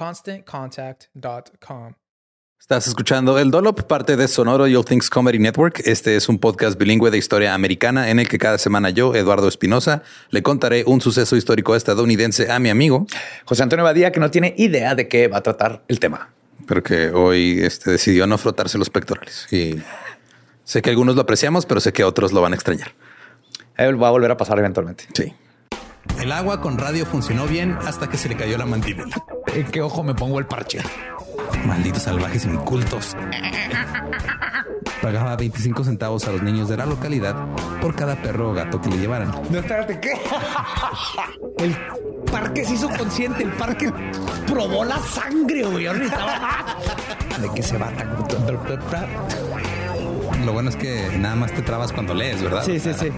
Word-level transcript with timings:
ConstantContact.com. 0.00 1.92
Estás 2.58 2.86
escuchando 2.86 3.38
El 3.38 3.50
Dolop, 3.50 3.82
parte 3.82 4.16
de 4.16 4.28
Sonoro 4.28 4.66
You'll 4.66 4.86
Things 4.86 5.10
Comedy 5.10 5.38
Network. 5.38 5.82
Este 5.84 6.16
es 6.16 6.30
un 6.30 6.38
podcast 6.38 6.78
bilingüe 6.78 7.10
de 7.10 7.18
historia 7.18 7.52
americana 7.52 8.08
en 8.08 8.18
el 8.18 8.26
que 8.26 8.38
cada 8.38 8.56
semana 8.56 8.88
yo, 8.88 9.14
Eduardo 9.14 9.46
Espinosa, 9.46 10.02
le 10.30 10.42
contaré 10.42 10.84
un 10.86 11.02
suceso 11.02 11.36
histórico 11.36 11.76
estadounidense 11.76 12.50
a 12.50 12.58
mi 12.58 12.70
amigo 12.70 13.06
José 13.44 13.62
Antonio 13.62 13.84
Badía, 13.84 14.10
que 14.10 14.20
no 14.20 14.30
tiene 14.30 14.54
idea 14.56 14.94
de 14.94 15.06
qué 15.06 15.28
va 15.28 15.36
a 15.38 15.42
tratar 15.42 15.84
el 15.88 16.00
tema. 16.00 16.30
pero 16.66 16.82
que 16.82 17.10
hoy 17.10 17.60
este, 17.62 17.90
decidió 17.90 18.26
no 18.26 18.38
frotarse 18.38 18.78
los 18.78 18.88
pectorales. 18.88 19.46
Y 19.52 19.82
sé 20.64 20.80
que 20.80 20.88
algunos 20.88 21.14
lo 21.14 21.20
apreciamos, 21.22 21.66
pero 21.66 21.78
sé 21.80 21.92
que 21.92 22.04
otros 22.04 22.32
lo 22.32 22.40
van 22.40 22.52
a 22.52 22.56
extrañar. 22.56 22.94
Él 23.76 24.02
va 24.02 24.08
a 24.08 24.12
volver 24.12 24.30
a 24.30 24.38
pasar 24.38 24.58
eventualmente. 24.58 25.04
Sí. 25.12 25.34
El 26.20 26.32
agua 26.32 26.60
con 26.60 26.78
radio 26.78 27.06
funcionó 27.06 27.46
bien 27.46 27.76
hasta 27.86 28.08
que 28.08 28.16
se 28.16 28.28
le 28.28 28.36
cayó 28.36 28.58
la 28.58 28.66
mandíbula. 28.66 29.22
¿En 29.54 29.66
qué 29.66 29.82
ojo 29.82 30.02
me 30.02 30.14
pongo 30.14 30.38
el 30.38 30.46
parche? 30.46 30.80
Malditos 31.66 32.02
salvajes 32.02 32.44
incultos. 32.44 33.16
Pagaba 35.02 35.36
25 35.36 35.84
centavos 35.84 36.26
a 36.28 36.32
los 36.32 36.42
niños 36.42 36.68
de 36.68 36.76
la 36.76 36.86
localidad 36.86 37.34
por 37.80 37.94
cada 37.94 38.16
perro 38.16 38.50
o 38.50 38.52
gato 38.52 38.80
que 38.80 38.90
le 38.90 38.98
llevaran. 38.98 39.30
No, 39.50 39.58
espérate, 39.58 39.98
¿qué? 39.98 40.12
El 41.64 41.76
parque 42.30 42.64
se 42.64 42.74
hizo 42.74 42.88
consciente, 42.88 43.42
el 43.42 43.50
parque 43.50 43.92
probó 44.46 44.84
la 44.84 44.98
sangre, 44.98 45.62
güey. 45.64 45.84
¿De 45.84 47.50
qué 47.54 47.62
se 47.62 47.76
va? 47.76 47.90
Lo 50.44 50.52
bueno 50.52 50.70
es 50.70 50.76
que 50.76 51.18
nada 51.18 51.36
más 51.36 51.52
te 51.52 51.62
trabas 51.62 51.92
cuando 51.92 52.14
lees, 52.14 52.42
¿verdad? 52.42 52.62
Sí, 52.64 52.78
sí, 52.78 52.92
sí. 52.94 53.10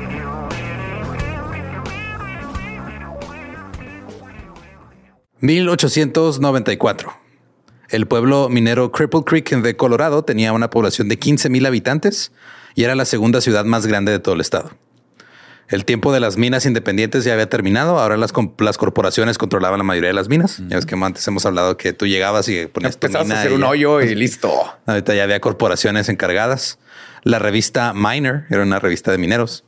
...1894... 5.42 7.12
El 7.90 8.06
pueblo 8.06 8.48
minero 8.48 8.90
Cripple 8.90 9.20
Creek 9.22 9.50
de 9.50 9.76
Colorado 9.76 10.24
tenía 10.24 10.54
una 10.54 10.70
población 10.70 11.10
de 11.10 11.18
15 11.18 11.50
mil 11.50 11.66
habitantes 11.66 12.32
y 12.74 12.84
era 12.84 12.94
la 12.94 13.04
segunda 13.04 13.42
ciudad 13.42 13.66
más 13.66 13.86
grande 13.86 14.12
de 14.12 14.18
todo 14.18 14.34
el 14.34 14.40
estado. 14.40 14.70
El 15.68 15.84
tiempo 15.84 16.10
de 16.12 16.20
las 16.20 16.38
minas 16.38 16.64
independientes 16.64 17.24
ya 17.24 17.34
había 17.34 17.50
terminado. 17.50 17.98
Ahora 17.98 18.16
las, 18.16 18.32
corporaciones 18.32 19.36
controlaban 19.36 19.76
la 19.76 19.84
mayoría 19.84 20.08
de 20.08 20.14
las 20.14 20.28
minas. 20.28 20.62
Ya 20.68 20.76
ves 20.76 20.86
que 20.86 20.94
antes 20.94 21.26
hemos 21.28 21.44
hablado 21.44 21.76
que 21.76 21.92
tú 21.92 22.06
llegabas 22.06 22.48
y 22.48 22.66
ponías 22.66 22.98
tu 22.98 23.06
Empezabas 23.06 23.26
a 23.26 23.28
mina 23.28 23.40
hacer 23.40 23.52
y 23.52 23.54
un 23.56 23.64
hoyo 23.64 24.00
y 24.00 24.14
listo. 24.14 24.50
Ahorita 24.86 25.14
ya 25.14 25.24
había 25.24 25.40
corporaciones 25.40 26.08
encargadas. 26.08 26.78
La 27.24 27.38
revista 27.38 27.92
Miner 27.94 28.44
era 28.48 28.62
una 28.62 28.78
revista 28.78 29.10
de 29.10 29.18
mineros. 29.18 29.64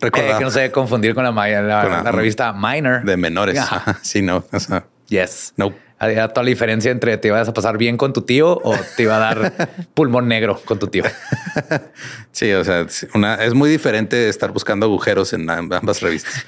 Eh, 0.00 0.10
que 0.10 0.40
no 0.40 0.50
se 0.50 0.60
debe 0.60 0.72
confundir 0.72 1.14
con 1.14 1.24
la, 1.24 1.30
la- 1.30 1.82
Con 1.82 1.92
la- 1.92 2.02
la 2.02 2.12
revista 2.12 2.52
Minor. 2.52 3.02
de 3.04 3.16
menores. 3.16 3.58
Ajá. 3.58 3.98
sí, 4.02 4.20
no. 4.22 4.44
o 4.52 4.60
sea, 4.60 4.86
Yes. 5.08 5.52
no. 5.56 5.72
Había 5.98 6.28
toda 6.28 6.42
la 6.44 6.50
diferencia 6.50 6.90
entre 6.90 7.16
te 7.16 7.28
ibas 7.28 7.48
a 7.48 7.54
pasar 7.54 7.78
bien 7.78 7.96
con 7.96 8.12
tu 8.12 8.20
tío 8.20 8.60
o 8.62 8.76
te 8.98 9.04
iba 9.04 9.16
a 9.16 9.18
dar 9.18 9.68
pulmón 9.94 10.28
negro 10.28 10.60
con 10.66 10.78
tu 10.78 10.88
tío. 10.88 11.04
Sí, 12.32 12.52
o 12.52 12.62
sea, 12.64 12.80
es 12.82 13.06
una, 13.14 13.36
es 13.36 13.54
muy 13.54 13.70
diferente 13.70 14.28
estar 14.28 14.50
buscando 14.52 14.84
agujeros 14.84 15.32
en 15.32 15.46
amb- 15.46 15.74
ambas 15.78 16.02
revistas. 16.02 16.44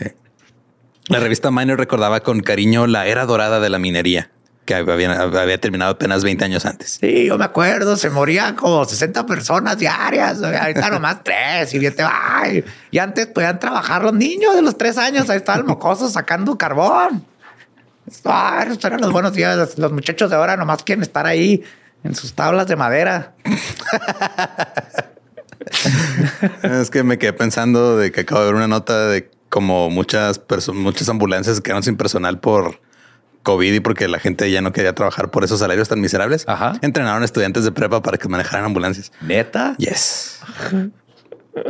Eh, 0.00 0.14
la 1.06 1.20
revista 1.20 1.52
Miner 1.52 1.76
recordaba 1.78 2.20
con 2.20 2.40
cariño 2.40 2.88
la 2.88 3.06
era 3.06 3.24
dorada 3.24 3.60
de 3.60 3.68
la 3.70 3.78
minería, 3.78 4.30
que 4.64 4.74
había, 4.74 5.12
había 5.22 5.60
terminado 5.60 5.92
apenas 5.92 6.24
20 6.24 6.44
años 6.44 6.66
antes. 6.66 6.98
Sí, 7.00 7.26
yo 7.26 7.38
me 7.38 7.44
acuerdo, 7.44 7.96
se 7.96 8.10
morían 8.10 8.56
como 8.56 8.84
60 8.84 9.24
personas 9.26 9.78
diarias. 9.78 10.42
Ahorita 10.42 10.90
nomás 10.90 11.22
tres 11.22 11.72
y 11.72 11.78
bien 11.78 11.94
te 11.94 12.02
va. 12.02 12.42
Y 12.90 12.98
antes 12.98 13.28
podían 13.28 13.60
trabajar 13.60 14.02
los 14.02 14.12
niños 14.12 14.56
de 14.56 14.62
los 14.62 14.76
tres 14.76 14.98
años. 14.98 15.30
Ahí 15.30 15.36
estaban 15.36 15.64
mocosos 15.66 16.12
sacando 16.14 16.58
carbón. 16.58 17.24
Ah, 18.24 18.64
eran 18.84 19.00
los 19.00 19.12
buenos 19.12 19.32
días. 19.32 19.56
Los- 19.56 19.78
Los 19.78 19.92
muchachos 19.92 20.30
de 20.30 20.36
ahora 20.36 20.56
nomás 20.56 20.82
quieren 20.82 21.02
estar 21.02 21.26
ahí 21.26 21.62
en 22.04 22.14
sus 22.14 22.32
tablas 22.34 22.66
de 22.66 22.76
madera. 22.76 23.34
Es 26.62 26.90
que 26.90 27.02
me 27.02 27.18
quedé 27.18 27.32
pensando 27.32 27.96
de 27.96 28.12
que 28.12 28.20
acabo 28.22 28.40
de 28.40 28.46
ver 28.46 28.54
una 28.54 28.68
nota 28.68 29.08
de 29.08 29.30
como 29.48 29.90
muchas 29.90 30.40
muchas 30.72 31.08
ambulancias 31.08 31.56
se 31.56 31.62
quedaron 31.62 31.82
sin 31.82 31.96
personal 31.96 32.38
por 32.38 32.80
COVID 33.42 33.72
y 33.72 33.80
porque 33.80 34.08
la 34.08 34.18
gente 34.18 34.50
ya 34.50 34.60
no 34.60 34.72
quería 34.72 34.94
trabajar 34.94 35.30
por 35.30 35.44
esos 35.44 35.60
salarios 35.60 35.88
tan 35.88 36.00
miserables. 36.00 36.44
Ajá. 36.46 36.74
Entrenaron 36.82 37.22
estudiantes 37.24 37.64
de 37.64 37.72
prepa 37.72 38.02
para 38.02 38.18
que 38.18 38.28
manejaran 38.28 38.64
ambulancias. 38.66 39.10
Neta. 39.20 39.74
Yes. 39.78 40.40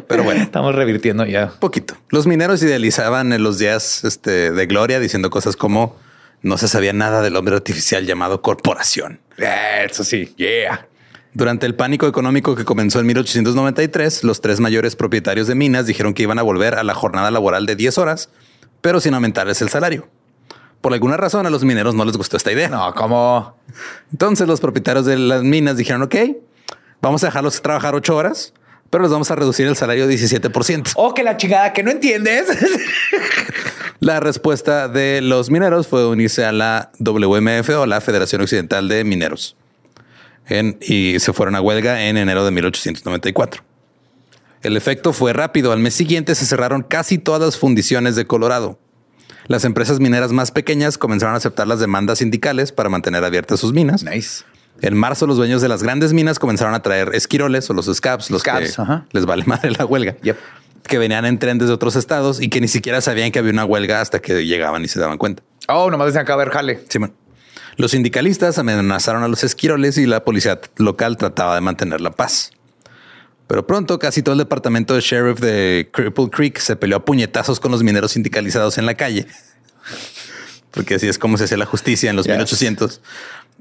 Pero 0.06 0.22
bueno, 0.22 0.42
Estamos 0.42 0.74
revirtiendo 0.74 1.24
ya. 1.24 1.48
poquito. 1.58 1.94
Los 2.10 2.26
mineros 2.26 2.62
idealizaban 2.62 3.32
en 3.32 3.42
los 3.42 3.58
días 3.58 4.04
este, 4.04 4.50
de 4.50 4.66
gloria 4.66 5.00
diciendo 5.00 5.30
cosas 5.30 5.56
como 5.56 5.96
no 6.42 6.58
se 6.58 6.68
sabía 6.68 6.92
nada 6.92 7.22
del 7.22 7.36
hombre 7.36 7.56
artificial 7.56 8.06
llamado 8.06 8.42
corporación. 8.42 9.20
Eso 9.36 10.04
sí. 10.04 10.34
Yeah. 10.36 10.88
Durante 11.34 11.66
el 11.66 11.74
pánico 11.74 12.06
económico 12.06 12.56
que 12.56 12.64
comenzó 12.64 13.00
en 13.00 13.06
1893, 13.06 14.24
los 14.24 14.40
tres 14.40 14.60
mayores 14.60 14.96
propietarios 14.96 15.46
de 15.46 15.54
minas 15.54 15.86
dijeron 15.86 16.14
que 16.14 16.22
iban 16.22 16.38
a 16.38 16.42
volver 16.42 16.74
a 16.74 16.82
la 16.82 16.94
jornada 16.94 17.30
laboral 17.30 17.66
de 17.66 17.76
10 17.76 17.98
horas, 17.98 18.30
pero 18.80 19.00
sin 19.00 19.14
aumentarles 19.14 19.60
el 19.62 19.68
salario. 19.68 20.08
Por 20.80 20.92
alguna 20.92 21.16
razón 21.16 21.46
a 21.46 21.50
los 21.50 21.64
mineros 21.64 21.94
no 21.94 22.04
les 22.04 22.16
gustó 22.16 22.36
esta 22.36 22.52
idea. 22.52 22.68
No, 22.68 22.94
como 22.94 23.56
Entonces 24.12 24.46
los 24.46 24.60
propietarios 24.60 25.06
de 25.06 25.16
las 25.18 25.42
minas 25.42 25.76
dijeron, 25.76 26.02
ok, 26.02 26.14
vamos 27.02 27.22
a 27.24 27.26
dejarlos 27.26 27.60
trabajar 27.60 27.94
ocho 27.94 28.16
horas, 28.16 28.54
pero 28.90 29.02
les 29.02 29.12
vamos 29.12 29.30
a 29.30 29.34
reducir 29.34 29.66
el 29.66 29.76
salario 29.76 30.08
17%. 30.08 30.92
Oh, 30.96 31.14
que 31.14 31.22
la 31.22 31.36
chingada 31.36 31.72
que 31.72 31.82
no 31.82 31.90
entiendes. 31.90 32.46
la 34.00 34.20
respuesta 34.20 34.88
de 34.88 35.20
los 35.20 35.50
mineros 35.50 35.86
fue 35.86 36.06
unirse 36.06 36.44
a 36.44 36.52
la 36.52 36.90
WMF 36.98 37.68
o 37.70 37.86
la 37.86 38.00
Federación 38.00 38.42
Occidental 38.42 38.88
de 38.88 39.04
Mineros. 39.04 39.56
y 40.80 41.18
se 41.18 41.32
fueron 41.32 41.56
a 41.56 41.60
huelga 41.60 42.04
en 42.04 42.16
enero 42.16 42.44
de 42.44 42.50
1894. 42.50 43.62
El 44.62 44.76
efecto 44.76 45.12
fue 45.12 45.32
rápido. 45.32 45.72
Al 45.72 45.78
mes 45.78 45.94
siguiente 45.94 46.34
se 46.34 46.46
cerraron 46.46 46.82
casi 46.82 47.18
todas 47.18 47.40
las 47.40 47.56
fundiciones 47.56 48.16
de 48.16 48.26
Colorado. 48.26 48.78
Las 49.46 49.64
empresas 49.64 50.00
mineras 50.00 50.32
más 50.32 50.50
pequeñas 50.50 50.98
comenzaron 50.98 51.34
a 51.34 51.38
aceptar 51.38 51.66
las 51.66 51.80
demandas 51.80 52.18
sindicales 52.18 52.72
para 52.72 52.88
mantener 52.88 53.24
abiertas 53.24 53.60
sus 53.60 53.72
minas. 53.72 54.02
Nice. 54.02 54.44
En 54.80 54.96
marzo, 54.96 55.26
los 55.26 55.36
dueños 55.36 55.60
de 55.60 55.68
las 55.68 55.82
grandes 55.82 56.12
minas 56.12 56.38
comenzaron 56.38 56.74
a 56.74 56.82
traer 56.82 57.10
esquiroles 57.14 57.68
o 57.68 57.74
los 57.74 57.86
scabs, 57.86 58.30
los 58.30 58.42
que 58.42 58.50
les 59.12 59.26
vale 59.26 59.44
madre 59.46 59.70
la 59.72 59.84
huelga, 59.84 60.16
que 60.88 60.98
venían 60.98 61.24
en 61.24 61.38
tren 61.38 61.58
desde 61.58 61.72
otros 61.72 61.94
estados 61.94 62.42
y 62.42 62.48
que 62.48 62.60
ni 62.60 62.66
siquiera 62.66 63.00
sabían 63.00 63.30
que 63.30 63.38
había 63.38 63.52
una 63.52 63.64
huelga 63.64 64.00
hasta 64.00 64.18
que 64.18 64.44
llegaban 64.44 64.84
y 64.84 64.88
se 64.88 64.98
daban 64.98 65.18
cuenta. 65.18 65.44
Oh, 65.68 65.90
nomás 65.90 66.08
decían 66.08 66.26
que 66.26 66.32
haber 66.32 66.50
jale. 66.50 66.80
Simón. 66.88 67.14
Los 67.76 67.92
sindicalistas 67.92 68.58
amenazaron 68.58 69.22
a 69.22 69.28
los 69.28 69.44
esquiroles 69.44 69.98
y 69.98 70.06
la 70.06 70.24
policía 70.24 70.60
local 70.78 71.16
trataba 71.16 71.54
de 71.54 71.60
mantener 71.60 72.00
la 72.00 72.10
paz. 72.10 72.50
Pero 73.46 73.66
pronto 73.66 74.00
casi 74.00 74.22
todo 74.22 74.32
el 74.32 74.38
departamento 74.38 74.94
de 74.94 75.00
sheriff 75.00 75.38
de 75.38 75.88
Cripple 75.92 76.28
Creek 76.30 76.58
se 76.58 76.74
peleó 76.74 76.96
a 76.96 77.04
puñetazos 77.04 77.60
con 77.60 77.70
los 77.70 77.84
mineros 77.84 78.12
sindicalizados 78.12 78.78
en 78.78 78.86
la 78.86 78.94
calle. 78.94 79.26
Porque 80.72 80.96
así 80.96 81.06
es 81.06 81.18
como 81.18 81.38
se 81.38 81.44
hace 81.44 81.56
la 81.56 81.66
justicia 81.66 82.10
en 82.10 82.16
los 82.16 82.26
1800 82.26 83.00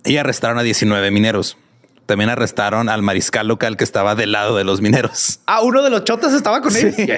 y 0.04 0.18
arrestaron 0.18 0.58
a 0.58 0.64
19 0.64 1.12
mineros. 1.12 1.58
También 2.08 2.30
arrestaron 2.30 2.88
al 2.88 3.02
mariscal 3.02 3.50
local 3.50 3.76
que 3.76 3.84
estaba 3.84 4.16
del 4.16 4.32
lado 4.32 4.56
de 4.56 4.64
los 4.64 4.80
mineros. 4.80 5.42
Ah, 5.46 5.60
uno 5.62 5.84
de 5.84 5.90
los 5.90 6.06
chotas 6.06 6.34
estaba 6.34 6.62
con 6.62 6.74
él. 6.76 6.96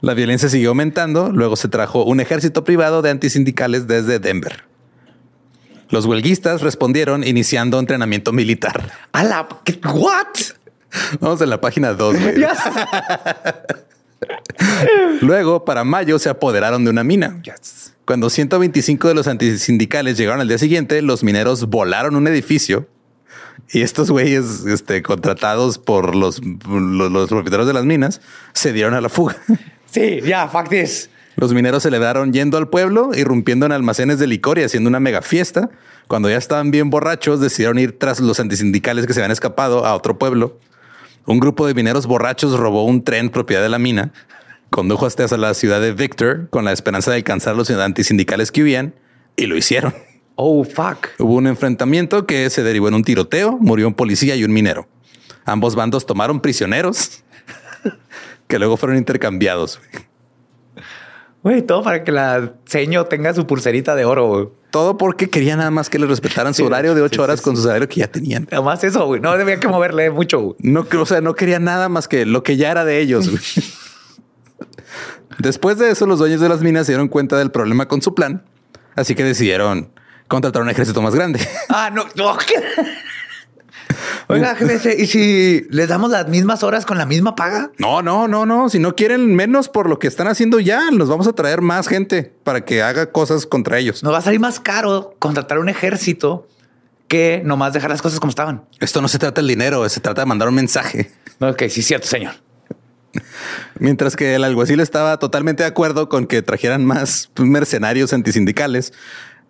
La 0.00 0.14
violencia 0.14 0.48
siguió 0.48 0.70
aumentando. 0.70 1.30
Luego 1.30 1.54
se 1.54 1.68
trajo 1.68 2.04
un 2.04 2.20
ejército 2.20 2.64
privado 2.64 3.00
de 3.00 3.10
antisindicales 3.10 3.86
desde 3.86 4.18
Denver. 4.18 4.64
Los 5.88 6.06
huelguistas 6.06 6.62
respondieron 6.62 7.22
iniciando 7.22 7.78
entrenamiento 7.78 8.32
militar. 8.32 8.90
¿A 9.12 9.22
la 9.22 9.48
what? 9.84 10.26
Vamos 11.20 11.40
a 11.40 11.46
la 11.46 11.60
página 11.60 11.92
2. 11.92 12.16
Luego, 15.20 15.64
para 15.64 15.84
mayo, 15.84 16.18
se 16.18 16.28
apoderaron 16.28 16.84
de 16.84 16.90
una 16.90 17.04
mina. 17.04 17.40
Cuando 18.04 18.30
125 18.30 19.06
de 19.06 19.14
los 19.14 19.28
antisindicales 19.28 20.18
llegaron 20.18 20.40
al 20.40 20.48
día 20.48 20.58
siguiente, 20.58 21.00
los 21.02 21.22
mineros 21.22 21.68
volaron 21.68 22.16
un 22.16 22.26
edificio 22.26 22.88
y 23.72 23.82
estos 23.82 24.10
güeyes 24.10 24.64
este, 24.66 25.02
contratados 25.02 25.78
por 25.78 26.14
los, 26.14 26.40
los, 26.44 27.28
propietarios 27.28 27.66
de 27.66 27.72
las 27.72 27.84
minas 27.84 28.20
se 28.52 28.72
dieron 28.72 28.94
a 28.94 29.00
la 29.00 29.08
fuga. 29.08 29.36
Sí, 29.92 30.20
ya, 30.24 30.46
fact 30.46 30.72
is. 30.72 31.10
Los 31.34 31.52
mineros 31.52 31.82
celebraron 31.82 32.32
yendo 32.32 32.58
al 32.58 32.68
pueblo, 32.68 33.10
irrumpiendo 33.12 33.66
en 33.66 33.72
almacenes 33.72 34.20
de 34.20 34.28
licor 34.28 34.56
y 34.60 34.62
haciendo 34.62 34.86
una 34.88 35.00
mega 35.00 35.20
fiesta. 35.20 35.68
Cuando 36.06 36.30
ya 36.30 36.36
estaban 36.36 36.70
bien 36.70 36.90
borrachos, 36.90 37.40
decidieron 37.40 37.76
ir 37.80 37.98
tras 37.98 38.20
los 38.20 38.38
antisindicales 38.38 39.08
que 39.08 39.14
se 39.14 39.18
habían 39.18 39.32
escapado 39.32 39.84
a 39.84 39.96
otro 39.96 40.16
pueblo. 40.16 40.60
Un 41.26 41.40
grupo 41.40 41.66
de 41.66 41.74
mineros 41.74 42.06
borrachos 42.06 42.56
robó 42.56 42.84
un 42.84 43.02
tren 43.02 43.30
propiedad 43.30 43.62
de 43.62 43.68
la 43.68 43.80
mina 43.80 44.12
condujo 44.70 45.06
hasta 45.06 45.36
la 45.36 45.52
ciudad 45.54 45.80
de 45.80 45.92
Victor 45.92 46.48
con 46.48 46.64
la 46.64 46.72
esperanza 46.72 47.10
de 47.10 47.18
alcanzar 47.18 47.56
los 47.56 47.70
antisindicales 47.70 48.52
que 48.52 48.62
huían 48.62 48.94
y 49.36 49.46
lo 49.46 49.56
hicieron. 49.56 49.94
Oh, 50.42 50.64
fuck. 50.64 51.08
Hubo 51.18 51.34
un 51.34 51.46
enfrentamiento 51.46 52.24
que 52.24 52.48
se 52.48 52.62
derivó 52.62 52.88
en 52.88 52.94
un 52.94 53.04
tiroteo, 53.04 53.58
murió 53.60 53.86
un 53.86 53.92
policía 53.92 54.36
y 54.36 54.44
un 54.44 54.50
minero. 54.50 54.88
Ambos 55.44 55.74
bandos 55.74 56.06
tomaron 56.06 56.40
prisioneros 56.40 57.22
que 58.48 58.58
luego 58.58 58.78
fueron 58.78 58.96
intercambiados. 58.96 59.82
Güey, 61.42 61.60
todo 61.60 61.82
para 61.82 62.04
que 62.04 62.12
la 62.12 62.54
seño 62.64 63.04
tenga 63.04 63.34
su 63.34 63.46
pulserita 63.46 63.94
de 63.94 64.06
oro. 64.06 64.54
Todo 64.70 64.96
porque 64.96 65.28
quería 65.28 65.56
nada 65.56 65.70
más 65.70 65.90
que 65.90 65.98
le 65.98 66.06
respetaran 66.06 66.54
su 66.54 66.64
horario 66.64 66.94
de 66.94 67.02
ocho 67.02 67.22
horas 67.22 67.42
con 67.42 67.54
su 67.54 67.62
salario 67.62 67.86
que 67.86 68.00
ya 68.00 68.10
tenían. 68.10 68.48
Nada 68.50 68.62
más 68.62 68.82
eso, 68.82 69.04
güey. 69.04 69.20
No 69.20 69.36
debía 69.36 69.60
que 69.60 69.68
moverle 69.68 70.08
mucho. 70.08 70.56
No, 70.60 70.86
o 70.90 71.06
sea, 71.06 71.20
no 71.20 71.34
quería 71.34 71.58
nada 71.58 71.90
más 71.90 72.08
que 72.08 72.24
lo 72.24 72.42
que 72.42 72.56
ya 72.56 72.70
era 72.70 72.86
de 72.86 72.98
ellos. 73.00 73.28
Después 75.38 75.76
de 75.76 75.90
eso, 75.90 76.06
los 76.06 76.18
dueños 76.18 76.40
de 76.40 76.48
las 76.48 76.62
minas 76.62 76.86
se 76.86 76.92
dieron 76.92 77.08
cuenta 77.08 77.36
del 77.36 77.50
problema 77.50 77.88
con 77.88 78.00
su 78.00 78.14
plan, 78.14 78.42
así 78.96 79.14
que 79.14 79.22
decidieron 79.22 79.99
contratar 80.30 80.62
un 80.62 80.70
ejército 80.70 81.02
más 81.02 81.14
grande. 81.14 81.40
Ah, 81.68 81.90
no, 81.90 82.04
no. 82.16 82.36
Oiga, 84.28 84.54
jefe, 84.54 84.96
¿y 85.00 85.06
si 85.06 85.66
les 85.70 85.88
damos 85.88 86.10
las 86.10 86.28
mismas 86.28 86.62
horas 86.62 86.86
con 86.86 86.98
la 86.98 87.06
misma 87.06 87.34
paga? 87.34 87.70
No, 87.78 88.02
no, 88.02 88.28
no, 88.28 88.46
no. 88.46 88.68
Si 88.68 88.78
no 88.78 88.94
quieren 88.94 89.34
menos 89.34 89.68
por 89.68 89.88
lo 89.88 89.98
que 89.98 90.06
están 90.06 90.28
haciendo 90.28 90.60
ya, 90.60 90.90
nos 90.90 91.08
vamos 91.08 91.26
a 91.26 91.32
traer 91.32 91.60
más 91.60 91.88
gente 91.88 92.32
para 92.44 92.64
que 92.64 92.82
haga 92.82 93.10
cosas 93.10 93.46
contra 93.46 93.78
ellos. 93.78 94.02
Nos 94.02 94.12
va 94.12 94.18
a 94.18 94.22
salir 94.22 94.40
más 94.40 94.60
caro 94.60 95.14
contratar 95.18 95.58
un 95.58 95.68
ejército 95.68 96.46
que 97.08 97.42
nomás 97.44 97.72
dejar 97.72 97.90
las 97.90 98.02
cosas 98.02 98.20
como 98.20 98.30
estaban. 98.30 98.64
Esto 98.78 99.00
no 99.02 99.08
se 99.08 99.18
trata 99.18 99.40
del 99.40 99.48
dinero, 99.48 99.88
se 99.88 100.00
trata 100.00 100.22
de 100.22 100.26
mandar 100.26 100.48
un 100.48 100.54
mensaje. 100.54 101.10
Ok, 101.40 101.64
sí, 101.68 101.82
cierto, 101.82 102.06
señor. 102.06 102.34
Mientras 103.78 104.14
que 104.14 104.34
el 104.34 104.44
alguacil 104.44 104.80
estaba 104.80 105.18
totalmente 105.18 105.62
de 105.64 105.68
acuerdo 105.68 106.08
con 106.08 106.26
que 106.26 106.42
trajeran 106.42 106.84
más 106.84 107.30
mercenarios 107.36 108.12
antisindicales, 108.12 108.92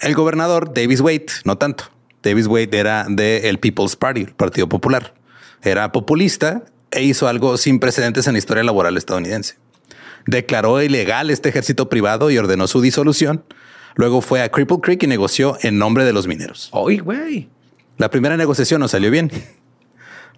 el 0.01 0.15
gobernador 0.15 0.73
Davis 0.75 1.01
Wade 1.01 1.27
no 1.45 1.59
tanto. 1.59 1.85
Davis 2.23 2.47
Wade 2.47 2.79
era 2.79 3.07
del 3.09 3.59
People's 3.59 3.97
Party, 3.97 4.23
el 4.23 4.35
Partido 4.35 4.69
Popular. 4.69 5.15
Era 5.63 5.93
populista 5.93 6.65
e 6.91 7.03
hizo 7.03 7.29
algo 7.29 7.57
sin 7.57 7.79
precedentes 7.81 8.27
en 8.27 8.35
la 8.35 8.39
historia 8.39 8.63
laboral 8.63 8.97
estadounidense. 8.97 9.57
Declaró 10.27 10.83
ilegal 10.83 11.31
este 11.31 11.49
ejército 11.49 11.89
privado 11.89 12.31
y 12.31 12.39
ordenó 12.39 12.67
su 12.67 12.81
disolución. 12.81 13.45
Luego 13.95 14.21
fue 14.21 14.43
a 14.43 14.51
Cripple 14.51 14.79
Creek 14.83 15.03
y 15.03 15.07
negoció 15.07 15.57
en 15.63 15.79
nombre 15.79 16.05
de 16.05 16.13
los 16.13 16.27
mineros. 16.27 16.71
güey. 16.73 17.49
La 17.97 18.11
primera 18.11 18.37
negociación 18.37 18.81
no 18.81 18.89
salió 18.89 19.11
bien. 19.11 19.31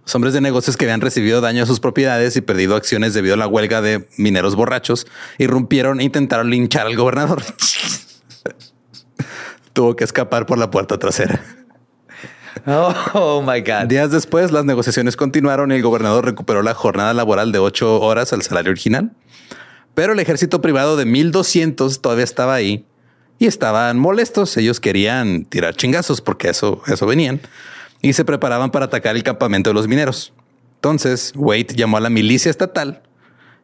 Los 0.04 0.14
hombres 0.14 0.34
de 0.34 0.40
negocios 0.40 0.76
que 0.76 0.84
habían 0.84 1.00
recibido 1.00 1.40
daño 1.40 1.62
a 1.62 1.66
sus 1.66 1.78
propiedades 1.78 2.36
y 2.36 2.40
perdido 2.40 2.74
acciones 2.74 3.14
debido 3.14 3.34
a 3.34 3.36
la 3.36 3.46
huelga 3.46 3.80
de 3.80 4.08
mineros 4.16 4.56
borrachos 4.56 5.06
irrumpieron 5.38 6.00
e 6.00 6.04
intentaron 6.04 6.50
linchar 6.50 6.86
al 6.86 6.96
gobernador. 6.96 7.42
Tuvo 9.72 9.96
que 9.96 10.04
escapar 10.04 10.46
por 10.46 10.58
la 10.58 10.70
puerta 10.70 10.98
trasera. 10.98 11.42
Oh, 12.66 13.42
my 13.42 13.60
God. 13.60 13.86
Días 13.88 14.10
después, 14.10 14.52
las 14.52 14.64
negociaciones 14.64 15.16
continuaron 15.16 15.72
y 15.72 15.76
el 15.76 15.82
gobernador 15.82 16.24
recuperó 16.24 16.62
la 16.62 16.74
jornada 16.74 17.12
laboral 17.14 17.50
de 17.50 17.58
ocho 17.58 18.00
horas 18.00 18.32
al 18.32 18.42
salario 18.42 18.70
original. 18.70 19.12
Pero 19.94 20.12
el 20.12 20.20
ejército 20.20 20.60
privado 20.60 20.96
de 20.96 21.04
1200 21.04 22.00
todavía 22.00 22.24
estaba 22.24 22.54
ahí 22.54 22.86
y 23.38 23.46
estaban 23.46 23.98
molestos. 23.98 24.56
Ellos 24.56 24.80
querían 24.80 25.44
tirar 25.44 25.74
chingazos 25.74 26.20
porque 26.20 26.50
eso, 26.50 26.82
eso 26.86 27.06
venían 27.06 27.40
y 28.00 28.12
se 28.12 28.24
preparaban 28.24 28.70
para 28.70 28.84
atacar 28.86 29.16
el 29.16 29.22
campamento 29.22 29.70
de 29.70 29.74
los 29.74 29.88
mineros. 29.88 30.32
Entonces, 30.76 31.32
Wade 31.36 31.74
llamó 31.74 31.96
a 31.96 32.00
la 32.00 32.10
milicia 32.10 32.50
estatal 32.50 33.02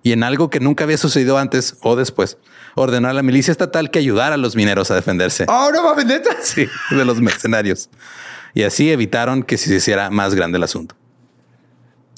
y 0.02 0.12
en 0.12 0.22
algo 0.22 0.50
que 0.50 0.60
nunca 0.60 0.84
había 0.84 0.98
sucedido 0.98 1.38
antes 1.38 1.76
o 1.82 1.96
después, 1.96 2.38
ordenó 2.74 3.08
a 3.08 3.12
la 3.12 3.22
milicia 3.22 3.52
estatal 3.52 3.90
que 3.90 3.98
ayudara 3.98 4.34
a 4.34 4.38
los 4.38 4.56
mineros 4.56 4.90
a 4.90 4.94
defenderse. 4.94 5.44
Oh, 5.48 5.70
no 5.72 5.82
mames, 5.82 6.06
Sí, 6.42 6.68
de 6.90 7.04
los 7.04 7.20
mercenarios. 7.20 7.90
Y 8.54 8.62
así 8.62 8.90
evitaron 8.90 9.42
que 9.42 9.58
se 9.58 9.74
hiciera 9.74 10.10
más 10.10 10.34
grande 10.34 10.58
el 10.58 10.64
asunto. 10.64 10.94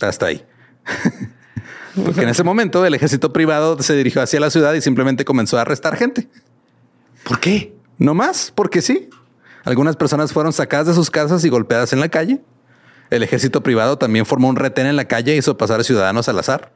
Hasta 0.00 0.26
ahí. 0.26 0.44
Porque 2.04 2.22
en 2.22 2.28
ese 2.28 2.44
momento 2.44 2.84
el 2.86 2.94
ejército 2.94 3.32
privado 3.32 3.82
se 3.82 3.96
dirigió 3.96 4.22
hacia 4.22 4.40
la 4.40 4.50
ciudad 4.50 4.74
y 4.74 4.80
simplemente 4.80 5.24
comenzó 5.24 5.58
a 5.58 5.62
arrestar 5.62 5.96
gente. 5.96 6.28
¿Por 7.24 7.40
qué? 7.40 7.74
No 7.98 8.14
más, 8.14 8.52
porque 8.54 8.80
sí. 8.80 9.10
Algunas 9.64 9.96
personas 9.96 10.32
fueron 10.32 10.52
sacadas 10.52 10.86
de 10.86 10.94
sus 10.94 11.10
casas 11.10 11.44
y 11.44 11.48
golpeadas 11.48 11.92
en 11.92 12.00
la 12.00 12.08
calle. 12.08 12.40
El 13.10 13.22
ejército 13.22 13.62
privado 13.62 13.98
también 13.98 14.24
formó 14.24 14.48
un 14.48 14.56
retén 14.56 14.86
en 14.86 14.96
la 14.96 15.06
calle 15.06 15.32
e 15.32 15.36
hizo 15.36 15.58
pasar 15.58 15.80
a 15.80 15.84
ciudadanos 15.84 16.28
al 16.28 16.38
azar. 16.38 16.72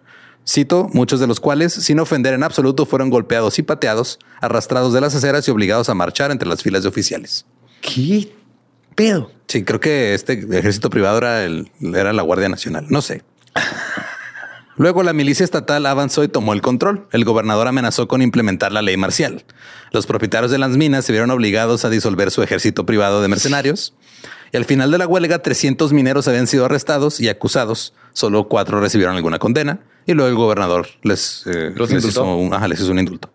Cito, 0.46 0.88
muchos 0.92 1.20
de 1.20 1.26
los 1.26 1.40
cuales, 1.40 1.72
sin 1.72 1.98
ofender 2.00 2.34
en 2.34 2.42
absoluto, 2.42 2.84
fueron 2.84 3.08
golpeados 3.08 3.58
y 3.58 3.62
pateados, 3.62 4.18
arrastrados 4.40 4.92
de 4.92 5.00
las 5.00 5.14
aceras 5.14 5.48
y 5.48 5.50
obligados 5.50 5.88
a 5.88 5.94
marchar 5.94 6.30
entre 6.30 6.48
las 6.48 6.62
filas 6.62 6.82
de 6.82 6.88
oficiales. 6.90 7.46
¿Qué 7.80 8.32
pedo? 8.94 9.30
Sí, 9.46 9.64
creo 9.64 9.80
que 9.80 10.14
este 10.14 10.32
ejército 10.58 10.90
privado 10.90 11.18
era, 11.18 11.44
el, 11.44 11.70
era 11.80 12.12
la 12.12 12.22
Guardia 12.22 12.48
Nacional. 12.48 12.86
No 12.90 13.00
sé. 13.00 13.22
Luego 14.76 15.02
la 15.02 15.12
milicia 15.12 15.44
estatal 15.44 15.86
avanzó 15.86 16.24
y 16.24 16.28
tomó 16.28 16.52
el 16.52 16.60
control. 16.60 17.06
El 17.12 17.24
gobernador 17.24 17.68
amenazó 17.68 18.08
con 18.08 18.22
implementar 18.22 18.72
la 18.72 18.82
ley 18.82 18.96
marcial. 18.96 19.44
Los 19.92 20.06
propietarios 20.06 20.50
de 20.50 20.58
las 20.58 20.70
minas 20.70 21.04
se 21.04 21.12
vieron 21.12 21.30
obligados 21.30 21.84
a 21.84 21.90
disolver 21.90 22.30
su 22.32 22.42
ejército 22.42 22.84
privado 22.84 23.22
de 23.22 23.28
mercenarios. 23.28 23.94
Y 24.54 24.56
al 24.56 24.66
final 24.66 24.88
de 24.92 24.98
la 24.98 25.08
huelga, 25.08 25.40
300 25.40 25.92
mineros 25.92 26.28
habían 26.28 26.46
sido 26.46 26.64
arrestados 26.64 27.18
y 27.18 27.28
acusados. 27.28 27.92
Solo 28.12 28.46
cuatro 28.46 28.80
recibieron 28.80 29.16
alguna 29.16 29.40
condena. 29.40 29.80
Y 30.06 30.12
luego 30.12 30.30
el 30.30 30.36
gobernador 30.36 30.86
les, 31.02 31.44
eh, 31.46 31.74
hizo, 31.76 32.24
un, 32.36 32.54
un 32.54 32.98
indulto. 33.00 33.32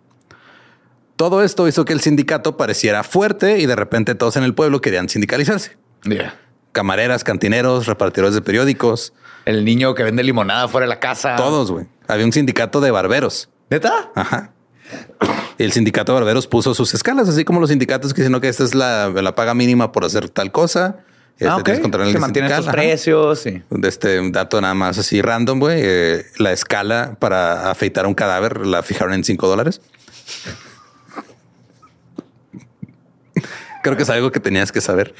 Todo 1.17 1.43
esto 1.43 1.67
hizo 1.67 1.83
que 1.83 1.91
el 1.91 1.99
sindicato 1.99 2.55
pareciera 2.55 3.03
fuerte 3.03 3.59
y 3.59 3.65
de 3.65 3.75
repente 3.75 4.15
todos 4.15 4.37
en 4.37 4.45
el 4.45 4.55
pueblo 4.55 4.79
querían 4.79 5.09
sindicalizarse. 5.09 5.75
Camareras, 6.71 7.25
cantineros, 7.25 7.85
repartidores 7.87 8.33
de 8.33 8.41
periódicos. 8.41 9.11
El 9.43 9.65
niño 9.65 9.95
que 9.95 10.03
vende 10.03 10.23
limonada 10.23 10.69
fuera 10.69 10.85
de 10.85 10.89
la 10.89 11.01
casa. 11.01 11.35
Todos, 11.35 11.69
güey. 11.69 11.85
Había 12.07 12.23
un 12.23 12.31
sindicato 12.31 12.79
de 12.79 12.91
barberos. 12.91 13.49
¿Neta? 13.69 14.09
Ajá. 14.15 14.53
El 15.57 15.73
sindicato 15.73 16.13
de 16.13 16.21
barberos 16.21 16.47
puso 16.47 16.73
sus 16.73 16.93
escalas, 16.93 17.27
así 17.27 17.43
como 17.43 17.59
los 17.59 17.71
sindicatos 17.71 18.13
que 18.13 18.21
dicen 18.21 18.39
que 18.39 18.47
esta 18.47 18.63
es 18.63 18.73
la, 18.73 19.09
la 19.09 19.35
paga 19.35 19.53
mínima 19.53 19.91
por 19.91 20.05
hacer 20.05 20.29
tal 20.29 20.53
cosa. 20.53 21.03
Este, 21.39 21.47
Ah, 21.47 21.55
ok. 21.55 21.63
tienes 21.63 21.81
que 21.89 21.97
el 22.03 22.11
Se 22.11 22.19
mantienen 22.19 22.51
ajá. 22.51 22.71
precios. 22.71 23.39
Sí. 23.39 23.61
Este 23.83 24.19
un 24.19 24.33
dato 24.33 24.59
nada 24.59 24.73
más 24.73 24.97
así 24.97 25.21
random, 25.21 25.59
güey. 25.59 25.79
Eh, 25.81 26.25
la 26.37 26.51
escala 26.51 27.15
para 27.17 27.71
afeitar 27.71 28.05
un 28.07 28.13
cadáver 28.13 28.65
la 28.67 28.83
fijaron 28.83 29.13
en 29.13 29.23
5 29.23 29.47
dólares. 29.47 29.79
Creo 33.81 33.95
que 33.95 34.03
es 34.03 34.09
algo 34.09 34.31
que 34.31 34.41
tenías 34.41 34.71
que 34.73 34.81
saber. 34.81 35.15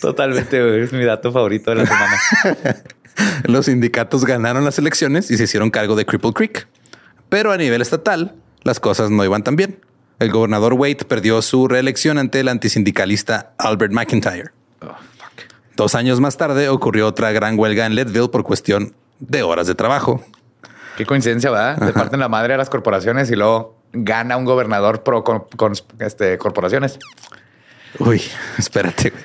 Totalmente, 0.00 0.60
güey. 0.60 0.82
Es 0.82 0.92
mi 0.92 1.04
dato 1.04 1.30
favorito 1.30 1.70
de 1.70 1.76
la 1.76 1.86
semana. 1.86 2.18
Los 3.44 3.66
sindicatos 3.66 4.24
ganaron 4.24 4.64
las 4.64 4.78
elecciones 4.78 5.30
y 5.30 5.36
se 5.36 5.44
hicieron 5.44 5.70
cargo 5.70 5.94
de 5.94 6.04
Cripple 6.06 6.32
Creek. 6.32 6.66
Pero 7.28 7.52
a 7.52 7.56
nivel 7.56 7.80
estatal, 7.82 8.34
las 8.64 8.80
cosas 8.80 9.10
no 9.10 9.24
iban 9.24 9.44
tan 9.44 9.54
bien. 9.54 9.78
El 10.18 10.30
gobernador 10.32 10.72
Wade 10.74 11.04
perdió 11.06 11.40
su 11.42 11.68
reelección 11.68 12.18
ante 12.18 12.40
el 12.40 12.48
antisindicalista 12.48 13.52
Albert 13.58 13.92
McIntyre. 13.92 14.50
Dos 15.76 15.94
años 15.94 16.20
más 16.20 16.36
tarde 16.36 16.68
ocurrió 16.68 17.06
otra 17.06 17.32
gran 17.32 17.58
huelga 17.58 17.86
en 17.86 17.94
Leadville 17.94 18.28
por 18.28 18.44
cuestión 18.44 18.94
de 19.20 19.42
horas 19.42 19.66
de 19.66 19.74
trabajo. 19.74 20.22
Qué 20.96 21.06
coincidencia, 21.06 21.50
¿verdad? 21.50 21.82
Le 21.82 21.92
parten 21.92 22.20
la 22.20 22.28
madre 22.28 22.54
a 22.54 22.56
las 22.56 22.68
corporaciones 22.68 23.30
y 23.30 23.36
luego 23.36 23.78
gana 23.92 24.36
un 24.36 24.44
gobernador 24.44 25.02
pro 25.02 25.24
con, 25.24 25.44
con, 25.56 25.72
este, 26.00 26.36
corporaciones. 26.38 26.98
Uy, 27.98 28.22
espérate. 28.58 29.12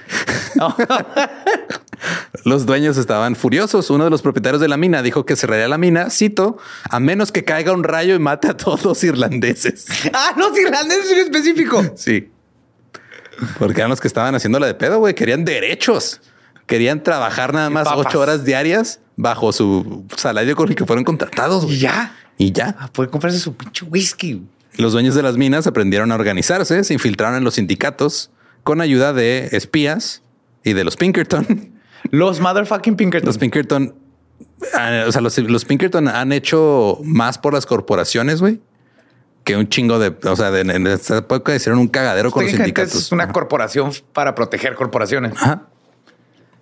No. 0.55 0.75
Los 2.43 2.65
dueños 2.65 2.97
estaban 2.97 3.35
furiosos. 3.35 3.91
Uno 3.91 4.05
de 4.05 4.09
los 4.09 4.23
propietarios 4.23 4.59
de 4.59 4.67
la 4.67 4.77
mina 4.77 5.03
dijo 5.03 5.23
que 5.25 5.35
cerraría 5.35 5.67
la 5.67 5.77
mina, 5.77 6.09
cito, 6.09 6.57
a 6.89 6.99
menos 6.99 7.31
que 7.31 7.43
caiga 7.43 7.73
un 7.73 7.83
rayo 7.83 8.15
y 8.15 8.19
mate 8.19 8.47
a 8.47 8.57
todos 8.57 8.83
los 8.83 9.03
irlandeses. 9.03 9.85
ah, 10.13 10.33
los 10.35 10.57
irlandeses 10.57 11.11
en 11.11 11.17
específico. 11.19 11.83
Sí. 11.95 12.31
Porque 13.59 13.81
eran 13.81 13.91
los 13.91 14.01
que 14.01 14.07
estaban 14.07 14.33
haciéndola 14.33 14.65
de 14.65 14.73
pedo, 14.73 14.97
güey. 14.97 15.13
Querían 15.13 15.45
derechos. 15.45 16.21
Querían 16.67 17.01
trabajar 17.01 17.53
nada 17.53 17.69
más 17.69 17.85
papas. 17.85 18.05
ocho 18.07 18.19
horas 18.19 18.43
diarias 18.45 18.99
bajo 19.15 19.51
su 19.51 20.05
salario 20.15 20.55
con 20.55 20.69
el 20.69 20.75
que 20.75 20.85
fueron 20.85 21.03
contratados. 21.05 21.63
Y 21.71 21.79
ya. 21.79 22.15
Y 22.37 22.51
ya. 22.51 22.75
A 22.79 22.87
poder 22.91 23.09
comprarse 23.09 23.39
su 23.39 23.55
pinche 23.55 23.85
whisky. 23.85 24.43
Los 24.75 24.91
dueños 24.93 25.15
de 25.15 25.23
las 25.23 25.37
minas 25.37 25.65
aprendieron 25.65 26.11
a 26.11 26.15
organizarse, 26.15 26.83
se 26.83 26.93
infiltraron 26.93 27.37
en 27.37 27.43
los 27.43 27.55
sindicatos 27.55 28.29
con 28.63 28.79
ayuda 28.81 29.11
de 29.13 29.49
espías 29.53 30.21
y 30.63 30.73
de 30.73 30.83
los 30.83 30.97
Pinkerton. 30.97 31.71
Los 32.11 32.39
motherfucking 32.39 32.95
Pinkerton. 32.95 33.25
Los 33.27 33.37
Pinkerton, 33.39 33.95
o 35.07 35.11
sea, 35.11 35.21
los, 35.21 35.37
los 35.39 35.65
Pinkerton 35.65 36.07
han 36.07 36.31
hecho 36.31 36.99
más 37.03 37.37
por 37.39 37.53
las 37.53 37.65
corporaciones, 37.65 38.39
güey, 38.39 38.59
que 39.43 39.55
un 39.55 39.67
chingo 39.69 39.97
de, 39.99 40.15
o 40.29 40.35
sea, 40.35 40.51
de- 40.51 40.61
en 40.61 40.85
esta 40.87 41.17
época 41.17 41.55
hicieron 41.55 41.79
un 41.79 41.87
cagadero 41.87 42.29
con 42.29 42.43
los 42.43 42.51
sindicatos. 42.51 42.93
es 42.95 43.11
una 43.11 43.23
Ajá. 43.25 43.33
corporación 43.33 43.91
para 44.13 44.35
proteger 44.35 44.75
corporaciones. 44.75 45.33
Ajá. 45.37 45.63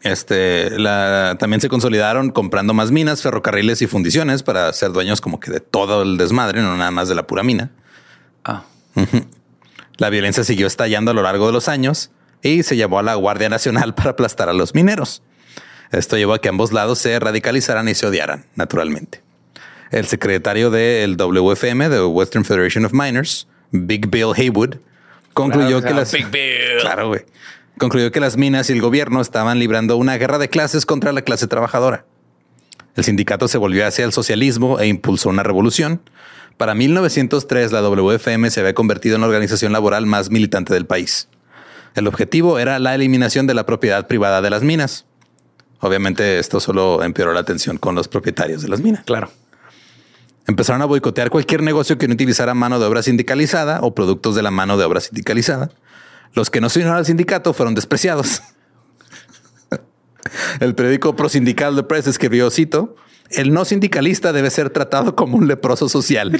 Este, 0.05 0.69
la, 0.77 1.35
también 1.39 1.61
se 1.61 1.67
consolidaron 1.67 2.29
comprando 2.29 2.75
más 2.75 2.91
minas, 2.91 3.23
ferrocarriles 3.23 3.81
y 3.81 3.87
fundiciones 3.87 4.43
para 4.43 4.71
ser 4.71 4.91
dueños 4.91 5.19
como 5.19 5.39
que 5.39 5.49
de 5.49 5.59
todo 5.59 6.03
el 6.03 6.17
desmadre, 6.17 6.61
no 6.61 6.77
nada 6.77 6.91
más 6.91 7.09
de 7.09 7.15
la 7.15 7.25
pura 7.25 7.41
mina. 7.41 7.71
Ah. 8.43 8.65
La 9.97 10.11
violencia 10.11 10.43
siguió 10.43 10.67
estallando 10.67 11.09
a 11.09 11.13
lo 11.15 11.23
largo 11.23 11.47
de 11.47 11.53
los 11.53 11.67
años 11.67 12.11
y 12.43 12.61
se 12.61 12.77
llamó 12.77 12.99
a 12.99 13.01
la 13.01 13.15
Guardia 13.15 13.49
Nacional 13.49 13.95
para 13.95 14.11
aplastar 14.11 14.47
a 14.47 14.53
los 14.53 14.75
mineros. 14.75 15.23
Esto 15.91 16.17
llevó 16.17 16.35
a 16.35 16.39
que 16.39 16.49
ambos 16.49 16.71
lados 16.71 16.99
se 16.99 17.19
radicalizaran 17.19 17.89
y 17.89 17.95
se 17.95 18.05
odiaran, 18.05 18.45
naturalmente. 18.53 19.23
El 19.89 20.05
secretario 20.05 20.69
del 20.69 21.17
WFM, 21.17 21.89
de 21.89 22.05
Western 22.05 22.45
Federation 22.45 22.85
of 22.85 22.93
Miners, 22.93 23.47
Big 23.71 24.07
Bill 24.07 24.33
Haywood, 24.37 24.75
concluyó 25.33 25.79
Claro, 25.79 25.87
que 25.87 25.93
las 25.95 26.11
Big 26.11 26.29
Bill. 26.29 26.81
Claro, 26.81 27.07
güey. 27.07 27.21
Concluyó 27.77 28.11
que 28.11 28.19
las 28.19 28.37
minas 28.37 28.69
y 28.69 28.73
el 28.73 28.81
gobierno 28.81 29.21
estaban 29.21 29.59
librando 29.59 29.97
una 29.97 30.17
guerra 30.17 30.37
de 30.37 30.49
clases 30.49 30.85
contra 30.85 31.11
la 31.11 31.23
clase 31.23 31.47
trabajadora. 31.47 32.05
El 32.95 33.03
sindicato 33.03 33.47
se 33.47 33.57
volvió 33.57 33.85
hacia 33.85 34.05
el 34.05 34.13
socialismo 34.13 34.79
e 34.79 34.87
impulsó 34.87 35.29
una 35.29 35.43
revolución. 35.43 36.01
Para 36.57 36.73
1903, 36.73 37.73
la 37.73 37.81
WFM 37.81 38.49
se 38.49 38.61
había 38.61 38.73
convertido 38.73 39.15
en 39.15 39.21
la 39.21 39.27
organización 39.27 39.73
laboral 39.73 40.05
más 40.05 40.29
militante 40.29 40.73
del 40.73 40.85
país. 40.85 41.27
El 41.95 42.07
objetivo 42.07 42.59
era 42.59 42.79
la 42.79 42.95
eliminación 42.95 43.47
de 43.47 43.53
la 43.53 43.65
propiedad 43.65 44.07
privada 44.07 44.41
de 44.41 44.49
las 44.49 44.63
minas. 44.63 45.05
Obviamente 45.81 46.39
esto 46.39 46.61
solo 46.61 47.03
empeoró 47.03 47.33
la 47.33 47.43
tensión 47.43 47.77
con 47.77 47.95
los 47.95 48.07
propietarios 48.07 48.61
de 48.61 48.69
las 48.69 48.79
minas. 48.79 49.03
Claro. 49.03 49.29
Empezaron 50.47 50.81
a 50.81 50.85
boicotear 50.85 51.29
cualquier 51.29 51.63
negocio 51.63 51.97
que 51.97 52.07
no 52.07 52.13
utilizara 52.13 52.53
mano 52.53 52.79
de 52.79 52.85
obra 52.85 53.03
sindicalizada 53.03 53.79
o 53.81 53.93
productos 53.93 54.35
de 54.35 54.43
la 54.43 54.51
mano 54.51 54.77
de 54.77 54.85
obra 54.85 55.01
sindicalizada. 55.01 55.71
Los 56.35 56.49
que 56.49 56.61
no 56.61 56.69
se 56.69 56.79
unieron 56.79 56.97
al 56.97 57.05
sindicato 57.05 57.53
fueron 57.53 57.75
despreciados. 57.75 58.41
El 60.59 60.75
periódico 60.75 61.15
prosindical 61.15 61.75
The 61.75 61.83
Press 61.83 62.07
escribió, 62.07 62.49
cito, 62.49 62.95
el 63.31 63.53
no 63.53 63.65
sindicalista 63.65 64.33
debe 64.33 64.49
ser 64.49 64.69
tratado 64.69 65.15
como 65.15 65.37
un 65.37 65.47
leproso 65.47 65.89
social 65.89 66.39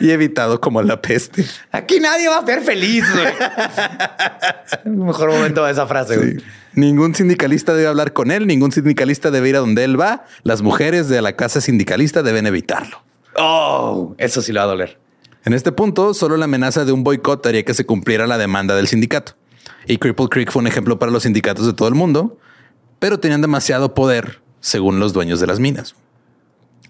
y 0.00 0.10
evitado 0.10 0.60
como 0.60 0.82
la 0.82 1.00
peste. 1.00 1.44
Aquí 1.70 2.00
nadie 2.00 2.28
va 2.28 2.38
a 2.38 2.46
ser 2.46 2.62
feliz. 2.62 3.04
el 4.84 4.90
mejor 4.96 5.30
momento 5.30 5.64
de 5.64 5.72
esa 5.72 5.86
frase. 5.86 6.16
güey. 6.16 6.36
Ningún 6.74 7.14
sindicalista 7.14 7.74
debe 7.74 7.88
hablar 7.88 8.12
con 8.12 8.30
él, 8.30 8.46
ningún 8.46 8.72
sindicalista 8.72 9.30
debe 9.30 9.50
ir 9.50 9.56
a 9.56 9.60
donde 9.60 9.84
él 9.84 10.00
va. 10.00 10.24
Las 10.42 10.62
mujeres 10.62 11.08
de 11.08 11.20
la 11.20 11.34
casa 11.36 11.60
sindicalista 11.60 12.22
deben 12.22 12.46
evitarlo. 12.46 13.02
Oh, 13.36 14.14
eso 14.18 14.40
sí 14.40 14.52
le 14.52 14.58
va 14.58 14.64
a 14.64 14.68
doler. 14.68 15.01
En 15.44 15.54
este 15.54 15.72
punto, 15.72 16.14
solo 16.14 16.36
la 16.36 16.44
amenaza 16.44 16.84
de 16.84 16.92
un 16.92 17.02
boicot 17.02 17.44
haría 17.46 17.64
que 17.64 17.74
se 17.74 17.84
cumpliera 17.84 18.26
la 18.26 18.38
demanda 18.38 18.76
del 18.76 18.86
sindicato. 18.86 19.34
Y 19.86 19.98
Cripple 19.98 20.28
Creek 20.28 20.50
fue 20.52 20.60
un 20.60 20.68
ejemplo 20.68 20.98
para 20.98 21.10
los 21.10 21.24
sindicatos 21.24 21.66
de 21.66 21.72
todo 21.72 21.88
el 21.88 21.94
mundo, 21.94 22.38
pero 23.00 23.18
tenían 23.18 23.40
demasiado 23.40 23.94
poder 23.94 24.40
según 24.60 25.00
los 25.00 25.12
dueños 25.12 25.40
de 25.40 25.48
las 25.48 25.58
minas. 25.58 25.96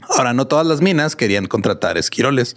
Ahora, 0.02 0.35
no 0.35 0.47
todas 0.47 0.66
las 0.66 0.82
minas 0.82 1.16
querían 1.16 1.47
contratar 1.47 1.97
esquiroles. 1.97 2.56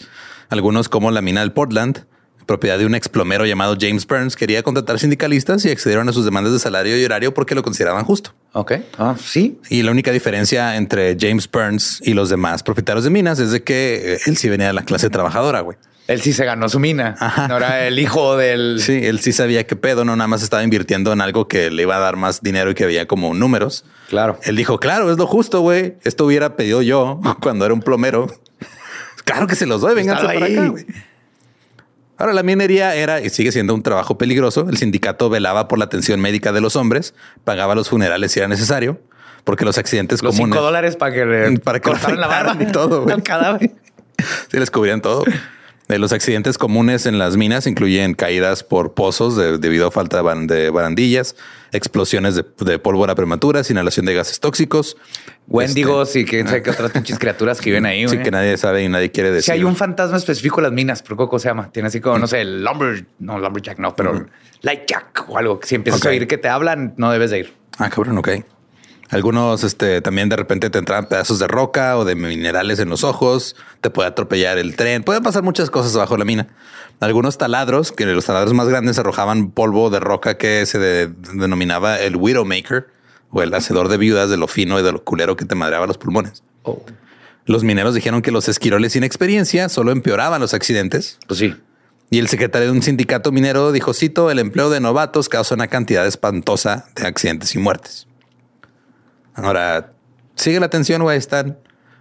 Algunos, 0.49 0.89
como 0.89 1.11
la 1.11 1.21
mina 1.21 1.39
del 1.41 1.53
Portland, 1.53 2.05
propiedad 2.45 2.77
de 2.77 2.85
un 2.85 2.95
ex 2.95 3.07
plomero 3.07 3.45
llamado 3.45 3.77
James 3.79 4.05
Burns, 4.05 4.35
quería 4.35 4.63
contratar 4.63 4.99
sindicalistas 4.99 5.63
y 5.63 5.71
accedieron 5.71 6.09
a 6.09 6.13
sus 6.13 6.25
demandas 6.25 6.51
de 6.51 6.59
salario 6.59 6.99
y 6.99 7.05
horario 7.05 7.33
porque 7.33 7.55
lo 7.55 7.63
consideraban 7.63 8.03
justo. 8.03 8.33
Ok. 8.57 8.71
Ah, 8.97 9.15
sí. 9.21 9.59
Y 9.69 9.83
la 9.83 9.91
única 9.91 10.11
diferencia 10.11 10.77
entre 10.77 11.17
James 11.19 11.49
Burns 11.51 11.99
y 12.01 12.13
los 12.13 12.29
demás 12.29 12.63
propietarios 12.63 13.03
de 13.03 13.09
minas 13.09 13.37
es 13.39 13.51
de 13.51 13.63
que 13.63 14.13
eh, 14.13 14.19
él 14.27 14.37
sí 14.37 14.47
venía 14.47 14.67
de 14.67 14.73
la 14.73 14.83
clase 14.83 15.09
trabajadora, 15.09 15.59
güey. 15.59 15.77
Él 16.07 16.21
sí 16.21 16.31
se 16.31 16.45
ganó 16.45 16.69
su 16.69 16.79
mina. 16.79 17.15
Ajá. 17.19 17.49
No 17.49 17.57
era 17.57 17.85
el 17.85 17.99
hijo 17.99 18.37
del. 18.37 18.79
Sí, 18.85 19.01
él 19.03 19.19
sí 19.19 19.33
sabía 19.33 19.67
qué 19.67 19.75
pedo, 19.75 20.05
no 20.05 20.15
nada 20.15 20.29
más 20.29 20.41
estaba 20.41 20.63
invirtiendo 20.63 21.11
en 21.11 21.19
algo 21.19 21.49
que 21.49 21.69
le 21.69 21.81
iba 21.81 21.97
a 21.97 21.99
dar 21.99 22.15
más 22.15 22.41
dinero 22.41 22.71
y 22.71 22.75
que 22.75 22.85
veía 22.85 23.07
como 23.07 23.33
números. 23.33 23.83
Claro. 24.07 24.39
Él 24.43 24.55
dijo, 24.55 24.79
claro, 24.79 25.11
es 25.11 25.17
lo 25.17 25.27
justo, 25.27 25.59
güey. 25.59 25.95
Esto 26.05 26.25
hubiera 26.25 26.55
pedido 26.55 26.81
yo 26.81 27.19
cuando 27.41 27.65
era 27.65 27.73
un 27.73 27.81
plomero. 27.81 28.27
Claro 29.25 29.47
que 29.47 29.55
se 29.55 29.65
los 29.65 29.81
doy, 29.81 29.99
Estaba 29.99 30.21
para 30.31 30.45
acá, 30.45 30.67
güey. 30.69 30.85
Ahora, 32.17 32.33
la 32.33 32.43
minería 32.43 32.95
era 32.95 33.21
y 33.21 33.29
sigue 33.29 33.51
siendo 33.51 33.73
un 33.73 33.83
trabajo 33.83 34.17
peligroso. 34.17 34.67
El 34.69 34.77
sindicato 34.77 35.29
velaba 35.29 35.67
por 35.67 35.79
la 35.79 35.85
atención 35.85 36.21
médica 36.21 36.51
de 36.53 36.61
los 36.61 36.75
hombres, 36.75 37.13
pagaba 37.43 37.75
los 37.75 37.89
funerales 37.89 38.31
si 38.31 38.39
era 38.39 38.47
necesario, 38.47 38.99
porque 39.43 39.65
los 39.65 39.77
accidentes 39.77 40.23
Los 40.23 40.33
comunes... 40.35 40.53
cinco 40.55 40.63
dólares 40.65 40.95
para 40.95 41.13
que 41.13 41.25
le 41.25 41.59
Para 41.59 41.79
que 41.79 41.89
lo 41.89 41.95
cortaran 41.95 42.19
la 42.21 42.27
barba 42.27 42.57
y 42.61 42.71
todo, 42.71 43.05
al 43.11 43.23
cadáver. 43.23 43.71
Sí, 44.49 44.57
les 44.57 44.71
cubrían 44.71 45.01
todo. 45.01 45.23
De 45.89 45.99
los 45.99 46.13
accidentes 46.13 46.57
comunes 46.57 47.05
en 47.05 47.19
las 47.19 47.35
minas 47.37 47.67
incluyen 47.67 48.13
caídas 48.15 48.63
por 48.63 48.93
pozos 48.93 49.35
de- 49.35 49.57
debido 49.59 49.85
a 49.87 49.91
falta 49.91 50.23
de, 50.23 50.69
barandillas, 50.71 51.35
explosiones 51.73 52.35
de, 52.35 52.45
de 52.59 52.79
pólvora 52.79 53.13
prematuras, 53.13 53.69
inhalación 53.69 54.05
de 54.07 54.15
gases 54.15 54.39
tóxicos. 54.39 54.95
Wendigos 55.47 56.15
y 56.15 56.25
quién 56.25 56.47
sabe 56.47 56.63
qué 56.63 56.71
otras 56.71 56.91
pinches 56.91 57.19
criaturas 57.19 57.59
que 57.61 57.69
viven 57.69 57.85
ahí. 57.85 58.03
Este, 58.03 58.17
Sí, 58.17 58.23
que 58.23 58.31
nadie 58.31 58.57
sabe 58.57 58.83
y 58.83 58.89
nadie 58.89 59.11
quiere 59.11 59.29
decir. 59.31 59.43
Si 59.43 59.51
hay 59.51 59.63
un 59.63 59.75
fantasma 59.75 60.17
específico 60.17 60.59
en 60.59 60.63
las 60.63 60.71
minas, 60.73 61.03
pero 61.03 61.15
¿cómo 61.17 61.37
se 61.39 61.47
llama? 61.49 61.71
Tiene 61.71 61.87
así 61.87 62.01
como, 62.01 62.17
no 62.17 62.27
sé, 62.27 62.41
el 62.41 62.63
lumber, 62.63 63.05
no, 63.19 63.37
lumberjack, 63.37 63.77
no, 63.79 63.95
pero 63.95 64.25
lightjack 64.61 65.25
o 65.29 65.37
algo. 65.37 65.59
Si 65.63 65.75
empiezas 65.75 66.03
a 66.05 66.09
oír 66.09 66.27
que 66.27 66.37
te 66.37 66.47
hablan, 66.49 66.93
no 66.97 67.11
debes 67.11 67.29
de 67.31 67.39
ir. 67.39 67.53
Ah, 67.77 67.89
cabrón, 67.89 68.17
ok. 68.17 68.29
Algunos 69.11 69.63
este, 69.63 70.01
también 70.01 70.29
de 70.29 70.35
repente 70.35 70.71
te 70.71 70.79
entran 70.79 71.07
pedazos 71.07 71.37
de 71.37 71.47
roca 71.47 71.95
o 71.97 72.05
de 72.05 72.15
minerales 72.15 72.79
en 72.79 72.89
los 72.89 73.03
ojos, 73.03 73.55
te 73.81 73.91
puede 73.91 74.09
atropellar 74.09 74.57
el 74.57 74.75
tren, 74.75 75.03
pueden 75.03 75.21
pasar 75.21 75.43
muchas 75.43 75.69
cosas 75.69 75.95
bajo 75.95 76.17
la 76.17 76.25
mina. 76.25 76.47
Algunos 77.01 77.37
taladros, 77.37 77.91
que 77.91 78.05
los 78.07 78.25
taladros 78.25 78.53
más 78.53 78.67
grandes 78.67 78.97
arrojaban 78.97 79.51
polvo 79.51 79.91
de 79.91 79.99
roca 79.99 80.37
que 80.39 80.65
se 80.65 80.79
de- 80.79 81.07
denominaba 81.35 81.99
el 81.99 82.15
Widowmaker 82.15 82.87
o 83.35 83.43
el 83.43 83.53
hacedor 83.53 83.89
de 83.89 83.97
viudas 83.97 84.29
de 84.29 84.37
lo 84.37 84.47
fino 84.47 84.79
y 84.79 84.83
de 84.83 84.93
lo 84.93 85.03
culero 85.03 85.35
que 85.35 85.43
te 85.43 85.55
madreaba 85.55 85.85
los 85.85 85.97
pulmones. 85.97 86.41
Oh, 86.63 86.81
Los 87.45 87.65
mineros 87.65 87.93
dijeron 87.93 88.21
que 88.21 88.31
los 88.31 88.47
esquiroles 88.47 88.93
sin 88.93 89.03
experiencia 89.03 89.67
solo 89.67 89.91
empeoraban 89.91 90.39
los 90.39 90.53
accidentes. 90.53 91.19
pues 91.27 91.39
sí. 91.39 91.53
Y 92.09 92.19
el 92.19 92.29
secretario 92.29 92.67
de 92.67 92.71
un 92.71 92.81
sindicato 92.81 93.33
minero 93.33 93.73
dijo, 93.73 93.93
cito, 93.93 94.31
el 94.31 94.39
empleo 94.39 94.69
de 94.69 94.79
novatos 94.79 95.27
causa 95.27 95.53
una 95.53 95.67
cantidad 95.67 96.07
espantosa 96.07 96.87
de 96.95 97.07
accidentes 97.07 97.53
y 97.55 97.59
muertes. 97.59 98.07
Ahora, 99.33 99.91
sigue 100.35 100.61
la 100.61 100.69
tensión, 100.69 101.01
güey. 101.01 101.17
Están. 101.17 101.57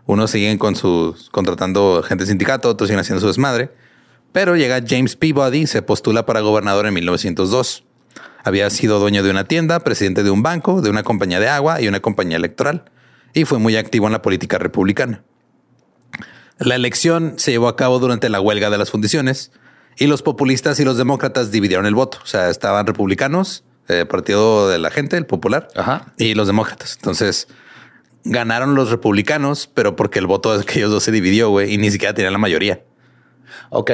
Unos 0.06 0.30
siguen 0.30 0.56
con 0.56 0.76
sus 0.76 1.30
contratando 1.30 2.04
gente 2.06 2.22
de 2.24 2.28
sindicato, 2.28 2.68
otros 2.68 2.86
siguen 2.86 3.00
haciendo 3.00 3.20
su 3.20 3.26
desmadre. 3.26 3.72
Pero 4.30 4.54
llega 4.54 4.80
James 4.86 5.16
Peabody 5.16 5.62
y 5.62 5.66
se 5.66 5.82
postula 5.82 6.26
para 6.26 6.42
gobernador 6.42 6.86
en 6.86 6.94
1902. 6.94 7.82
Había 8.44 8.68
sido 8.70 9.00
dueño 9.00 9.22
de 9.22 9.30
una 9.30 9.44
tienda, 9.44 9.80
presidente 9.80 10.22
de 10.22 10.30
un 10.30 10.42
banco, 10.42 10.82
de 10.82 10.90
una 10.90 11.02
compañía 11.02 11.40
de 11.40 11.48
agua 11.48 11.80
y 11.80 11.88
una 11.88 12.00
compañía 12.00 12.36
electoral. 12.36 12.84
Y 13.32 13.46
fue 13.46 13.58
muy 13.58 13.76
activo 13.76 14.06
en 14.06 14.12
la 14.12 14.22
política 14.22 14.58
republicana. 14.58 15.22
La 16.58 16.76
elección 16.76 17.34
se 17.36 17.50
llevó 17.50 17.68
a 17.68 17.76
cabo 17.76 17.98
durante 17.98 18.28
la 18.28 18.40
huelga 18.40 18.70
de 18.70 18.78
las 18.78 18.90
fundiciones 18.90 19.50
y 19.96 20.06
los 20.06 20.22
populistas 20.22 20.78
y 20.78 20.84
los 20.84 20.96
demócratas 20.96 21.50
dividieron 21.50 21.86
el 21.86 21.94
voto. 21.94 22.18
O 22.22 22.26
sea, 22.26 22.50
estaban 22.50 22.86
republicanos, 22.86 23.64
eh, 23.88 24.04
Partido 24.04 24.68
de 24.68 24.78
la 24.78 24.90
Gente, 24.90 25.16
el 25.16 25.26
Popular, 25.26 25.68
Ajá. 25.74 26.12
y 26.18 26.34
los 26.34 26.46
demócratas. 26.46 26.96
Entonces 26.96 27.48
ganaron 28.24 28.74
los 28.74 28.90
republicanos, 28.90 29.70
pero 29.72 29.96
porque 29.96 30.18
el 30.18 30.26
voto 30.26 30.54
de 30.56 30.62
aquellos 30.62 30.90
dos 30.90 31.02
se 31.02 31.12
dividió, 31.12 31.50
güey, 31.50 31.72
y 31.72 31.78
ni 31.78 31.90
siquiera 31.90 32.14
tenían 32.14 32.32
la 32.32 32.38
mayoría. 32.38 32.82
Ok. 33.70 33.90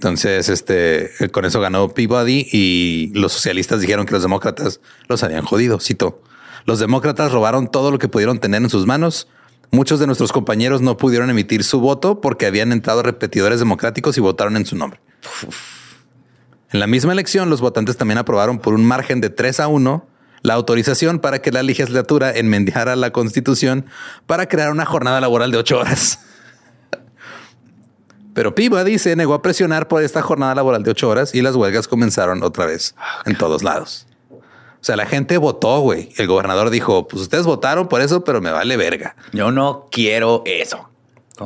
Entonces, 0.00 0.48
este, 0.48 1.10
con 1.30 1.44
eso 1.44 1.60
ganó 1.60 1.90
Peabody 1.90 2.48
y 2.50 3.12
los 3.12 3.34
socialistas 3.34 3.82
dijeron 3.82 4.06
que 4.06 4.14
los 4.14 4.22
demócratas 4.22 4.80
los 5.08 5.22
habían 5.22 5.44
jodido. 5.44 5.78
Cito, 5.78 6.22
los 6.64 6.78
demócratas 6.78 7.30
robaron 7.30 7.70
todo 7.70 7.90
lo 7.90 7.98
que 7.98 8.08
pudieron 8.08 8.38
tener 8.38 8.62
en 8.62 8.70
sus 8.70 8.86
manos. 8.86 9.28
Muchos 9.70 10.00
de 10.00 10.06
nuestros 10.06 10.32
compañeros 10.32 10.80
no 10.80 10.96
pudieron 10.96 11.28
emitir 11.28 11.64
su 11.64 11.80
voto 11.80 12.22
porque 12.22 12.46
habían 12.46 12.72
entrado 12.72 13.02
repetidores 13.02 13.58
democráticos 13.58 14.16
y 14.16 14.22
votaron 14.22 14.56
en 14.56 14.64
su 14.64 14.74
nombre. 14.74 15.00
En 16.72 16.80
la 16.80 16.86
misma 16.86 17.12
elección, 17.12 17.50
los 17.50 17.60
votantes 17.60 17.98
también 17.98 18.16
aprobaron 18.16 18.58
por 18.58 18.72
un 18.72 18.86
margen 18.86 19.20
de 19.20 19.28
3 19.28 19.60
a 19.60 19.68
1 19.68 20.08
la 20.40 20.54
autorización 20.54 21.18
para 21.18 21.42
que 21.42 21.52
la 21.52 21.62
legislatura 21.62 22.34
enmendara 22.34 22.96
la 22.96 23.10
constitución 23.10 23.84
para 24.26 24.48
crear 24.48 24.70
una 24.70 24.86
jornada 24.86 25.20
laboral 25.20 25.50
de 25.50 25.58
ocho 25.58 25.78
horas. 25.78 26.20
Pero 28.34 28.54
Peabody 28.54 28.98
se 28.98 29.16
negó 29.16 29.34
a 29.34 29.42
presionar 29.42 29.88
por 29.88 30.02
esta 30.02 30.22
jornada 30.22 30.54
laboral 30.54 30.82
de 30.82 30.90
ocho 30.90 31.08
horas 31.08 31.34
y 31.34 31.42
las 31.42 31.56
huelgas 31.56 31.88
comenzaron 31.88 32.42
otra 32.42 32.66
vez 32.66 32.94
en 33.26 33.36
todos 33.36 33.62
lados. 33.62 34.06
O 34.30 34.84
sea, 34.84 34.96
la 34.96 35.06
gente 35.06 35.36
votó, 35.36 35.80
güey. 35.80 36.10
El 36.16 36.26
gobernador 36.26 36.70
dijo, 36.70 37.06
pues 37.06 37.22
ustedes 37.22 37.44
votaron 37.44 37.88
por 37.88 38.00
eso, 38.00 38.24
pero 38.24 38.40
me 38.40 38.50
vale 38.50 38.76
verga. 38.76 39.14
Yo 39.32 39.50
no 39.50 39.88
quiero 39.90 40.42
eso. 40.46 40.88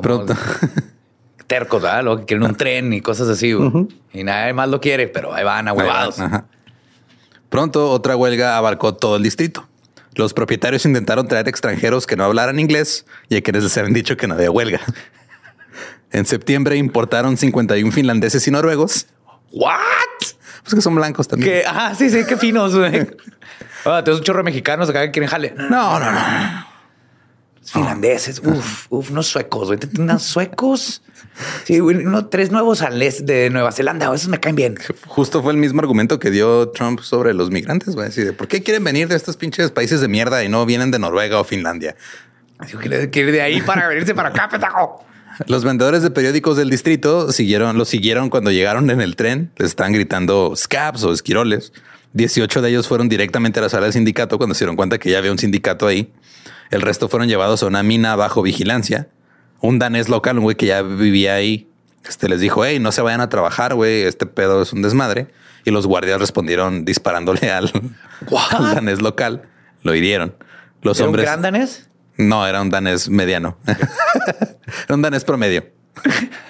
Pronto. 0.00 0.34
tercos, 1.46 1.82
¿verdad? 1.82 2.04
Lo 2.04 2.18
que 2.18 2.24
quieren 2.26 2.46
un 2.46 2.56
tren 2.56 2.92
y 2.92 3.00
cosas 3.00 3.28
así. 3.28 3.52
güey. 3.52 3.88
Y 4.12 4.24
nadie 4.24 4.52
más 4.52 4.68
lo 4.68 4.80
quiere, 4.80 5.08
pero 5.08 5.34
ahí 5.34 5.44
van 5.44 5.68
ahuevados. 5.68 6.16
Pronto 7.48 7.90
otra 7.90 8.16
huelga 8.16 8.56
abarcó 8.56 8.94
todo 8.94 9.16
el 9.16 9.22
distrito. 9.22 9.66
Los 10.14 10.32
propietarios 10.32 10.84
intentaron 10.86 11.26
traer 11.26 11.48
extranjeros 11.48 12.06
que 12.06 12.16
no 12.16 12.24
hablaran 12.24 12.60
inglés 12.60 13.04
y 13.28 13.36
a 13.36 13.42
quienes 13.42 13.64
les 13.64 13.76
habían 13.76 13.94
dicho 13.94 14.16
que 14.16 14.28
no 14.28 14.34
había 14.34 14.50
huelga. 14.50 14.80
En 16.14 16.26
septiembre 16.26 16.76
importaron 16.76 17.36
51 17.36 17.90
finlandeses 17.90 18.46
y 18.46 18.50
noruegos. 18.52 19.08
¿What? 19.50 19.74
Pues 20.62 20.74
que 20.76 20.80
son 20.80 20.94
blancos 20.94 21.26
también. 21.26 21.50
Que, 21.50 21.64
ah, 21.66 21.92
sí, 21.98 22.08
sí, 22.08 22.20
qué 22.26 22.36
finos, 22.36 22.74
güey. 22.74 23.06
Ah, 23.86 24.02
un 24.06 24.22
chorro 24.22 24.38
de 24.38 24.44
mexicanos 24.44 24.88
acá 24.88 25.02
que 25.02 25.10
quieren 25.10 25.28
jale. 25.28 25.54
No, 25.58 26.00
no, 26.00 26.10
no. 26.10 26.66
Finlandeses, 27.62 28.40
uf, 28.42 28.86
uf, 28.88 29.10
unos 29.10 29.26
suecos, 29.26 29.66
güey. 29.66 29.78
Unos 29.98 30.22
suecos. 30.22 31.02
Sí, 31.64 31.82
uno, 31.82 32.28
tres 32.28 32.50
nuevos 32.50 32.82
de 33.20 33.50
Nueva 33.50 33.72
Zelanda. 33.72 34.06
Esos 34.14 34.28
me 34.28 34.40
caen 34.40 34.56
bien. 34.56 34.78
Justo 35.06 35.42
fue 35.42 35.52
el 35.52 35.58
mismo 35.58 35.82
argumento 35.82 36.18
que 36.18 36.30
dio 36.30 36.70
Trump 36.70 37.00
sobre 37.00 37.34
los 37.34 37.50
migrantes. 37.50 37.94
güey. 37.94 38.08
Así 38.08 38.22
de 38.24 38.32
por 38.32 38.48
qué 38.48 38.62
quieren 38.62 38.84
venir 38.84 39.08
de 39.08 39.16
estos 39.16 39.36
pinches 39.36 39.70
países 39.70 40.00
de 40.00 40.08
mierda 40.08 40.42
y 40.44 40.48
no 40.48 40.64
vienen 40.64 40.90
de 40.90 40.98
Noruega 40.98 41.38
o 41.38 41.44
Finlandia. 41.44 41.94
Así 42.56 42.78
que 42.78 43.10
quiere 43.10 43.32
de 43.32 43.42
ahí 43.42 43.60
para 43.60 43.86
venirse 43.88 44.14
para 44.14 44.30
acá, 44.30 44.48
petajo. 44.50 45.04
Los 45.46 45.64
vendedores 45.64 46.02
de 46.02 46.10
periódicos 46.10 46.56
del 46.56 46.70
distrito 46.70 47.32
siguieron, 47.32 47.76
los 47.78 47.88
siguieron 47.88 48.30
cuando 48.30 48.50
llegaron 48.50 48.90
en 48.90 49.00
el 49.00 49.16
tren. 49.16 49.50
Les 49.56 49.68
estaban 49.68 49.92
gritando 49.92 50.54
scabs 50.56 51.04
o 51.04 51.12
esquiroles. 51.12 51.72
18 52.12 52.62
de 52.62 52.70
ellos 52.70 52.86
fueron 52.86 53.08
directamente 53.08 53.58
a 53.58 53.62
la 53.62 53.68
sala 53.68 53.84
del 53.84 53.92
sindicato 53.92 54.38
cuando 54.38 54.54
se 54.54 54.64
dieron 54.64 54.76
cuenta 54.76 54.98
que 54.98 55.10
ya 55.10 55.18
había 55.18 55.32
un 55.32 55.38
sindicato 55.38 55.86
ahí. 55.86 56.12
El 56.70 56.80
resto 56.80 57.08
fueron 57.08 57.28
llevados 57.28 57.62
a 57.62 57.66
una 57.66 57.82
mina 57.82 58.14
bajo 58.16 58.42
vigilancia. 58.42 59.08
Un 59.60 59.78
danés 59.78 60.08
local, 60.08 60.38
un 60.38 60.44
güey 60.44 60.56
que 60.56 60.66
ya 60.66 60.82
vivía 60.82 61.34
ahí, 61.34 61.68
este 62.08 62.28
les 62.28 62.40
dijo, 62.40 62.64
hey, 62.64 62.78
no 62.78 62.92
se 62.92 63.02
vayan 63.02 63.20
a 63.20 63.28
trabajar, 63.28 63.74
güey, 63.74 64.02
este 64.02 64.26
pedo 64.26 64.62
es 64.62 64.72
un 64.72 64.82
desmadre. 64.82 65.28
Y 65.64 65.70
los 65.70 65.86
guardias 65.86 66.20
respondieron 66.20 66.84
disparándole 66.84 67.50
al, 67.50 67.72
al 68.50 68.74
danés 68.74 69.00
local. 69.00 69.42
Lo 69.82 69.94
hirieron. 69.94 70.34
Los 70.82 70.98
¿Era 70.98 71.06
un 71.06 71.08
hombres... 71.10 71.26
gran 71.26 71.42
danés? 71.42 71.88
No, 72.16 72.46
era 72.46 72.62
un 72.62 72.70
danés 72.70 73.08
mediano. 73.08 73.58
era 73.66 74.94
un 74.94 75.02
danés 75.02 75.24
promedio. 75.24 75.64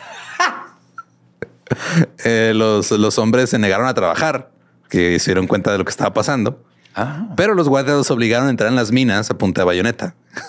Eh, 2.24 2.53
los, 2.55 2.90
los 2.90 3.18
hombres 3.18 3.50
se 3.50 3.59
negaron 3.59 3.87
a 3.87 3.94
trabajar, 3.94 4.50
que 4.88 5.18
se 5.18 5.31
dieron 5.31 5.46
cuenta 5.46 5.72
de 5.72 5.79
lo 5.79 5.85
que 5.85 5.90
estaba 5.90 6.12
pasando. 6.12 6.62
Ah, 6.94 7.29
Pero 7.37 7.55
los 7.55 7.68
guardias 7.68 7.96
los 7.96 8.11
obligaron 8.11 8.46
a 8.46 8.50
entrar 8.50 8.68
en 8.70 8.77
las 8.77 8.92
minas 8.92 9.31
a 9.31 9.38
punta 9.38 9.62
de 9.62 9.64
bayoneta. 9.64 10.14
eso 10.37 10.44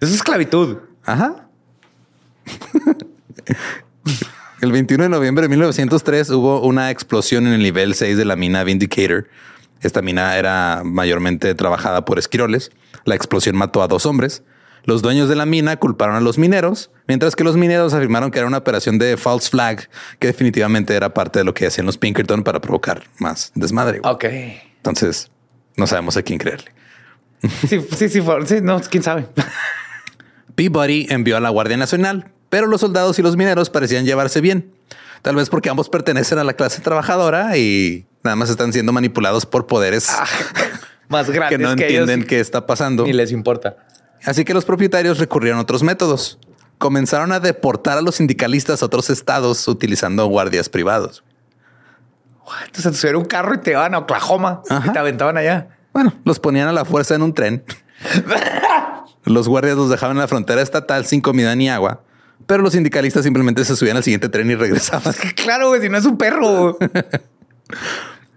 es 0.00 0.14
esclavitud. 0.14 0.78
Ajá. 1.04 1.48
el 4.60 4.72
21 4.72 5.02
de 5.04 5.08
noviembre 5.10 5.42
de 5.42 5.48
1903 5.48 6.30
hubo 6.30 6.62
una 6.62 6.90
explosión 6.90 7.46
en 7.46 7.52
el 7.54 7.62
nivel 7.62 7.94
6 7.94 8.16
de 8.16 8.24
la 8.24 8.36
mina 8.36 8.64
Vindicator. 8.64 9.28
Esta 9.82 10.00
mina 10.00 10.36
era 10.36 10.82
mayormente 10.84 11.54
trabajada 11.54 12.04
por 12.04 12.18
esquiroles. 12.18 12.70
La 13.06 13.14
explosión 13.14 13.56
mató 13.56 13.82
a 13.82 13.88
dos 13.88 14.04
hombres. 14.04 14.42
Los 14.84 15.00
dueños 15.00 15.28
de 15.28 15.34
la 15.36 15.46
mina 15.46 15.76
culparon 15.78 16.14
a 16.16 16.20
los 16.20 16.38
mineros, 16.38 16.90
mientras 17.08 17.34
que 17.34 17.42
los 17.42 17.56
mineros 17.56 17.94
afirmaron 17.94 18.30
que 18.30 18.38
era 18.38 18.46
una 18.46 18.58
operación 18.58 18.98
de 18.98 19.16
false 19.16 19.48
flag, 19.50 19.88
que 20.18 20.26
definitivamente 20.28 20.94
era 20.94 21.14
parte 21.14 21.38
de 21.38 21.44
lo 21.44 21.54
que 21.54 21.66
hacían 21.66 21.86
los 21.86 21.98
Pinkerton 21.98 22.44
para 22.44 22.60
provocar 22.60 23.04
más 23.18 23.50
desmadre. 23.54 24.00
güey. 24.00 24.12
Ok. 24.12 24.24
Entonces, 24.76 25.30
no 25.76 25.86
sabemos 25.86 26.16
a 26.16 26.22
quién 26.22 26.38
creerle. 26.38 26.72
Sí, 27.68 27.80
sí, 27.96 28.08
sí, 28.08 28.22
sí, 28.46 28.60
no, 28.62 28.80
quién 28.82 29.02
sabe. 29.02 29.26
Peabody 30.54 31.06
envió 31.10 31.36
a 31.36 31.40
la 31.40 31.50
Guardia 31.50 31.76
Nacional, 31.76 32.32
pero 32.48 32.66
los 32.66 32.80
soldados 32.80 33.18
y 33.18 33.22
los 33.22 33.36
mineros 33.36 33.70
parecían 33.70 34.04
llevarse 34.04 34.40
bien. 34.40 34.72
Tal 35.22 35.36
vez 35.36 35.50
porque 35.50 35.68
ambos 35.68 35.88
pertenecen 35.88 36.38
a 36.38 36.44
la 36.44 36.54
clase 36.54 36.80
trabajadora 36.80 37.56
y 37.56 38.06
nada 38.22 38.36
más 38.36 38.50
están 38.50 38.72
siendo 38.72 38.92
manipulados 38.92 39.46
por 39.46 39.66
poderes 39.66 40.08
Más 41.08 41.30
grandes 41.30 41.58
que 41.58 41.62
no 41.62 41.70
ellos 41.70 41.80
entienden 41.80 42.24
qué 42.24 42.40
está 42.40 42.66
pasando. 42.66 43.04
Ni 43.04 43.12
les 43.12 43.32
importa. 43.32 43.76
Así 44.24 44.44
que 44.44 44.54
los 44.54 44.64
propietarios 44.64 45.18
recurrieron 45.18 45.58
a 45.58 45.62
otros 45.62 45.82
métodos. 45.82 46.38
Comenzaron 46.78 47.32
a 47.32 47.40
deportar 47.40 47.98
a 47.98 48.02
los 48.02 48.16
sindicalistas 48.16 48.82
a 48.82 48.86
otros 48.86 49.08
estados 49.10 49.66
utilizando 49.68 50.26
guardias 50.26 50.68
privados. 50.68 51.22
Entonces 52.64 52.92
te 52.92 52.98
subieron 52.98 53.22
un 53.22 53.28
carro 53.28 53.54
y 53.54 53.58
te 53.58 53.72
iban 53.72 53.94
a 53.94 53.98
Oklahoma 53.98 54.62
Ajá. 54.68 54.90
y 54.90 54.92
te 54.92 54.98
aventaban 54.98 55.36
allá. 55.36 55.68
Bueno, 55.92 56.12
los 56.24 56.38
ponían 56.38 56.68
a 56.68 56.72
la 56.72 56.84
fuerza 56.84 57.14
en 57.14 57.22
un 57.22 57.34
tren. 57.34 57.64
los 59.24 59.48
guardias 59.48 59.76
los 59.76 59.90
dejaban 59.90 60.16
en 60.16 60.20
la 60.20 60.28
frontera 60.28 60.60
estatal 60.62 61.06
sin 61.06 61.20
comida 61.20 61.54
ni 61.56 61.68
agua, 61.70 62.02
pero 62.46 62.62
los 62.62 62.74
sindicalistas 62.74 63.24
simplemente 63.24 63.64
se 63.64 63.74
subían 63.74 63.96
al 63.96 64.04
siguiente 64.04 64.28
tren 64.28 64.50
y 64.50 64.54
regresaban. 64.54 65.14
Claro, 65.34 65.68
güey, 65.68 65.80
si 65.80 65.88
no 65.88 65.98
es 65.98 66.04
un 66.04 66.18
perro. 66.18 66.78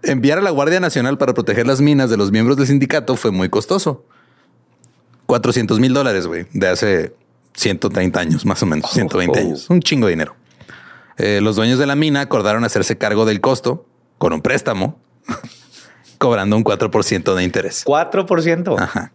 Enviar 0.02 0.38
a 0.38 0.40
la 0.40 0.50
Guardia 0.50 0.80
Nacional 0.80 1.18
para 1.18 1.34
proteger 1.34 1.66
las 1.66 1.80
minas 1.80 2.10
de 2.10 2.16
los 2.16 2.32
miembros 2.32 2.56
del 2.56 2.66
sindicato 2.66 3.16
fue 3.16 3.30
muy 3.30 3.48
costoso. 3.48 4.04
400 5.26 5.78
mil 5.78 5.92
dólares, 5.92 6.26
güey, 6.26 6.46
de 6.52 6.68
hace 6.68 7.14
130 7.54 8.18
años, 8.18 8.46
más 8.46 8.62
o 8.62 8.66
menos, 8.66 8.90
120 8.90 9.38
oh. 9.38 9.42
años. 9.42 9.70
Un 9.70 9.80
chingo 9.80 10.06
de 10.06 10.12
dinero. 10.12 10.34
Eh, 11.18 11.40
los 11.42 11.56
dueños 11.56 11.78
de 11.78 11.86
la 11.86 11.96
mina 11.96 12.22
acordaron 12.22 12.64
hacerse 12.64 12.96
cargo 12.96 13.26
del 13.26 13.40
costo 13.40 13.86
con 14.18 14.32
un 14.32 14.40
préstamo, 14.40 14.98
cobrando 16.18 16.56
un 16.56 16.64
4% 16.64 17.34
de 17.34 17.44
interés. 17.44 17.84
4%. 17.84 18.80
Ajá. 18.80 19.12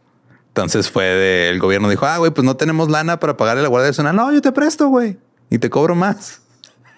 Entonces 0.49 0.89
fue 0.89 1.03
de, 1.03 1.49
el 1.49 1.59
gobierno 1.59 1.89
dijo, 1.89 2.05
ah, 2.05 2.17
güey, 2.17 2.31
pues 2.31 2.45
no 2.45 2.55
tenemos 2.55 2.89
lana 2.89 3.19
para 3.19 3.35
pagarle 3.35 3.59
a 3.59 3.63
la 3.63 3.69
Guardia 3.69 3.89
Nacional. 3.89 4.15
No, 4.15 4.31
yo 4.31 4.41
te 4.41 4.51
presto, 4.51 4.87
güey, 4.87 5.17
y 5.49 5.57
te 5.57 5.69
cobro 5.69 5.95
más. 5.95 6.41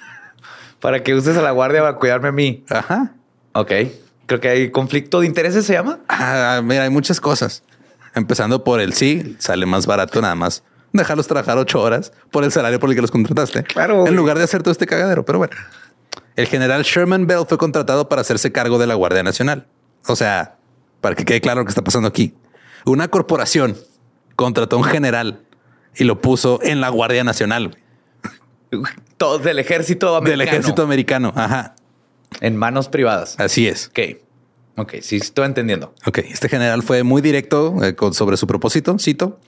Para 0.80 1.02
que 1.02 1.16
uses 1.16 1.36
a 1.38 1.42
la 1.42 1.50
guardia 1.50 1.82
para 1.82 1.96
cuidarme 1.96 2.28
a 2.28 2.32
mí. 2.32 2.64
Ajá. 2.70 3.16
Ok. 3.60 3.72
Creo 4.26 4.40
que 4.40 4.50
hay 4.50 4.72
conflicto 4.72 5.22
de 5.22 5.28
intereses, 5.28 5.66
se 5.66 5.74
llama. 5.74 6.00
Ah, 6.10 6.62
mira, 6.64 6.84
hay 6.84 6.90
muchas 6.90 7.20
cosas. 7.20 7.64
Empezando 8.14 8.64
por 8.64 8.80
el 8.82 8.94
sí, 8.94 9.36
sale 9.40 9.66
más 9.66 9.86
barato 9.86 10.22
nada 10.22 10.36
más 10.36 10.64
dejarlos 10.94 11.28
trabajar 11.28 11.58
ocho 11.58 11.82
horas 11.82 12.12
por 12.32 12.44
el 12.44 12.52
salario 12.52 12.80
por 12.80 12.90
el 12.90 12.96
que 12.96 13.02
los 13.02 13.12
contrataste. 13.12 13.64
Claro, 13.64 14.00
güey. 14.02 14.10
En 14.10 14.16
lugar 14.16 14.38
de 14.38 14.44
hacer 14.44 14.64
todo 14.64 14.72
este 14.72 14.86
cagadero. 14.86 15.24
Pero 15.26 15.38
bueno, 15.38 15.56
el 16.36 16.48
general 16.48 16.84
Sherman 16.84 17.28
Bell 17.28 17.46
fue 17.48 17.58
contratado 17.58 18.10
para 18.10 18.22
hacerse 18.22 18.52
cargo 18.52 18.78
de 18.78 18.88
la 18.88 18.96
Guardia 18.96 19.24
Nacional. 19.24 19.68
O 20.08 20.16
sea, 20.16 20.56
para 21.02 21.16
que 21.16 21.26
quede 21.26 21.42
claro 21.42 21.62
lo 21.62 21.66
que 21.66 21.70
está 21.70 21.84
pasando 21.84 22.08
aquí. 22.08 22.34
Una 22.86 23.08
corporación 23.10 23.78
contrató 24.36 24.78
a 24.78 24.80
un 24.80 24.86
general 24.86 25.42
y 25.96 26.04
lo 26.04 26.22
puso 26.22 26.60
en 26.64 26.80
la 26.82 26.90
Guardia 26.90 27.24
Nacional 27.24 27.78
Todo 29.18 29.40
del 29.40 29.60
ejército 29.60 30.16
americano. 30.16 30.38
del 30.38 30.48
ejército 30.48 30.84
americano. 30.84 31.34
Ajá. 31.36 31.76
En 32.42 32.56
manos 32.56 32.90
privadas. 32.90 33.36
Así 33.40 33.68
es. 33.68 33.88
Ok. 33.88 34.00
Ok, 34.80 34.94
sí, 35.02 35.16
estoy 35.18 35.46
entendiendo. 35.46 35.94
Ok, 36.06 36.20
este 36.20 36.50
general 36.50 36.84
fue 36.84 37.02
muy 37.04 37.22
directo 37.22 37.84
eh, 37.84 37.96
con- 37.96 38.14
sobre 38.14 38.38
su 38.38 38.46
propósito, 38.46 38.98
cito, 39.00 39.40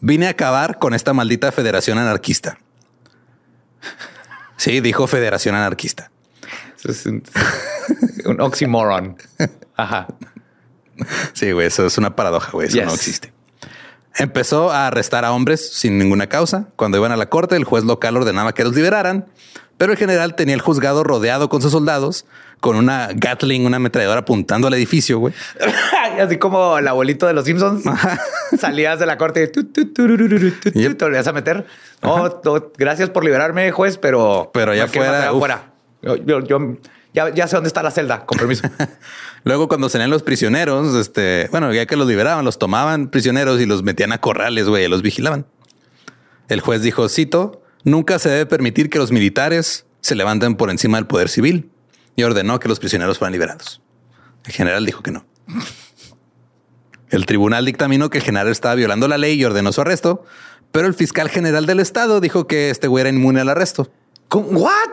vine 0.00 0.26
a 0.26 0.30
acabar 0.30 0.78
con 0.78 0.94
esta 0.94 1.12
maldita 1.12 1.52
federación 1.52 1.98
anarquista. 1.98 2.58
Sí, 4.56 4.80
dijo 4.80 5.06
federación 5.06 5.54
anarquista. 5.54 6.10
Eso 6.78 6.90
es 6.90 7.06
un, 7.06 7.22
un 8.26 8.40
oxymoron. 8.40 9.16
Ajá. 9.76 10.06
Sí, 11.32 11.52
güey, 11.52 11.66
eso 11.66 11.84
es 11.86 11.98
una 11.98 12.14
paradoja, 12.16 12.50
güey, 12.52 12.68
eso 12.68 12.76
Yes. 12.78 12.86
no 12.86 12.94
existe. 12.94 13.32
Empezó 14.16 14.70
a 14.70 14.86
arrestar 14.86 15.24
a 15.24 15.32
hombres 15.32 15.74
sin 15.74 15.98
ninguna 15.98 16.28
causa. 16.28 16.68
Cuando 16.76 16.96
iban 16.98 17.10
a 17.12 17.16
la 17.16 17.28
corte, 17.28 17.56
el 17.56 17.64
juez 17.64 17.82
local 17.84 18.16
ordenaba 18.16 18.54
que 18.54 18.62
los 18.62 18.74
liberaran, 18.74 19.26
pero 19.76 19.92
el 19.92 19.98
general 19.98 20.34
tenía 20.34 20.54
el 20.54 20.60
juzgado 20.60 21.04
rodeado 21.04 21.48
con 21.48 21.60
sus 21.62 21.72
soldados, 21.72 22.24
con 22.60 22.76
una 22.76 23.08
Gatling, 23.14 23.66
una 23.66 23.76
ametralladora 23.76 24.20
apuntando 24.20 24.68
al 24.68 24.74
edificio, 24.74 25.18
güey. 25.18 25.34
Así 26.20 26.38
como 26.38 26.78
el 26.78 26.86
abuelito 26.88 27.26
de 27.26 27.32
los 27.34 27.44
Simpsons. 27.44 27.84
Salías 28.58 28.98
de 28.98 29.06
la 29.06 29.18
corte 29.18 29.50
y 29.54 30.80
Yep. 30.80 30.96
te 30.96 31.04
volvías 31.04 31.26
a 31.26 31.32
meter. 31.32 31.66
Oh, 32.02 32.40
gracias 32.78 33.10
por 33.10 33.24
liberarme, 33.24 33.70
juez, 33.72 33.98
pero... 33.98 34.50
Pero 34.54 34.72
allá 34.72 34.88
quemas 34.88 35.24
afuera. 35.24 35.72
Yo, 36.02 36.16
yo- 36.16 36.40
yo- 36.44 36.76
ya, 37.12 37.32
ya 37.32 37.46
sé 37.46 37.54
dónde 37.56 37.68
está 37.68 37.82
la 37.82 37.90
celda, 37.92 38.26
con 38.26 38.38
permiso. 38.38 38.68
Luego, 39.44 39.68
cuando 39.68 39.88
salían 39.88 40.10
los 40.10 40.22
prisioneros, 40.24 40.94
este, 40.96 41.48
bueno, 41.52 41.72
ya 41.72 41.86
que 41.86 41.94
los 41.96 42.08
liberaban, 42.08 42.44
los 42.44 42.58
tomaban 42.58 43.08
prisioneros 43.08 43.60
y 43.60 43.66
los 43.66 43.82
metían 43.84 44.10
a 44.12 44.18
corrales, 44.18 44.68
güey, 44.68 44.88
los 44.88 45.00
vigilaban. 45.02 45.46
El 46.48 46.60
juez 46.60 46.82
dijo, 46.82 47.08
cito, 47.08 47.62
nunca 47.84 48.18
se 48.18 48.30
debe 48.30 48.46
permitir 48.46 48.90
que 48.90 48.98
los 48.98 49.12
militares 49.12 49.86
se 50.00 50.14
levanten 50.14 50.56
por 50.56 50.70
encima 50.70 50.98
del 50.98 51.06
poder 51.06 51.28
civil 51.28 51.70
y 52.16 52.22
ordenó 52.24 52.58
que 52.58 52.68
los 52.68 52.80
prisioneros 52.80 53.18
fueran 53.18 53.32
liberados. 53.32 53.80
El 54.44 54.52
general 54.52 54.84
dijo 54.84 55.02
que 55.02 55.12
no. 55.12 55.24
El 57.10 57.26
tribunal 57.26 57.64
dictaminó 57.64 58.10
que 58.10 58.18
el 58.18 58.24
general 58.24 58.48
estaba 58.48 58.74
violando 58.74 59.08
la 59.08 59.18
ley 59.18 59.40
y 59.40 59.44
ordenó 59.44 59.72
su 59.72 59.80
arresto, 59.80 60.24
pero 60.72 60.88
el 60.88 60.94
fiscal 60.94 61.28
general 61.28 61.66
del 61.66 61.80
estado 61.80 62.20
dijo 62.20 62.46
que 62.46 62.70
este 62.70 62.88
güey 62.88 63.02
era 63.02 63.10
inmune 63.10 63.40
al 63.40 63.48
arresto. 63.48 63.90
¿Con 64.28 64.56
what? 64.56 64.90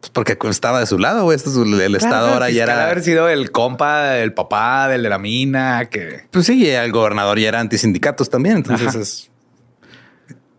Pues 0.00 0.10
porque 0.10 0.38
estaba 0.48 0.80
de 0.80 0.86
su 0.86 0.98
lado, 0.98 1.24
güey. 1.24 1.36
Esto 1.36 1.50
es 1.50 1.56
el 1.56 1.94
estado 1.94 2.28
ahora 2.28 2.48
el 2.48 2.54
ya 2.54 2.62
era... 2.62 2.86
haber 2.86 3.02
sido 3.02 3.28
el 3.28 3.50
compa, 3.50 4.16
el 4.16 4.32
papá, 4.32 4.88
del 4.88 5.02
de 5.02 5.10
la 5.10 5.18
mina, 5.18 5.90
que... 5.90 6.26
Pues 6.30 6.46
sí, 6.46 6.68
el 6.70 6.90
gobernador 6.90 7.38
ya 7.38 7.48
era 7.48 7.60
antisindicatos 7.60 8.30
también. 8.30 8.56
Entonces 8.56 8.94
es. 8.94 9.29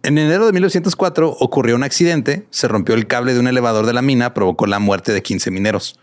En 0.04 0.18
enero 0.18 0.48
de 0.48 0.54
1904 0.54 1.30
ocurrió 1.30 1.76
un 1.76 1.84
accidente, 1.84 2.48
se 2.50 2.68
rompió 2.68 2.96
el 2.96 3.06
cable 3.06 3.34
de 3.34 3.40
un 3.40 3.48
elevador 3.48 3.86
de 3.86 3.94
la 3.94 4.02
mina, 4.02 4.34
provocó 4.34 4.66
la 4.66 4.80
muerte 4.80 5.14
de 5.14 5.22
15 5.22 5.52
mineros. 5.52 6.00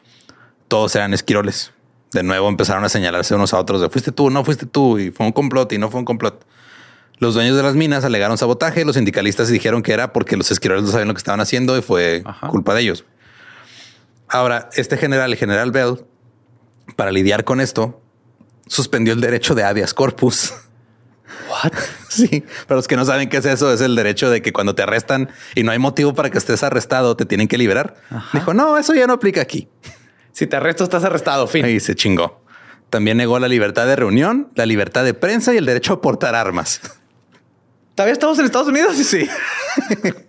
Todos 0.68 0.94
eran 0.94 1.14
esquiroles. 1.14 1.72
De 2.12 2.22
nuevo 2.22 2.48
empezaron 2.48 2.84
a 2.84 2.88
señalarse 2.88 3.34
unos 3.34 3.52
a 3.52 3.58
otros 3.58 3.80
de 3.80 3.90
fuiste 3.90 4.12
tú, 4.12 4.30
no 4.30 4.44
fuiste 4.44 4.66
tú, 4.66 4.98
y 4.98 5.10
fue 5.10 5.26
un 5.26 5.32
complot 5.32 5.72
y 5.72 5.78
no 5.78 5.90
fue 5.90 5.98
un 5.98 6.06
complot. 6.06 6.46
Los 7.18 7.34
dueños 7.34 7.56
de 7.56 7.62
las 7.64 7.74
minas 7.74 8.04
alegaron 8.04 8.38
sabotaje, 8.38 8.84
los 8.84 8.94
sindicalistas 8.94 9.48
dijeron 9.48 9.82
que 9.82 9.92
era 9.92 10.12
porque 10.12 10.36
los 10.36 10.50
esquiroles 10.52 10.84
no 10.84 10.90
sabían 10.90 11.08
lo 11.08 11.14
que 11.14 11.18
estaban 11.18 11.40
haciendo 11.40 11.76
y 11.76 11.82
fue 11.82 12.22
Ajá. 12.24 12.46
culpa 12.48 12.74
de 12.74 12.82
ellos. 12.82 13.04
Ahora, 14.28 14.70
este 14.74 14.96
general, 14.96 15.32
el 15.32 15.38
general 15.38 15.72
Bell, 15.72 16.04
para 16.94 17.10
lidiar 17.10 17.42
con 17.42 17.60
esto, 17.60 18.00
suspendió 18.68 19.12
el 19.12 19.20
derecho 19.20 19.56
de 19.56 19.64
habeas 19.64 19.92
corpus. 19.92 20.54
What? 21.48 21.72
Sí, 22.08 22.42
para 22.66 22.76
los 22.76 22.88
que 22.88 22.96
no 22.96 23.04
saben 23.04 23.28
qué 23.28 23.36
es 23.36 23.44
eso, 23.44 23.72
es 23.72 23.80
el 23.82 23.94
derecho 23.94 24.30
de 24.30 24.40
que 24.40 24.52
cuando 24.52 24.74
te 24.74 24.82
arrestan 24.82 25.28
y 25.54 25.62
no 25.62 25.72
hay 25.72 25.78
motivo 25.78 26.14
para 26.14 26.30
que 26.30 26.38
estés 26.38 26.62
arrestado, 26.62 27.16
te 27.16 27.26
tienen 27.26 27.48
que 27.48 27.58
liberar. 27.58 27.96
Dijo, 28.32 28.54
no, 28.54 28.78
eso 28.78 28.94
ya 28.94 29.06
no 29.06 29.12
aplica 29.12 29.42
aquí. 29.42 29.68
Si 30.32 30.46
te 30.46 30.56
arresto, 30.56 30.84
estás 30.84 31.04
arrestado. 31.04 31.46
Fin. 31.46 31.66
Y 31.66 31.80
se 31.80 31.94
chingó. 31.94 32.40
También 32.90 33.18
negó 33.18 33.38
la 33.38 33.48
libertad 33.48 33.86
de 33.86 33.94
reunión, 33.94 34.48
la 34.54 34.64
libertad 34.64 35.04
de 35.04 35.12
prensa 35.12 35.52
y 35.52 35.58
el 35.58 35.66
derecho 35.66 35.92
a 35.92 36.00
portar 36.00 36.34
armas. 36.34 36.80
¿Todavía 37.94 38.14
estamos 38.14 38.38
en 38.38 38.46
Estados 38.46 38.68
Unidos? 38.68 38.96
Sí. 38.96 39.28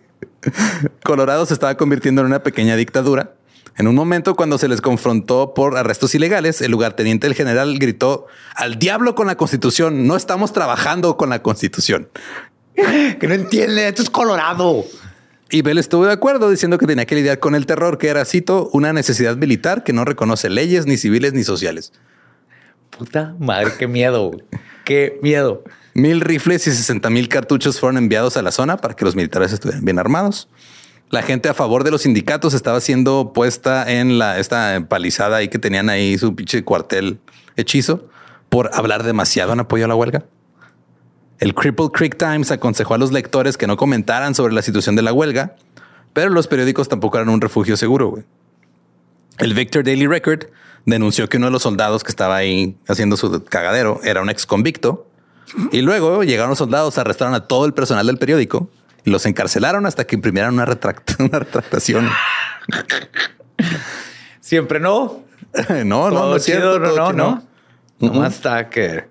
Colorado 1.04 1.46
se 1.46 1.54
estaba 1.54 1.76
convirtiendo 1.78 2.22
en 2.22 2.28
una 2.28 2.44
pequeña 2.44 2.76
dictadura. 2.76 3.34
En 3.80 3.88
un 3.88 3.96
momento 3.96 4.36
cuando 4.36 4.58
se 4.58 4.68
les 4.68 4.82
confrontó 4.82 5.54
por 5.54 5.78
arrestos 5.78 6.14
ilegales, 6.14 6.60
el 6.60 6.70
lugarteniente 6.70 7.28
del 7.28 7.34
general 7.34 7.80
gritó 7.80 8.28
al 8.54 8.78
diablo 8.78 9.16
con 9.16 9.28
la 9.28 9.38
constitución. 9.38 10.06
No 10.06 10.18
estamos 10.18 10.52
trabajando 10.52 11.16
con 11.16 11.30
la 11.30 11.42
constitución. 11.42 12.10
Que 13.20 13.28
no 13.28 13.34
entiende. 13.34 13.88
Esto 13.88 14.02
es 14.02 14.10
Colorado. 14.10 14.84
Y 15.50 15.62
Bell 15.62 15.78
estuvo 15.78 16.06
de 16.06 16.12
acuerdo 16.12 16.50
diciendo 16.50 16.78
que 16.78 16.88
tenía 16.88 17.06
que 17.06 17.16
lidiar 17.16 17.40
con 17.40 17.56
el 17.56 17.66
terror, 17.66 17.98
que 17.98 18.10
era, 18.10 18.26
cito, 18.26 18.70
una 18.74 18.92
necesidad 18.92 19.38
militar 19.38 19.86
que 19.86 19.94
no 19.94 20.04
reconoce 20.04 20.50
leyes 20.50 20.86
ni 20.86 20.98
civiles 20.98 21.32
ni 21.32 21.44
sociales. 21.44 21.94
Puta 22.90 23.34
madre, 23.40 23.72
qué 23.80 23.88
miedo. 23.88 24.32
Qué 24.84 25.20
miedo. 25.22 25.64
Mil 25.94 26.20
rifles 26.20 26.68
y 26.68 26.72
60 26.72 27.10
mil 27.10 27.30
cartuchos 27.30 27.80
fueron 27.80 27.98
enviados 27.98 28.36
a 28.36 28.42
la 28.42 28.52
zona 28.52 28.76
para 28.76 28.94
que 28.94 29.06
los 29.06 29.16
militares 29.16 29.54
estuvieran 29.54 29.86
bien 29.86 30.00
armados. 30.00 30.50
La 31.12 31.24
gente 31.24 31.50
a 31.50 31.56
favor 31.56 31.84
de 31.84 31.90
los 31.90 32.04
sindicatos 32.04 32.54
estaba 32.54 32.80
siendo 32.82 33.34
puesta 33.34 33.92
en 33.92 34.20
la 34.20 34.38
esta 34.38 34.76
empalizada 34.76 35.38
ahí 35.38 35.48
que 35.48 35.58
tenían 35.58 35.90
ahí 35.90 36.20
su 36.20 36.36
pinche 36.36 36.64
cuartel 36.64 37.20
hechizo 37.56 38.08
por 38.50 38.70
hablar 38.76 39.02
demasiado 39.02 39.54
en 39.54 39.60
apoyo 39.60 39.86
a 39.86 39.88
la 39.88 39.96
huelga. 39.96 40.26
El 41.40 41.56
Cripple 41.56 41.90
Creek 41.92 42.16
Times 42.16 42.52
aconsejó 42.52 42.94
a 42.94 43.00
los 43.00 43.12
lectores 43.12 43.58
que 43.58 43.66
no 43.66 43.76
comentaran 43.76 44.36
sobre 44.36 44.54
la 44.54 44.62
situación 44.62 44.96
de 44.96 45.02
la 45.02 45.12
huelga, 45.12 45.56
pero 46.14 46.30
los 46.30 46.46
periódicos 46.48 46.90
tampoco 46.90 47.18
eran 47.18 47.30
un 47.30 47.42
refugio 47.42 47.76
seguro. 47.76 48.24
El 49.40 49.56
Victor 49.56 49.84
Daily 49.84 50.06
Record 50.06 50.46
denunció 50.86 51.28
que 51.28 51.38
uno 51.38 51.48
de 51.48 51.54
los 51.54 51.64
soldados 51.64 52.04
que 52.04 52.12
estaba 52.12 52.36
ahí 52.36 52.78
haciendo 52.88 53.18
su 53.18 53.44
cagadero 53.46 54.00
era 54.04 54.22
un 54.22 54.30
ex 54.30 54.46
convicto 54.46 55.08
y 55.72 55.82
luego 55.82 56.24
llegaron 56.24 56.52
los 56.52 56.60
soldados, 56.60 57.00
arrestaron 57.00 57.34
a 57.34 57.48
todo 57.48 57.66
el 57.66 57.74
personal 57.74 58.06
del 58.06 58.20
periódico 58.20 58.70
los 59.06 59.26
encarcelaron 59.26 59.86
hasta 59.86 60.06
que 60.06 60.16
imprimieran 60.16 60.54
una, 60.54 60.66
retract- 60.66 61.20
una 61.30 61.40
retractación. 61.40 62.10
Siempre 64.40 64.80
no. 64.80 65.24
no, 65.70 65.84
no, 65.86 66.10
Todo 66.10 66.30
no 66.32 66.36
es 66.36 66.44
cierto. 66.44 66.74
chido, 66.78 66.80
no, 66.80 66.88
no, 66.96 67.12
chido. 67.12 67.14
no. 67.14 67.44
Nomás 68.00 68.36
hasta 68.36 68.70
que 68.70 69.06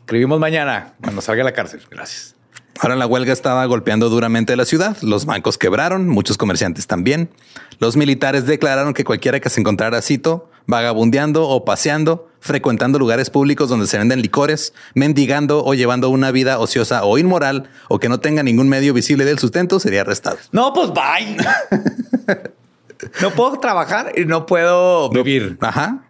escribimos 0.00 0.38
mañana 0.38 0.94
cuando 1.02 1.20
salga 1.22 1.42
a 1.42 1.44
la 1.44 1.52
cárcel. 1.52 1.80
Gracias. 1.90 2.34
Ahora 2.80 2.94
la 2.94 3.06
huelga 3.06 3.32
estaba 3.32 3.64
golpeando 3.64 4.10
duramente 4.10 4.54
la 4.54 4.66
ciudad. 4.66 4.96
Los 5.00 5.24
bancos 5.24 5.56
quebraron, 5.56 6.08
muchos 6.08 6.36
comerciantes 6.36 6.86
también. 6.86 7.30
Los 7.78 7.96
militares 7.96 8.44
declararon 8.44 8.92
que 8.92 9.04
cualquiera 9.04 9.40
que 9.40 9.48
se 9.48 9.60
encontrara 9.60 10.02
cito, 10.02 10.50
vagabundeando 10.66 11.48
o 11.48 11.64
paseando, 11.64 12.30
frecuentando 12.46 12.98
lugares 12.98 13.28
públicos 13.28 13.68
donde 13.68 13.86
se 13.86 13.98
venden 13.98 14.22
licores, 14.22 14.72
mendigando 14.94 15.64
o 15.64 15.74
llevando 15.74 16.08
una 16.08 16.30
vida 16.30 16.58
ociosa 16.58 17.04
o 17.04 17.18
inmoral 17.18 17.68
o 17.88 17.98
que 17.98 18.08
no 18.08 18.20
tenga 18.20 18.42
ningún 18.42 18.68
medio 18.68 18.94
visible 18.94 19.24
del 19.24 19.38
sustento 19.38 19.78
sería 19.80 20.00
arrestado. 20.02 20.38
No, 20.52 20.72
pues 20.72 20.90
bye. 20.90 21.36
no 23.20 23.30
puedo 23.32 23.58
trabajar 23.58 24.12
y 24.16 24.24
no 24.24 24.46
puedo 24.46 25.10
vivir. 25.10 25.58
Ajá. 25.60 26.04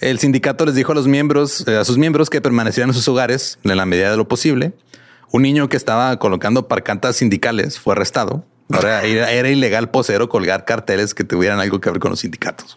El 0.00 0.18
sindicato 0.18 0.66
les 0.66 0.74
dijo 0.74 0.92
a 0.92 0.94
los 0.94 1.06
miembros, 1.06 1.66
eh, 1.66 1.76
a 1.76 1.84
sus 1.84 1.96
miembros 1.96 2.28
que 2.28 2.42
permanecieran 2.42 2.90
en 2.90 2.94
sus 2.94 3.08
hogares 3.08 3.58
en 3.64 3.76
la 3.76 3.86
medida 3.86 4.10
de 4.10 4.16
lo 4.16 4.28
posible. 4.28 4.74
Un 5.32 5.42
niño 5.42 5.68
que 5.68 5.76
estaba 5.76 6.18
colocando 6.18 6.68
parcantas 6.68 7.16
sindicales 7.16 7.78
fue 7.78 7.94
arrestado. 7.94 8.44
Ahora 8.70 9.04
era, 9.04 9.30
era 9.30 9.48
ilegal 9.48 9.90
poseer 9.90 10.20
o 10.22 10.28
colgar 10.28 10.64
carteles 10.64 11.14
que 11.14 11.24
tuvieran 11.24 11.60
algo 11.60 11.80
que 11.80 11.90
ver 11.90 11.98
con 11.98 12.10
los 12.10 12.20
sindicatos. 12.20 12.76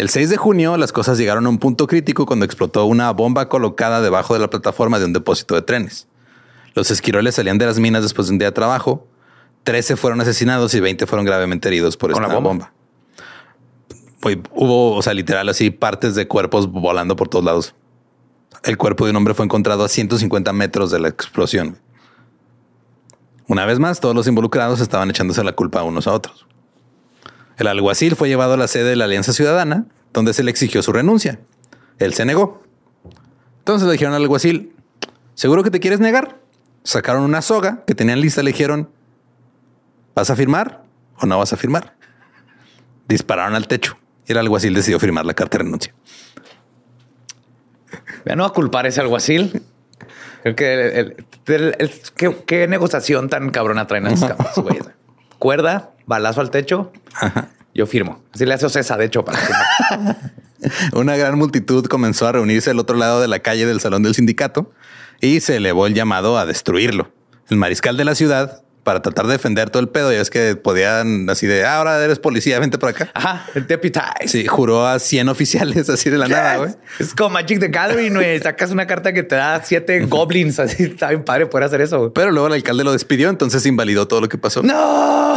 El 0.00 0.08
6 0.08 0.30
de 0.30 0.38
junio 0.38 0.78
las 0.78 0.92
cosas 0.92 1.18
llegaron 1.18 1.44
a 1.44 1.50
un 1.50 1.58
punto 1.58 1.86
crítico 1.86 2.24
cuando 2.24 2.46
explotó 2.46 2.86
una 2.86 3.10
bomba 3.10 3.50
colocada 3.50 4.00
debajo 4.00 4.32
de 4.32 4.40
la 4.40 4.48
plataforma 4.48 4.98
de 4.98 5.04
un 5.04 5.12
depósito 5.12 5.54
de 5.54 5.60
trenes. 5.60 6.08
Los 6.74 6.90
esquiroles 6.90 7.34
salían 7.34 7.58
de 7.58 7.66
las 7.66 7.78
minas 7.78 8.02
después 8.02 8.26
de 8.28 8.32
un 8.32 8.38
día 8.38 8.48
de 8.48 8.52
trabajo. 8.52 9.06
13 9.64 9.96
fueron 9.96 10.18
asesinados 10.22 10.72
y 10.72 10.80
20 10.80 11.06
fueron 11.06 11.26
gravemente 11.26 11.68
heridos 11.68 11.98
por 11.98 12.12
¿Con 12.12 12.22
esta 12.22 12.34
bomba? 12.34 12.48
bomba. 12.48 12.72
Fue- 14.20 14.40
hubo, 14.54 14.96
o 14.96 15.02
sea, 15.02 15.12
literal, 15.12 15.46
así 15.50 15.68
partes 15.68 16.14
de 16.14 16.26
cuerpos 16.26 16.66
volando 16.72 17.14
por 17.14 17.28
todos 17.28 17.44
lados. 17.44 17.74
El 18.62 18.78
cuerpo 18.78 19.04
de 19.04 19.10
un 19.10 19.16
hombre 19.18 19.34
fue 19.34 19.44
encontrado 19.44 19.84
a 19.84 19.88
150 19.88 20.50
metros 20.54 20.90
de 20.90 20.98
la 21.00 21.08
explosión. 21.08 21.76
Una 23.48 23.66
vez 23.66 23.78
más, 23.78 24.00
todos 24.00 24.14
los 24.14 24.26
involucrados 24.26 24.80
estaban 24.80 25.10
echándose 25.10 25.44
la 25.44 25.52
culpa 25.52 25.82
unos 25.82 26.06
a 26.06 26.14
otros. 26.14 26.46
El 27.60 27.66
alguacil 27.66 28.16
fue 28.16 28.28
llevado 28.28 28.54
a 28.54 28.56
la 28.56 28.66
sede 28.68 28.88
de 28.88 28.96
la 28.96 29.04
Alianza 29.04 29.34
Ciudadana, 29.34 29.84
donde 30.14 30.32
se 30.32 30.42
le 30.42 30.50
exigió 30.50 30.82
su 30.82 30.94
renuncia. 30.94 31.40
Él 31.98 32.14
se 32.14 32.24
negó. 32.24 32.62
Entonces 33.58 33.86
le 33.86 33.92
dijeron 33.92 34.14
al 34.14 34.22
alguacil, 34.22 34.72
¿seguro 35.34 35.62
que 35.62 35.70
te 35.70 35.78
quieres 35.78 36.00
negar? 36.00 36.38
Sacaron 36.84 37.22
una 37.22 37.42
soga 37.42 37.84
que 37.86 37.94
tenían 37.94 38.18
lista, 38.22 38.42
le 38.42 38.52
dijeron, 38.52 38.88
¿vas 40.14 40.30
a 40.30 40.36
firmar 40.36 40.84
o 41.20 41.26
no 41.26 41.36
vas 41.36 41.52
a 41.52 41.58
firmar? 41.58 41.94
Dispararon 43.06 43.54
al 43.54 43.68
techo 43.68 43.98
y 44.26 44.32
el 44.32 44.38
alguacil 44.38 44.72
decidió 44.72 44.98
firmar 44.98 45.26
la 45.26 45.34
carta 45.34 45.58
de 45.58 45.64
renuncia. 45.64 45.94
Ya 48.24 48.36
no 48.36 48.44
va 48.44 48.48
a 48.48 48.52
culpar 48.52 48.86
ese 48.86 49.02
alguacil. 49.02 49.62
Creo 50.42 50.56
que 50.56 50.72
el- 50.72 50.80
el- 50.96 51.26
el- 51.46 51.76
el- 51.78 51.90
¿qué, 52.16 52.34
qué 52.46 52.66
negociación 52.68 53.28
tan 53.28 53.50
cabrona 53.50 53.86
traen 53.86 54.06
a 54.06 54.12
estos 54.12 54.30
cabrones, 54.30 54.56
güey. 54.82 54.94
Cuerda, 55.38 55.90
balazo 56.10 56.40
al 56.42 56.50
techo 56.50 56.92
Yo 57.74 57.86
firmo. 57.86 58.20
Así 58.34 58.44
le 58.44 58.52
hace 58.52 58.66
Ocesa, 58.66 58.98
de 58.98 59.06
hecho, 59.06 59.24
para 59.24 59.38
Una 60.92 61.16
gran 61.16 61.38
multitud 61.38 61.86
comenzó 61.86 62.26
a 62.26 62.32
reunirse 62.32 62.70
al 62.70 62.78
otro 62.78 62.96
lado 62.96 63.20
de 63.22 63.28
la 63.28 63.38
calle 63.38 63.64
del 63.64 63.80
salón 63.80 64.02
del 64.02 64.14
sindicato 64.14 64.70
y 65.22 65.40
se 65.40 65.56
elevó 65.56 65.86
el 65.86 65.94
llamado 65.94 66.36
a 66.38 66.44
destruirlo. 66.44 67.10
El 67.48 67.56
mariscal 67.56 67.96
de 67.96 68.04
la 68.04 68.14
ciudad, 68.14 68.62
para 68.84 69.02
tratar 69.02 69.26
de 69.26 69.32
defender 69.32 69.70
todo 69.70 69.82
el 69.82 69.88
pedo, 69.88 70.12
ya 70.12 70.20
es 70.20 70.30
que 70.30 70.56
podían 70.56 71.28
así 71.30 71.46
de 71.46 71.64
"Ah, 71.64 71.76
ahora 71.76 72.02
eres 72.02 72.18
policía, 72.18 72.58
vente 72.58 72.78
por 72.78 72.88
acá. 72.90 73.10
Ajá, 73.14 73.46
el 73.54 73.66
deputize. 73.66 74.26
Sí, 74.26 74.46
juró 74.46 74.86
a 74.86 74.98
100 74.98 75.28
oficiales 75.28 75.88
así 75.90 76.08
de 76.10 76.18
la 76.18 76.28
nada, 76.28 76.56
güey. 76.58 76.70
Es 76.98 77.14
como 77.14 77.30
Magic 77.30 77.60
the 77.60 77.68
Gathering, 77.68 78.14
güey. 78.14 78.38
Sacas 78.40 78.70
una 78.70 78.86
carta 78.86 79.12
que 79.12 79.22
te 79.22 79.36
da 79.36 79.62
siete 79.64 80.00
goblins. 80.06 80.58
Así 80.58 80.82
está 80.84 81.08
bien 81.10 81.22
padre 81.24 81.46
poder 81.46 81.66
hacer 81.66 81.80
eso. 81.82 81.98
güey. 81.98 82.10
Pero 82.14 82.30
luego 82.30 82.46
el 82.48 82.54
alcalde 82.54 82.84
lo 82.84 82.92
despidió, 82.92 83.28
entonces 83.30 83.64
invalidó 83.66 84.06
todo 84.08 84.20
lo 84.22 84.28
que 84.28 84.38
pasó. 84.38 84.62
No, 84.62 85.34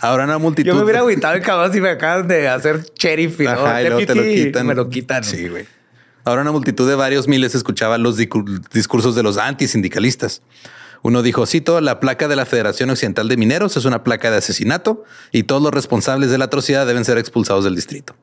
Ahora 0.00 0.24
una 0.24 0.38
multitud. 0.38 0.68
yo 0.68 0.74
me 0.76 0.82
hubiera 0.82 1.00
agüitado 1.00 1.34
el 1.34 1.42
cabrón 1.42 1.72
si 1.72 1.80
me 1.80 1.90
acaban 1.90 2.28
de 2.28 2.48
hacer 2.48 2.84
sheriff 2.94 3.40
y 3.40 3.46
Ajá, 3.46 3.82
y 3.82 3.88
luego 3.88 4.06
te 4.06 4.14
lo 4.14 4.22
quitan. 4.22 4.66
Me 4.66 4.74
lo 4.74 4.88
quitan. 4.88 5.24
Sí, 5.24 5.48
güey. 5.48 5.66
Ahora 6.24 6.42
una 6.42 6.52
multitud 6.52 6.88
de 6.88 6.94
varios 6.94 7.26
miles 7.26 7.54
escuchaba 7.54 7.96
los 7.98 8.16
discursos 8.16 9.14
de 9.14 9.22
los 9.22 9.38
antisindicalistas. 9.38 10.42
Uno 11.02 11.22
dijo, 11.22 11.46
cito, 11.46 11.80
la 11.80 12.00
placa 12.00 12.28
de 12.28 12.36
la 12.36 12.44
Federación 12.44 12.90
Occidental 12.90 13.28
de 13.28 13.36
Mineros 13.36 13.76
es 13.76 13.84
una 13.84 14.02
placa 14.04 14.30
de 14.30 14.38
asesinato 14.38 15.04
y 15.32 15.44
todos 15.44 15.62
los 15.62 15.72
responsables 15.72 16.30
de 16.30 16.38
la 16.38 16.46
atrocidad 16.46 16.86
deben 16.86 17.04
ser 17.04 17.18
expulsados 17.18 17.64
del 17.64 17.74
distrito. 17.74 18.14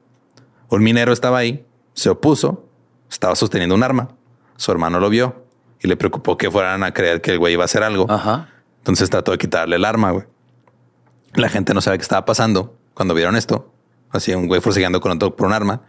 Un 0.70 0.84
minero 0.84 1.14
estaba 1.14 1.38
ahí, 1.38 1.66
se 1.94 2.10
opuso, 2.10 2.68
estaba 3.10 3.36
sosteniendo 3.36 3.76
un 3.76 3.84
arma. 3.84 4.10
Su 4.58 4.72
hermano 4.72 5.00
lo 5.00 5.10
vio 5.10 5.46
y 5.82 5.88
le 5.88 5.96
preocupó 5.96 6.38
que 6.38 6.52
fueran 6.52 6.84
a 6.84 6.94
creer 6.94 7.22
que 7.22 7.32
el 7.32 7.40
güey 7.40 7.54
iba 7.54 7.64
a 7.64 7.66
hacer 7.66 7.84
algo. 7.84 8.06
Ajá. 8.10 8.50
Entonces 8.80 9.10
trató 9.10 9.32
de 9.32 9.38
quitarle 9.38 9.78
el 9.78 9.86
arma, 9.86 10.12
güey. 10.12 10.26
La 11.36 11.50
gente 11.50 11.74
no 11.74 11.82
sabía 11.82 11.98
qué 11.98 12.04
estaba 12.04 12.26
pasando 12.26 12.78
cuando 12.94 13.14
vieron 13.14 13.36
esto. 13.36 13.72
Así 14.12 14.34
un 14.34 14.48
güey 14.48 14.62
forcejeando 14.62 15.02
con 15.02 15.12
otro 15.12 15.36
por 15.36 15.48
un 15.48 15.54
arma 15.54 15.82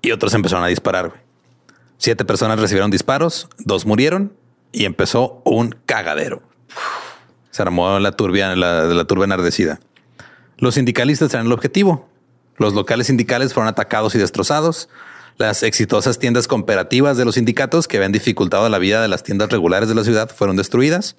y 0.00 0.10
otros 0.10 0.34
empezaron 0.34 0.64
a 0.64 0.68
disparar. 0.68 1.22
Siete 1.98 2.24
personas 2.24 2.58
recibieron 2.58 2.90
disparos, 2.90 3.48
dos 3.58 3.86
murieron 3.86 4.32
y 4.72 4.84
empezó 4.84 5.40
un 5.44 5.76
cagadero. 5.86 6.42
Se 7.52 7.62
armó 7.62 8.00
la 8.00 8.12
turbia, 8.12 8.56
la, 8.56 8.84
la 8.84 9.04
turba 9.04 9.24
enardecida. 9.24 9.78
Los 10.58 10.74
sindicalistas 10.74 11.32
eran 11.32 11.46
el 11.46 11.52
objetivo. 11.52 12.08
Los 12.56 12.74
locales 12.74 13.06
sindicales 13.06 13.54
fueron 13.54 13.68
atacados 13.68 14.14
y 14.16 14.18
destrozados. 14.18 14.88
Las 15.38 15.62
exitosas 15.62 16.18
tiendas 16.18 16.48
cooperativas 16.48 17.16
de 17.16 17.24
los 17.24 17.36
sindicatos 17.36 17.86
que 17.86 17.98
habían 17.98 18.12
dificultado 18.12 18.68
la 18.68 18.78
vida 18.78 19.00
de 19.00 19.08
las 19.08 19.22
tiendas 19.22 19.50
regulares 19.50 19.88
de 19.88 19.94
la 19.94 20.04
ciudad 20.04 20.28
fueron 20.34 20.56
destruidas. 20.56 21.16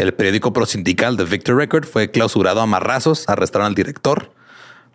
El 0.00 0.14
periódico 0.14 0.52
prosindical 0.54 1.16
The 1.18 1.24
Victor 1.24 1.56
Record 1.56 1.84
fue 1.84 2.10
clausurado 2.10 2.60
a 2.62 2.66
marrazos, 2.66 3.28
arrestaron 3.28 3.66
al 3.66 3.74
director. 3.74 4.32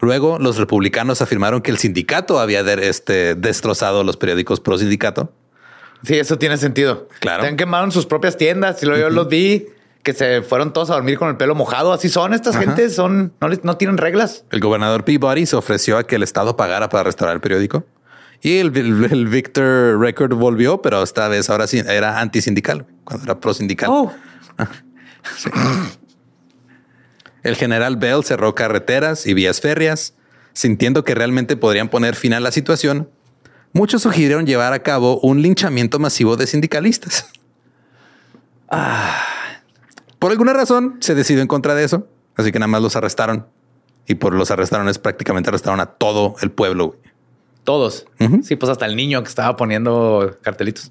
Luego, 0.02 0.39
los 0.39 0.58
republicanos 0.58 1.22
afirmaron 1.22 1.62
que 1.62 1.70
el 1.70 1.78
sindicato 1.78 2.39
había 2.39 2.63
de- 2.63 2.89
este, 2.89 3.36
destrozado 3.36 4.04
los 4.04 4.18
periódicos 4.18 4.60
pro 4.60 4.78
sindicato. 4.80 5.32
Sí, 6.04 6.15
eso 6.18 6.38
tiene 6.39 6.58
sentido. 6.58 7.08
Claro. 7.20 7.44
Te 7.44 7.50
han 7.50 7.56
quemado 7.56 7.86
en 7.86 7.91
sus 7.91 8.06
propias 8.08 8.36
tiendas 8.36 8.82
y 8.82 8.88
luego 8.88 9.02
yo 9.02 9.10
los 9.12 9.28
vi 9.28 9.68
que 10.04 10.13
se 10.13 10.41
fueron 10.41 10.74
todos 10.74 10.89
a 10.89 10.96
dormir 10.96 11.18
con 11.20 11.30
el 11.30 11.38
pelo 11.38 11.54
mojado. 11.56 11.94
Así 11.94 12.10
son 12.10 12.34
estas 12.34 12.56
Ajá. 12.56 12.65
gentes, 12.65 12.96
son 12.96 13.32
no, 13.39 13.48
les- 13.48 13.63
no 13.63 13.78
tienen 13.78 13.98
reglas. 13.98 14.44
El 14.52 14.60
gobernador 14.60 15.06
Peabody 15.06 15.46
se 15.46 15.56
ofreció 15.56 15.98
a 16.00 16.06
que 16.06 16.15
el 16.15 16.24
Estado 16.24 16.58
pagara 16.58 16.89
para 16.89 17.04
restaurar 17.04 17.36
el 17.36 17.41
periódico. 17.41 17.86
Y 18.41 18.58
el, 18.58 18.76
el- 18.76 19.08
el 19.12 19.28
Victor 19.28 20.00
Record 20.00 20.34
volvió, 20.34 20.82
pero 20.82 21.02
esta 21.04 21.28
vez 21.28 21.50
ahora 21.52 21.68
sí 21.68 21.80
era 21.88 22.20
antisindical, 22.20 22.86
cuando 23.04 23.24
era 23.26 23.39
pro 23.39 23.54
sindical. 23.54 23.89
El 27.44 27.56
general 27.56 27.98
Bell 27.98 28.24
cerró 28.24 28.56
carreteras 28.56 29.28
y 29.28 29.34
vías 29.34 29.62
férreas, 29.62 30.16
sintiendo 30.54 31.04
que 31.04 31.14
realmente 31.14 31.56
podrían 31.56 31.90
poner 31.90 32.16
fin 32.16 32.34
a 32.34 32.40
la 32.40 32.52
situación. 32.52 33.10
Muchos 33.72 34.02
sugirieron 34.02 34.46
llevar 34.48 34.74
a 34.74 34.82
cabo 34.84 35.20
un 35.20 35.42
linchamiento 35.42 36.00
masivo 36.00 36.38
de 36.38 36.48
sindicalistas. 36.48 37.28
Ah. 38.68 39.22
Por 40.18 40.32
alguna 40.32 40.54
razón 40.54 40.98
se 41.02 41.14
decidió 41.14 41.44
en 41.44 41.48
contra 41.48 41.76
de 41.76 41.84
eso, 41.84 42.08
así 42.36 42.52
que 42.52 42.58
nada 42.58 42.68
más 42.68 42.82
los 42.82 42.96
arrestaron. 42.96 43.46
Y 44.08 44.16
por 44.16 44.34
los 44.34 44.50
arrestaron 44.50 44.90
es 44.90 44.98
prácticamente 44.98 45.50
arrestaron 45.50 45.80
a 45.80 45.86
todo 45.86 46.36
el 46.42 46.52
pueblo. 46.52 46.98
todos. 47.64 48.08
Sí, 48.42 48.56
pues 48.56 48.72
hasta 48.72 48.88
el 48.88 48.96
niño 48.96 49.22
que 49.22 49.30
estaba 49.30 49.56
poniendo 49.56 50.38
cartelitos. 50.42 50.90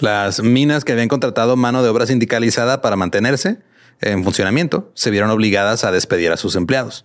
Las 0.00 0.42
minas 0.42 0.84
que 0.84 0.92
habían 0.92 1.08
contratado 1.08 1.56
mano 1.56 1.82
de 1.82 1.88
obra 1.88 2.06
sindicalizada 2.06 2.80
para 2.80 2.96
mantenerse 2.96 3.58
en 4.00 4.24
funcionamiento 4.24 4.90
se 4.94 5.10
vieron 5.10 5.30
obligadas 5.30 5.84
a 5.84 5.92
despedir 5.92 6.32
a 6.32 6.36
sus 6.36 6.56
empleados. 6.56 7.04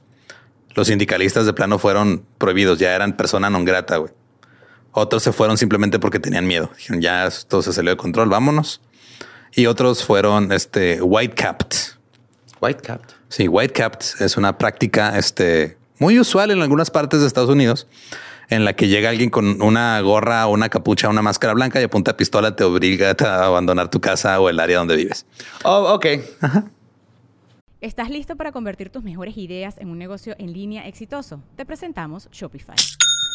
Los 0.76 0.88
sindicalistas 0.88 1.46
de 1.46 1.54
plano 1.54 1.80
fueron 1.80 2.26
prohibidos, 2.38 2.80
ya 2.80 2.96
eran 2.96 3.16
persona 3.16 3.50
non 3.50 3.64
grata, 3.64 3.98
güey. 3.98 4.12
Otros 4.92 5.24
se 5.24 5.32
fueron 5.32 5.58
simplemente 5.58 6.00
porque 6.00 6.20
tenían 6.20 6.48
miedo. 6.48 6.72
Dijeron, 6.76 7.02
ya 7.02 7.28
esto 7.28 7.62
se 7.62 7.74
salió 7.74 7.92
de 7.92 7.98
control, 7.98 8.30
vámonos. 8.30 8.82
Y 9.54 9.68
otros 9.68 10.04
fueron 10.04 10.52
este, 10.52 11.02
white 11.02 11.36
capped. 11.36 11.96
White 12.62 12.82
cap. 12.82 13.02
Sí, 13.28 13.48
white 13.48 13.74
capped 13.74 14.06
es 14.20 14.38
una 14.38 14.58
práctica 14.58 15.18
este, 15.18 15.78
muy 16.00 16.20
usual 16.20 16.52
en 16.52 16.62
algunas 16.62 16.92
partes 16.92 17.22
de 17.22 17.28
Estados 17.28 17.50
Unidos, 17.50 17.88
en 18.50 18.66
la 18.66 18.74
que 18.74 18.88
llega 18.88 19.10
alguien 19.10 19.30
con 19.30 19.62
una 19.62 20.00
gorra, 20.02 20.48
una 20.48 20.70
capucha, 20.70 21.10
una 21.10 21.22
máscara 21.22 21.54
blanca 21.54 21.80
y 21.82 21.84
apunta 21.84 22.12
a 22.12 22.18
pistola, 22.18 22.56
te 22.56 22.64
obliga 22.64 23.16
a 23.20 23.46
abandonar 23.46 23.90
tu 23.90 24.02
casa 24.02 24.40
o 24.40 24.50
el 24.50 24.60
área 24.60 24.78
donde 24.78 24.96
vives. 24.96 25.26
Oh, 25.64 25.94
ok. 25.94 26.06
¿Estás 27.82 28.10
listo 28.10 28.36
para 28.36 28.52
convertir 28.52 28.90
tus 28.90 29.04
mejores 29.04 29.38
ideas 29.38 29.78
en 29.78 29.90
un 29.90 30.00
negocio 30.00 30.36
en 30.40 30.54
línea 30.54 30.88
exitoso? 30.88 31.42
Te 31.56 31.66
presentamos 31.66 32.30
Shopify. 32.32 32.76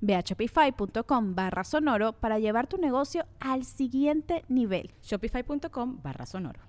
Ve 0.00 0.14
a 0.14 0.20
shopify.com 0.20 1.34
barra 1.34 1.64
sonoro 1.64 2.12
para 2.12 2.38
llevar 2.38 2.66
tu 2.66 2.76
negocio 2.78 3.24
al 3.40 3.64
siguiente 3.64 4.44
nivel. 4.48 4.90
Shopify.com 5.02 6.00
barra 6.02 6.26
sonoro. 6.26 6.60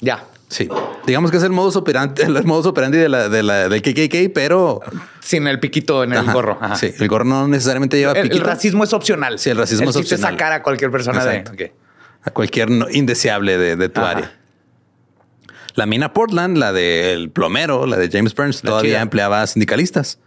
Ya. 0.00 0.24
Sí, 0.48 0.68
digamos 1.06 1.30
que 1.30 1.36
es 1.36 1.42
el 1.44 1.50
modus 1.52 1.76
operandi, 1.76 2.22
el 2.26 2.44
modus 2.44 2.66
operandi 2.66 2.98
de 2.98 3.08
la, 3.08 3.28
de 3.28 3.42
la, 3.44 3.68
del 3.68 3.80
KKK, 3.82 4.32
pero 4.34 4.80
Sin 5.20 5.46
el 5.46 5.60
piquito 5.60 6.02
en 6.02 6.12
el 6.12 6.18
Ajá, 6.18 6.32
gorro. 6.32 6.58
Ajá. 6.60 6.74
Sí, 6.76 6.92
el 6.98 7.06
gorro 7.08 7.24
no 7.24 7.46
necesariamente 7.46 7.96
lleva 7.98 8.12
El, 8.12 8.18
el 8.18 8.22
piquito. 8.28 8.44
racismo 8.44 8.82
es 8.84 8.92
opcional. 8.92 9.38
Sí, 9.38 9.50
el 9.50 9.56
racismo 9.58 9.90
es 9.90 9.96
chiste 9.96 10.16
opcional. 10.16 10.32
sacar 10.34 10.52
a 10.52 10.62
cualquier 10.62 10.90
persona 10.90 11.18
Exacto. 11.18 11.52
de. 11.52 11.66
ok. 11.66 11.72
a 12.24 12.30
cualquier 12.32 12.70
no- 12.70 12.90
indeseable 12.90 13.56
de, 13.58 13.76
de 13.76 13.88
tu 13.88 14.00
Ajá. 14.00 14.10
área. 14.10 14.32
La 15.74 15.86
mina 15.86 16.12
Portland, 16.12 16.58
la 16.58 16.72
del 16.72 17.30
plomero, 17.30 17.86
la 17.86 17.96
de 17.96 18.10
James 18.10 18.34
Burns, 18.34 18.62
La 18.62 18.70
todavía 18.70 18.90
chida. 18.94 19.02
empleaba 19.02 19.46
sindicalistas 19.46 20.18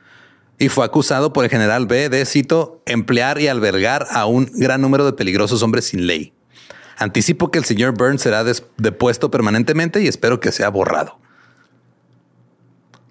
y 0.58 0.70
fue 0.70 0.86
acusado 0.86 1.34
por 1.34 1.44
el 1.44 1.50
general 1.50 1.86
B 1.86 2.10
de, 2.10 2.26
cito, 2.26 2.82
emplear 2.86 3.40
y 3.42 3.48
albergar 3.48 4.08
a 4.12 4.26
un 4.26 4.50
gran 4.54 4.82
número 4.82 5.06
de 5.06 5.14
peligrosos 5.14 5.62
hombres 5.64 5.86
sin 5.86 6.08
ley. 6.08 6.34
Anticipo 6.98 7.52
que 7.52 7.60
el 7.60 7.66
señor 7.66 7.98
Burns 7.98 8.22
será 8.22 8.44
depuesto 8.78 9.30
permanentemente 9.30 10.02
y 10.02 10.08
espero 10.08 10.40
que 10.40 10.52
sea 10.52 10.70
borrado. 10.70 11.20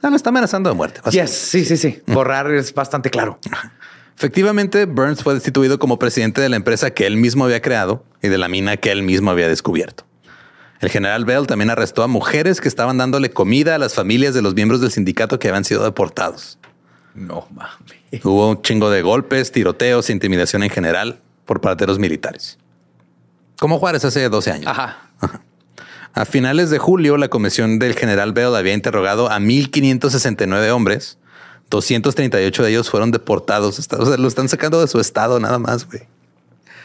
Ah, 0.01 0.11
lo 0.11 0.17
está 0.17 0.31
amenazando 0.31 0.69
de 0.69 0.77
muerte. 0.77 1.01
Yes, 1.11 1.31
sí, 1.31 1.65
sí, 1.65 1.77
sí. 1.77 2.03
Borrar 2.07 2.51
es 2.53 2.75
bastante 2.75 3.11
claro. 3.11 3.39
Efectivamente, 4.17 4.85
Burns 4.85 5.23
fue 5.23 5.35
destituido 5.35 5.79
como 5.79 5.99
presidente 5.99 6.41
de 6.41 6.49
la 6.49 6.57
empresa 6.57 6.93
que 6.93 7.07
él 7.07 7.17
mismo 7.17 7.45
había 7.45 7.63
creado 7.63 8.05
y 8.23 8.29
de 8.29 8.39
la 8.39 8.49
mina 8.49 8.77
que 8.77 8.93
él 8.93 9.03
mismo 9.03 9.31
había 9.31 9.49
descubierto. 9.49 10.05
El 10.81 10.91
general 10.91 11.25
Bell 11.25 11.47
también 11.47 11.71
arrestó 11.71 12.03
a 12.03 12.07
mujeres 12.07 12.61
que 12.61 12.69
estaban 12.69 12.99
dándole 12.99 13.31
comida 13.31 13.75
a 13.75 13.79
las 13.79 13.95
familias 13.95 14.35
de 14.35 14.43
los 14.43 14.55
miembros 14.55 14.83
del 14.83 14.91
sindicato 14.91 15.39
que 15.39 15.49
habían 15.49 15.65
sido 15.65 15.83
deportados. 15.83 16.59
No 17.15 17.47
mames. 17.51 18.25
Hubo 18.25 18.51
un 18.51 18.63
chingo 18.63 18.91
de 18.91 19.03
golpes, 19.03 19.53
tiroteos, 19.53 20.11
intimidación 20.11 20.63
en 20.63 20.71
general 20.71 21.21
por 21.45 21.61
parte 21.61 21.85
de 21.85 21.89
los 21.89 21.99
militares. 21.99 22.59
Como 23.59 23.79
Juárez 23.79 24.05
hace 24.05 24.29
12 24.29 24.51
años. 24.51 24.67
Ajá. 24.67 25.11
A 26.13 26.25
finales 26.25 26.71
de 26.71 26.79
julio, 26.79 27.17
la 27.17 27.29
comisión 27.29 27.81
del 27.81 27.95
general 27.95 28.33
Bell 28.33 28.55
había 28.55 28.73
interrogado 28.73 29.31
a 29.31 29.41
1.569 29.41 30.71
hombres. 30.71 31.19
238 31.71 32.63
de 32.63 32.71
ellos 32.71 32.89
fueron 32.89 33.11
deportados. 33.11 33.79
O 33.79 34.07
sea, 34.07 34.17
lo 34.17 34.29
están 34.29 34.49
sacando 34.49 34.81
de 34.81 34.87
su 34.87 35.01
estado 35.01 35.41
nada 35.41 35.59
más, 35.59 35.87
güey. 35.87 36.03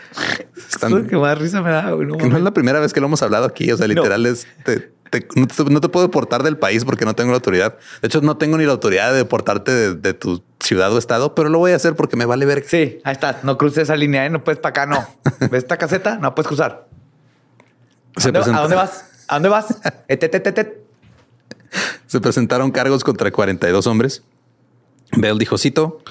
Están... 0.69 1.07
que 1.07 1.15
más 1.17 1.37
risa 1.37 1.61
me 1.61 1.69
da. 1.69 1.91
no, 1.91 2.37
es 2.37 2.43
la 2.43 2.53
primera 2.53 2.79
vez 2.79 2.93
que 2.93 2.99
lo 2.99 3.07
hemos 3.07 3.21
hablado 3.21 3.45
aquí. 3.45 3.71
O 3.71 3.77
sea, 3.77 3.87
literal 3.87 4.25
es... 4.25 4.47
no, 5.35 5.81
te, 5.81 5.89
puedo 5.89 6.07
deportar 6.07 6.43
del 6.43 6.57
país 6.57 6.85
porque 6.85 7.05
no 7.05 7.15
tengo 7.15 7.31
la 7.31 7.37
autoridad. 7.37 7.77
De 8.01 8.07
hecho, 8.07 8.21
no 8.21 8.37
tengo 8.37 8.57
ni 8.57 8.65
la 8.65 8.71
autoridad 8.73 9.11
de 9.11 9.17
deportarte 9.17 9.95
de, 9.95 10.13
tu 10.13 10.43
ciudad 10.59 10.93
o 10.93 10.97
estado, 10.97 11.35
pero 11.35 11.49
lo 11.49 11.59
voy 11.59 11.71
a 11.71 11.75
hacer 11.75 11.95
porque 11.95 12.15
me 12.15 12.25
vale 12.25 12.45
ver. 12.45 12.63
Sí, 12.67 12.99
ahí 13.03 13.13
está. 13.13 13.39
No 13.43 13.57
cruces 13.57 13.83
esa 13.83 13.95
línea, 13.95 14.25
¿eh? 14.25 14.29
no 14.29 14.43
puedes 14.43 14.59
para 14.59 14.83
acá, 14.83 14.85
no. 14.85 15.07
¿Ves 15.49 15.63
esta 15.63 15.77
caseta? 15.77 16.17
No 16.17 16.35
puedes 16.35 16.47
cruzar. 16.47 16.87
¿A 18.15 18.21
dónde 18.61 18.75
vas? 18.75 19.05
¿A 19.27 19.35
dónde 19.35 19.49
vas? 19.49 19.67
Se 22.07 22.19
presentaron 22.19 22.71
cargos 22.71 23.03
contra 23.03 23.31
42 23.31 23.85
hombres. 23.87 24.23
Bell 25.11 25.37
dijo, 25.37 25.57
cito, 25.57 26.01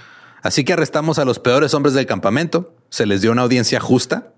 así 0.43 0.65
que 0.65 0.73
arrestamos 0.73 1.19
a 1.19 1.25
los 1.25 1.39
peores 1.39 1.75
hombres 1.75 1.95
del 1.95 2.07
campamento, 2.07 2.75
se 2.89 3.07
les 3.07 3.21
dio 3.21 3.33
una 3.33 3.43
audiencia 3.43 3.81
justa, 3.81 4.33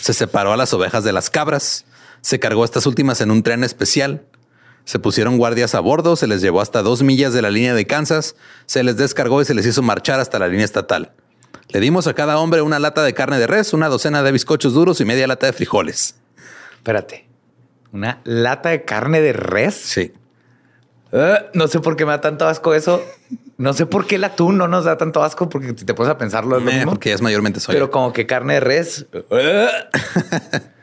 se 0.00 0.14
separó 0.14 0.52
a 0.52 0.56
las 0.56 0.72
ovejas 0.72 1.04
de 1.04 1.12
las 1.12 1.30
cabras, 1.30 1.84
se 2.20 2.38
cargó 2.38 2.64
estas 2.64 2.86
últimas 2.86 3.20
en 3.20 3.30
un 3.30 3.42
tren 3.42 3.64
especial, 3.64 4.24
se 4.84 4.98
pusieron 4.98 5.36
guardias 5.36 5.74
a 5.74 5.80
bordo, 5.80 6.16
se 6.16 6.26
les 6.26 6.40
llevó 6.40 6.60
hasta 6.60 6.82
dos 6.82 7.02
millas 7.02 7.34
de 7.34 7.42
la 7.42 7.50
línea 7.50 7.74
de 7.74 7.86
Kansas, 7.86 8.36
se 8.64 8.82
les 8.82 8.96
descargó 8.96 9.42
y 9.42 9.44
se 9.44 9.54
les 9.54 9.66
hizo 9.66 9.82
marchar 9.82 10.18
hasta 10.18 10.38
la 10.38 10.48
línea 10.48 10.64
estatal. 10.64 11.12
Le 11.68 11.80
dimos 11.80 12.06
a 12.06 12.14
cada 12.14 12.38
hombre 12.38 12.62
una 12.62 12.78
lata 12.78 13.02
de 13.02 13.12
carne 13.12 13.38
de 13.38 13.46
res, 13.46 13.74
una 13.74 13.88
docena 13.88 14.22
de 14.22 14.32
bizcochos 14.32 14.72
duros 14.72 15.00
y 15.02 15.04
media 15.04 15.26
lata 15.26 15.46
de 15.46 15.52
frijoles. 15.52 16.14
Espérate. 16.76 17.28
¿Una 17.92 18.20
lata 18.24 18.70
de 18.70 18.84
carne 18.84 19.20
de 19.20 19.34
res? 19.34 19.74
Sí. 19.74 20.14
Ah, 21.12 21.46
no 21.52 21.68
sé 21.68 21.80
por 21.80 21.96
qué 21.96 22.04
me 22.06 22.12
da 22.12 22.20
tanto 22.20 22.46
asco 22.46 22.72
eso. 22.72 23.02
No 23.58 23.74
sé 23.74 23.86
por 23.86 24.06
qué 24.06 24.16
el 24.16 24.24
atún 24.24 24.56
no 24.56 24.68
nos 24.68 24.84
da 24.84 24.96
tanto 24.96 25.22
asco, 25.22 25.48
porque 25.48 25.74
si 25.76 25.84
te 25.84 25.92
puedes 25.92 26.10
a 26.10 26.16
pensarlo, 26.16 26.56
es 26.56 26.64
lo 26.64 26.70
mismo. 26.70 26.92
Porque 26.92 27.12
es 27.12 27.20
mayormente 27.20 27.60
soya. 27.60 27.76
Pero 27.76 27.90
como 27.90 28.12
que 28.12 28.26
carne 28.26 28.54
de 28.54 28.60
res. 28.60 29.06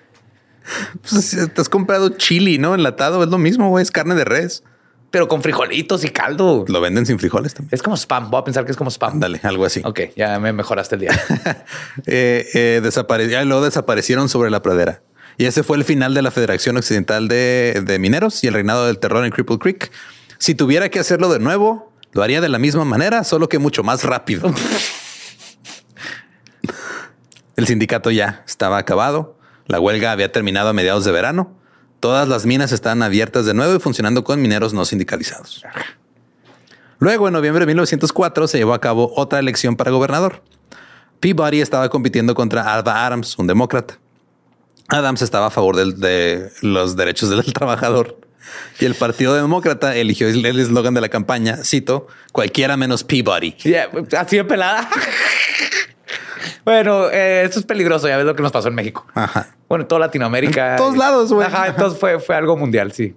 pues 1.09 1.37
te 1.53 1.61
has 1.61 1.69
comprado 1.69 2.09
chili, 2.09 2.57
¿no? 2.57 2.75
Enlatado 2.75 3.23
es 3.23 3.29
lo 3.29 3.37
mismo, 3.37 3.69
güey. 3.69 3.83
Es 3.83 3.91
carne 3.91 4.15
de 4.15 4.25
res. 4.25 4.63
Pero 5.11 5.27
con 5.27 5.41
frijolitos 5.41 6.03
y 6.03 6.09
caldo. 6.09 6.65
Lo 6.67 6.81
venden 6.81 7.05
sin 7.05 7.19
frijoles 7.19 7.53
también. 7.53 7.69
Es 7.71 7.81
como 7.81 7.95
spam. 7.95 8.29
Voy 8.29 8.41
a 8.41 8.43
pensar 8.43 8.65
que 8.65 8.71
es 8.71 8.77
como 8.77 8.89
spam. 8.91 9.19
Dale, 9.19 9.39
algo 9.43 9.65
así. 9.65 9.81
Ok, 9.85 10.01
ya 10.15 10.39
me 10.39 10.51
mejoraste 10.51 10.95
el 10.95 11.01
día. 11.01 11.11
eh, 12.05 12.45
eh, 12.53 13.45
luego 13.45 13.63
desaparecieron 13.63 14.27
sobre 14.27 14.49
la 14.49 14.61
pradera. 14.61 15.01
Y 15.37 15.45
ese 15.45 15.63
fue 15.63 15.77
el 15.77 15.83
final 15.83 16.13
de 16.13 16.21
la 16.21 16.31
Federación 16.31 16.77
Occidental 16.77 17.27
de, 17.27 17.97
Mineros 17.99 18.43
y 18.43 18.47
el 18.47 18.53
reinado 18.53 18.87
del 18.87 18.99
terror 18.99 19.25
en 19.25 19.31
Cripple 19.31 19.57
Creek. 19.59 19.91
Si 20.37 20.55
tuviera 20.55 20.89
que 20.89 20.99
hacerlo 20.99 21.31
de 21.31 21.39
nuevo, 21.39 21.91
lo 22.11 22.23
haría 22.23 22.41
de 22.41 22.49
la 22.49 22.59
misma 22.59 22.85
manera, 22.85 23.23
solo 23.23 23.49
que 23.49 23.59
mucho 23.59 23.83
más 23.83 24.03
rápido. 24.03 24.53
el 27.55 27.67
sindicato 27.67 28.11
ya 28.11 28.43
estaba 28.45 28.77
acabado. 28.77 29.37
La 29.67 29.79
huelga 29.79 30.11
había 30.11 30.31
terminado 30.31 30.69
a 30.69 30.73
mediados 30.73 31.05
de 31.05 31.11
verano. 31.11 31.55
Todas 31.99 32.27
las 32.27 32.45
minas 32.45 32.71
estaban 32.71 33.01
abiertas 33.01 33.45
de 33.45 33.53
nuevo 33.53 33.75
y 33.75 33.79
funcionando 33.79 34.23
con 34.23 34.41
mineros 34.41 34.73
no 34.73 34.85
sindicalizados. 34.85 35.63
Luego, 36.99 37.27
en 37.27 37.33
noviembre 37.33 37.61
de 37.61 37.67
1904, 37.67 38.47
se 38.47 38.57
llevó 38.57 38.73
a 38.73 38.81
cabo 38.81 39.11
otra 39.15 39.39
elección 39.39 39.75
para 39.75 39.91
gobernador. 39.91 40.43
Peabody 41.19 41.61
estaba 41.61 41.89
compitiendo 41.89 42.35
contra 42.35 42.73
Alva 42.73 43.05
Adams, 43.05 43.37
un 43.37 43.47
demócrata. 43.47 43.97
Adams 44.87 45.21
estaba 45.21 45.47
a 45.47 45.51
favor 45.51 45.75
de 45.75 46.51
los 46.61 46.95
derechos 46.95 47.29
del 47.29 47.43
trabajador 47.53 48.25
y 48.79 48.85
el 48.85 48.95
Partido 48.95 49.33
Demócrata 49.33 49.95
eligió 49.95 50.27
el 50.27 50.59
eslogan 50.59 50.93
de 50.93 51.01
la 51.01 51.09
campaña, 51.09 51.57
cito, 51.63 52.07
cualquiera 52.31 52.77
menos 52.77 53.03
Peabody. 53.03 53.55
así 54.17 54.37
de 54.37 54.43
pelada. 54.43 54.89
Bueno, 56.63 57.09
eh, 57.09 57.43
esto 57.43 57.59
es 57.59 57.65
peligroso. 57.65 58.07
Ya 58.07 58.17
ves 58.17 58.25
lo 58.25 58.35
que 58.35 58.43
nos 58.43 58.51
pasó 58.51 58.67
en 58.67 58.75
México. 58.75 59.05
Ajá. 59.13 59.55
Bueno, 59.67 59.83
en 59.83 59.87
toda 59.87 59.99
Latinoamérica. 59.99 60.71
En 60.71 60.77
todos 60.77 60.97
lados, 60.97 61.31
güey. 61.31 61.47
Ajá, 61.47 61.67
entonces 61.67 61.99
fue, 61.99 62.19
fue 62.19 62.35
algo 62.35 62.57
mundial, 62.57 62.91
sí. 62.91 63.15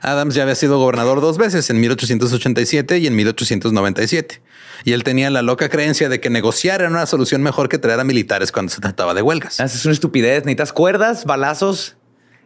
Adams 0.00 0.34
ya 0.34 0.42
había 0.42 0.56
sido 0.56 0.78
gobernador 0.78 1.20
dos 1.20 1.38
veces, 1.38 1.70
en 1.70 1.80
1887 1.80 2.98
y 2.98 3.06
en 3.06 3.14
1897. 3.14 4.42
Y 4.84 4.92
él 4.92 5.04
tenía 5.04 5.30
la 5.30 5.42
loca 5.42 5.68
creencia 5.68 6.08
de 6.08 6.20
que 6.20 6.28
negociar 6.28 6.80
era 6.80 6.90
una 6.90 7.06
solución 7.06 7.42
mejor 7.42 7.68
que 7.68 7.78
traer 7.78 8.00
a 8.00 8.04
militares 8.04 8.50
cuando 8.50 8.72
se 8.72 8.80
trataba 8.80 9.14
de 9.14 9.22
huelgas. 9.22 9.60
Ah, 9.60 9.64
es 9.64 9.84
una 9.84 9.94
estupidez. 9.94 10.44
Necesitas 10.44 10.72
cuerdas, 10.72 11.24
balazos 11.24 11.96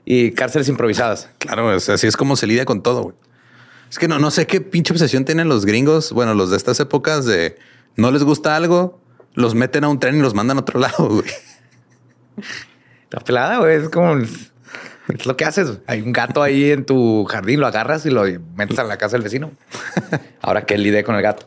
y 0.04 0.32
cárceles 0.32 0.68
improvisadas. 0.68 1.30
Claro, 1.38 1.70
así 1.70 2.06
es 2.06 2.16
como 2.16 2.36
se 2.36 2.46
lidia 2.46 2.66
con 2.66 2.82
todo. 2.82 3.14
Es 3.90 3.98
que 3.98 4.06
no, 4.06 4.18
no 4.18 4.30
sé 4.30 4.46
qué 4.46 4.60
pinche 4.60 4.92
obsesión 4.92 5.24
tienen 5.24 5.48
los 5.48 5.64
gringos. 5.64 6.12
Bueno, 6.12 6.34
los 6.34 6.50
de 6.50 6.58
estas 6.58 6.78
épocas 6.80 7.24
de 7.24 7.56
no 7.96 8.10
les 8.10 8.22
gusta 8.22 8.54
algo, 8.54 9.00
los 9.36 9.54
meten 9.54 9.84
a 9.84 9.88
un 9.88 10.00
tren 10.00 10.16
y 10.16 10.20
los 10.20 10.34
mandan 10.34 10.56
a 10.56 10.60
otro 10.60 10.80
lado. 10.80 11.08
Güey. 11.08 11.30
Está 13.04 13.20
pelada, 13.20 13.58
güey. 13.58 13.76
Es 13.76 13.88
como 13.88 14.16
es 15.08 15.24
lo 15.24 15.36
que 15.36 15.44
haces. 15.44 15.78
Hay 15.86 16.00
un 16.00 16.12
gato 16.12 16.42
ahí 16.42 16.70
en 16.70 16.84
tu 16.84 17.24
jardín, 17.26 17.60
lo 17.60 17.66
agarras 17.66 18.04
y 18.06 18.10
lo 18.10 18.24
metes 18.56 18.78
a 18.78 18.84
la 18.84 18.96
casa 18.96 19.16
del 19.16 19.22
vecino. 19.22 19.52
Ahora 20.42 20.66
que 20.66 20.76
lidé 20.76 21.04
con 21.04 21.14
el 21.14 21.22
gato. 21.22 21.46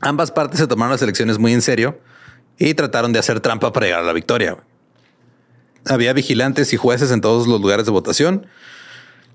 Ambas 0.00 0.30
partes 0.30 0.60
se 0.60 0.66
tomaron 0.66 0.92
las 0.92 1.02
elecciones 1.02 1.38
muy 1.38 1.52
en 1.52 1.62
serio 1.62 2.00
y 2.58 2.74
trataron 2.74 3.12
de 3.12 3.18
hacer 3.18 3.40
trampa 3.40 3.72
para 3.72 3.86
llegar 3.86 4.00
a 4.00 4.06
la 4.06 4.12
victoria. 4.12 4.56
Había 5.86 6.12
vigilantes 6.14 6.72
y 6.72 6.76
jueces 6.76 7.10
en 7.10 7.20
todos 7.20 7.46
los 7.46 7.60
lugares 7.60 7.84
de 7.84 7.92
votación. 7.92 8.46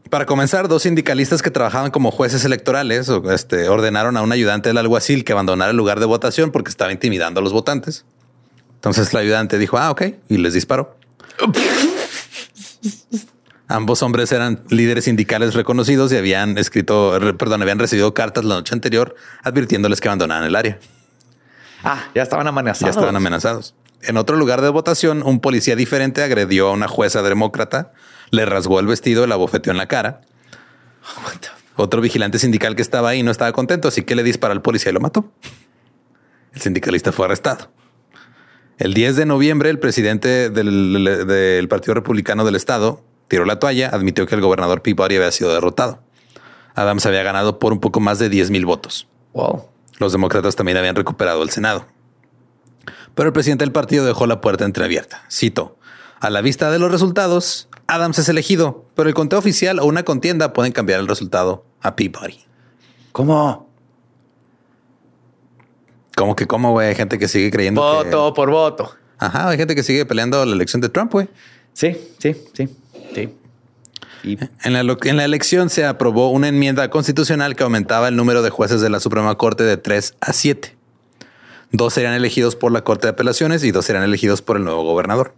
Para 0.10 0.26
comenzar, 0.26 0.68
dos 0.68 0.84
sindicalistas 0.84 1.42
que 1.42 1.52
trabajaban 1.52 1.92
como 1.92 2.10
jueces 2.12 2.44
electorales 2.44 3.10
este, 3.30 3.70
ordenaron 3.70 4.18
a 4.18 4.22
un 4.22 4.32
ayudante 4.32 4.70
del 4.70 4.78
alguacil 4.78 5.24
que 5.24 5.34
abandonara 5.34 5.72
el 5.72 5.78
lugar 5.78 6.00
de 6.00 6.08
votación 6.08 6.52
porque 6.52 6.70
estaba 6.70 6.92
intimidando 6.92 7.42
a 7.42 7.44
los 7.44 7.54
votantes. 7.54 8.06
Entonces 8.76 9.14
el 9.14 9.20
ayudante 9.20 9.58
dijo, 9.58 9.78
ah, 9.78 9.92
ok, 9.92 10.04
y 10.30 10.38
les 10.38 10.54
disparó. 10.54 10.98
Ambos 13.68 14.02
hombres 14.02 14.32
eran 14.32 14.64
líderes 14.70 15.04
sindicales 15.04 15.54
reconocidos 15.54 16.12
y 16.12 16.18
habían 16.18 16.58
escrito, 16.58 17.20
perdón, 17.38 17.62
habían 17.62 17.78
recibido 17.78 18.16
cartas 18.16 18.44
la 18.44 18.56
noche 18.56 18.74
anterior 18.74 19.16
advirtiéndoles 19.44 20.02
que 20.02 20.08
abandonaran 20.08 20.44
el 20.44 20.56
área. 20.56 20.80
Ah, 21.84 22.06
ya 22.16 22.24
estaban 22.24 22.48
amenazados. 22.48 22.82
Ya 22.82 22.90
estaban 22.90 23.16
amenazados. 23.16 23.76
En 24.02 24.18
otro 24.18 24.38
lugar 24.38 24.62
de 24.62 24.70
votación, 24.70 25.22
un 25.24 25.40
policía 25.40 25.76
diferente 25.76 26.24
agredió 26.24 26.70
a 26.70 26.72
una 26.72 26.88
jueza 26.88 27.22
demócrata, 27.22 27.92
le 28.32 28.46
rasgó 28.46 28.80
el 28.80 28.88
vestido 28.88 29.24
y 29.24 29.28
la 29.28 29.36
bofeteó 29.36 29.72
en 29.72 29.78
la 29.78 29.88
cara. 29.88 30.22
Otro 31.76 32.02
vigilante 32.02 32.40
sindical 32.40 32.76
que 32.76 32.82
estaba 32.82 33.10
ahí 33.10 33.24
no 33.24 33.32
estaba 33.32 33.52
contento, 33.54 33.88
así 33.88 34.04
que 34.04 34.16
le 34.16 34.24
disparó 34.24 34.52
al 34.52 34.62
policía 34.62 34.92
y 34.92 34.94
lo 34.94 35.00
mató. 35.00 35.32
El 36.54 36.62
sindicalista 36.62 37.12
fue 37.12 37.26
arrestado. 37.26 37.72
El 38.78 38.94
10 38.94 39.16
de 39.16 39.26
noviembre, 39.26 39.70
el 39.70 39.80
presidente 39.80 40.50
del, 40.50 41.68
Partido 41.70 41.94
Republicano 41.94 42.46
del 42.46 42.56
Estado 42.56 43.04
tiró 43.28 43.46
la 43.46 43.60
toalla, 43.60 43.90
admitió 43.90 44.26
que 44.26 44.36
el 44.36 44.42
gobernador 44.42 44.82
Peabody 44.82 45.18
había 45.18 45.32
sido 45.32 45.54
derrotado. 45.54 46.02
Adams 46.76 47.06
había 47.06 47.24
ganado 47.24 47.60
por 47.60 47.74
un 47.74 47.80
poco 47.80 48.00
más 48.00 48.20
de 48.20 48.30
10 48.30 48.52
mil 48.52 48.66
votos. 48.66 49.08
Wow. 49.34 49.68
Los 50.00 50.12
demócratas 50.12 50.56
también 50.56 50.78
habían 50.78 50.96
recuperado 50.96 51.44
el 51.44 51.50
Senado. 51.50 51.88
Pero 53.16 53.28
el 53.28 53.34
presidente 53.34 53.64
del 53.64 53.72
partido 53.72 54.06
dejó 54.06 54.28
la 54.28 54.42
puerta 54.42 54.66
entreabierta. 54.66 55.24
Cito, 55.30 55.78
a 56.20 56.30
la 56.30 56.42
vista 56.42 56.72
de 56.72 56.80
los 56.80 56.92
resultados, 56.92 57.69
Adams 57.90 58.20
es 58.20 58.30
elegido, 58.30 58.86
pero 58.96 59.10
el 59.10 59.16
conteo 59.16 59.40
oficial 59.40 59.80
o 59.80 59.86
una 59.86 60.04
contienda 60.04 60.54
pueden 60.54 60.72
cambiar 60.72 61.00
el 61.00 61.08
resultado 61.08 61.66
a 61.82 61.96
Peabody. 61.96 62.40
¿Cómo? 63.12 63.68
Como 66.16 66.36
que 66.36 66.46
cómo, 66.46 66.72
güey, 66.72 66.90
hay 66.90 66.96
gente 66.96 67.18
que 67.18 67.28
sigue 67.28 67.50
creyendo 67.50 67.82
voto 67.82 68.34
por 68.34 68.52
voto. 68.52 68.92
Ajá, 69.18 69.50
hay 69.50 69.58
gente 69.58 69.74
que 69.74 69.84
sigue 69.84 70.06
peleando 70.06 70.46
la 70.46 70.54
elección 70.54 70.82
de 70.82 70.90
Trump, 70.90 71.12
güey. 71.12 71.30
Sí, 71.74 71.98
sí, 72.20 72.36
sí, 72.54 72.70
sí. 73.16 73.36
En, 74.64 74.74
la, 74.74 74.98
en 75.04 75.18
la 75.18 75.26
elección 75.26 75.70
se 75.70 75.86
aprobó 75.86 76.30
una 76.30 76.50
enmienda 76.50 76.90
constitucional 76.90 77.56
que 77.56 77.64
aumentaba 77.64 78.10
el 78.10 78.16
número 78.16 78.42
de 78.42 78.50
jueces 78.50 78.82
de 78.82 78.90
la 78.90 79.00
Suprema 79.00 79.36
Corte 79.36 79.64
de 79.64 79.78
3 79.78 80.16
a 80.20 80.34
7. 80.34 80.76
Dos 81.72 81.94
serían 81.94 82.14
elegidos 82.14 82.56
por 82.56 82.72
la 82.72 82.84
Corte 82.84 83.08
de 83.08 83.12
Apelaciones 83.12 83.64
y 83.64 83.72
dos 83.72 83.86
serían 83.86 84.04
elegidos 84.04 84.42
por 84.42 84.58
el 84.58 84.64
nuevo 84.64 84.84
gobernador. 84.84 85.34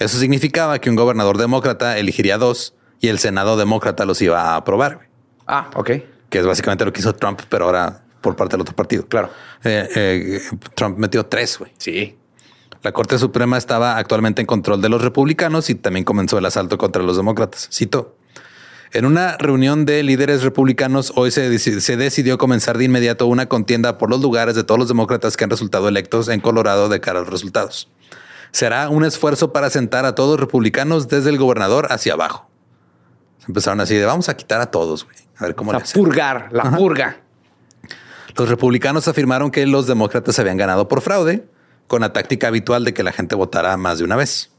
Eso 0.00 0.18
significaba 0.18 0.78
que 0.78 0.88
un 0.88 0.96
gobernador 0.96 1.36
demócrata 1.36 1.98
elegiría 1.98 2.38
dos 2.38 2.74
y 3.00 3.08
el 3.08 3.18
Senado 3.18 3.58
demócrata 3.58 4.06
los 4.06 4.20
iba 4.22 4.40
a 4.40 4.56
aprobar. 4.56 5.08
Ah, 5.46 5.70
ok. 5.74 5.90
Que 6.30 6.38
es 6.38 6.46
básicamente 6.46 6.86
lo 6.86 6.92
que 6.92 7.00
hizo 7.00 7.14
Trump, 7.14 7.42
pero 7.50 7.66
ahora 7.66 8.02
por 8.22 8.34
parte 8.34 8.54
del 8.54 8.62
otro 8.62 8.74
partido. 8.74 9.06
Claro. 9.06 9.28
Eh, 9.62 9.88
eh, 9.94 10.40
Trump 10.74 10.96
metió 10.96 11.26
tres, 11.26 11.58
güey. 11.58 11.72
Sí. 11.76 12.16
La 12.82 12.92
Corte 12.92 13.18
Suprema 13.18 13.58
estaba 13.58 13.98
actualmente 13.98 14.40
en 14.40 14.46
control 14.46 14.80
de 14.80 14.88
los 14.88 15.02
republicanos 15.02 15.68
y 15.68 15.74
también 15.74 16.04
comenzó 16.04 16.38
el 16.38 16.46
asalto 16.46 16.78
contra 16.78 17.02
los 17.02 17.18
demócratas. 17.18 17.68
Cito. 17.70 18.16
En 18.92 19.04
una 19.04 19.36
reunión 19.36 19.84
de 19.84 20.02
líderes 20.02 20.42
republicanos, 20.42 21.12
hoy 21.14 21.30
se, 21.30 21.58
se, 21.58 21.96
decidió 21.98 22.38
comenzar 22.38 22.78
de 22.78 22.84
inmediato 22.84 23.26
una 23.26 23.46
contienda 23.46 23.98
por 23.98 24.08
los 24.08 24.20
lugares 24.22 24.56
de 24.56 24.64
todos 24.64 24.78
los 24.78 24.88
demócratas 24.88 25.36
que 25.36 25.44
han 25.44 25.50
resultado 25.50 25.88
electos 25.88 26.28
en 26.28 26.40
Colorado 26.40 26.88
de 26.88 27.00
cara 27.00 27.18
a 27.18 27.22
los 27.22 27.30
resultados. 27.30 27.88
Será 28.52 28.88
un 28.88 29.04
esfuerzo 29.04 29.52
para 29.52 29.70
sentar 29.70 30.04
a 30.04 30.14
todos 30.14 30.30
los 30.32 30.40
republicanos 30.40 31.08
desde 31.08 31.30
el 31.30 31.38
gobernador 31.38 31.88
hacia 31.90 32.14
abajo. 32.14 32.48
Empezaron 33.46 33.80
así 33.80 33.94
de 33.94 34.04
vamos 34.04 34.28
a 34.28 34.36
quitar 34.36 34.60
a 34.60 34.70
todos, 34.70 35.04
güey. 35.04 35.16
A 35.38 35.44
ver 35.44 35.54
cómo 35.54 35.70
a 35.72 35.76
le 35.76 35.82
hacen. 35.82 36.02
purgar, 36.02 36.48
la 36.52 36.70
purga. 36.76 37.20
Los 38.36 38.48
republicanos 38.48 39.08
afirmaron 39.08 39.50
que 39.50 39.66
los 39.66 39.86
demócratas 39.86 40.38
habían 40.38 40.56
ganado 40.56 40.88
por 40.88 41.00
fraude, 41.00 41.48
con 41.86 42.02
la 42.02 42.12
táctica 42.12 42.48
habitual 42.48 42.84
de 42.84 42.94
que 42.94 43.02
la 43.02 43.12
gente 43.12 43.34
votara 43.34 43.76
más 43.76 43.98
de 43.98 44.04
una 44.04 44.16
vez. 44.16 44.50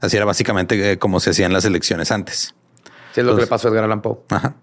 Así 0.00 0.16
era 0.16 0.26
básicamente 0.26 0.92
eh, 0.92 0.98
como 0.98 1.18
se 1.20 1.30
hacían 1.30 1.52
las 1.52 1.64
elecciones 1.64 2.10
antes. 2.12 2.54
Sí, 3.14 3.20
es 3.20 3.24
lo 3.24 3.32
Los- 3.32 3.36
que 3.36 3.42
le 3.42 3.46
pasó 3.48 3.68
a 3.68 3.70
Edgar 3.70 3.84
Allan 3.84 4.02
Poe. 4.02 4.18
Ajá. 4.30 4.54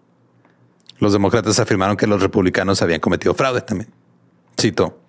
Los 1.00 1.14
demócratas 1.14 1.60
afirmaron 1.60 1.96
que 1.98 2.08
los 2.08 2.22
republicanos 2.22 2.82
habían 2.82 3.00
cometido 3.00 3.34
fraude 3.34 3.62
también. 3.62 3.90
Cito. 4.60 5.00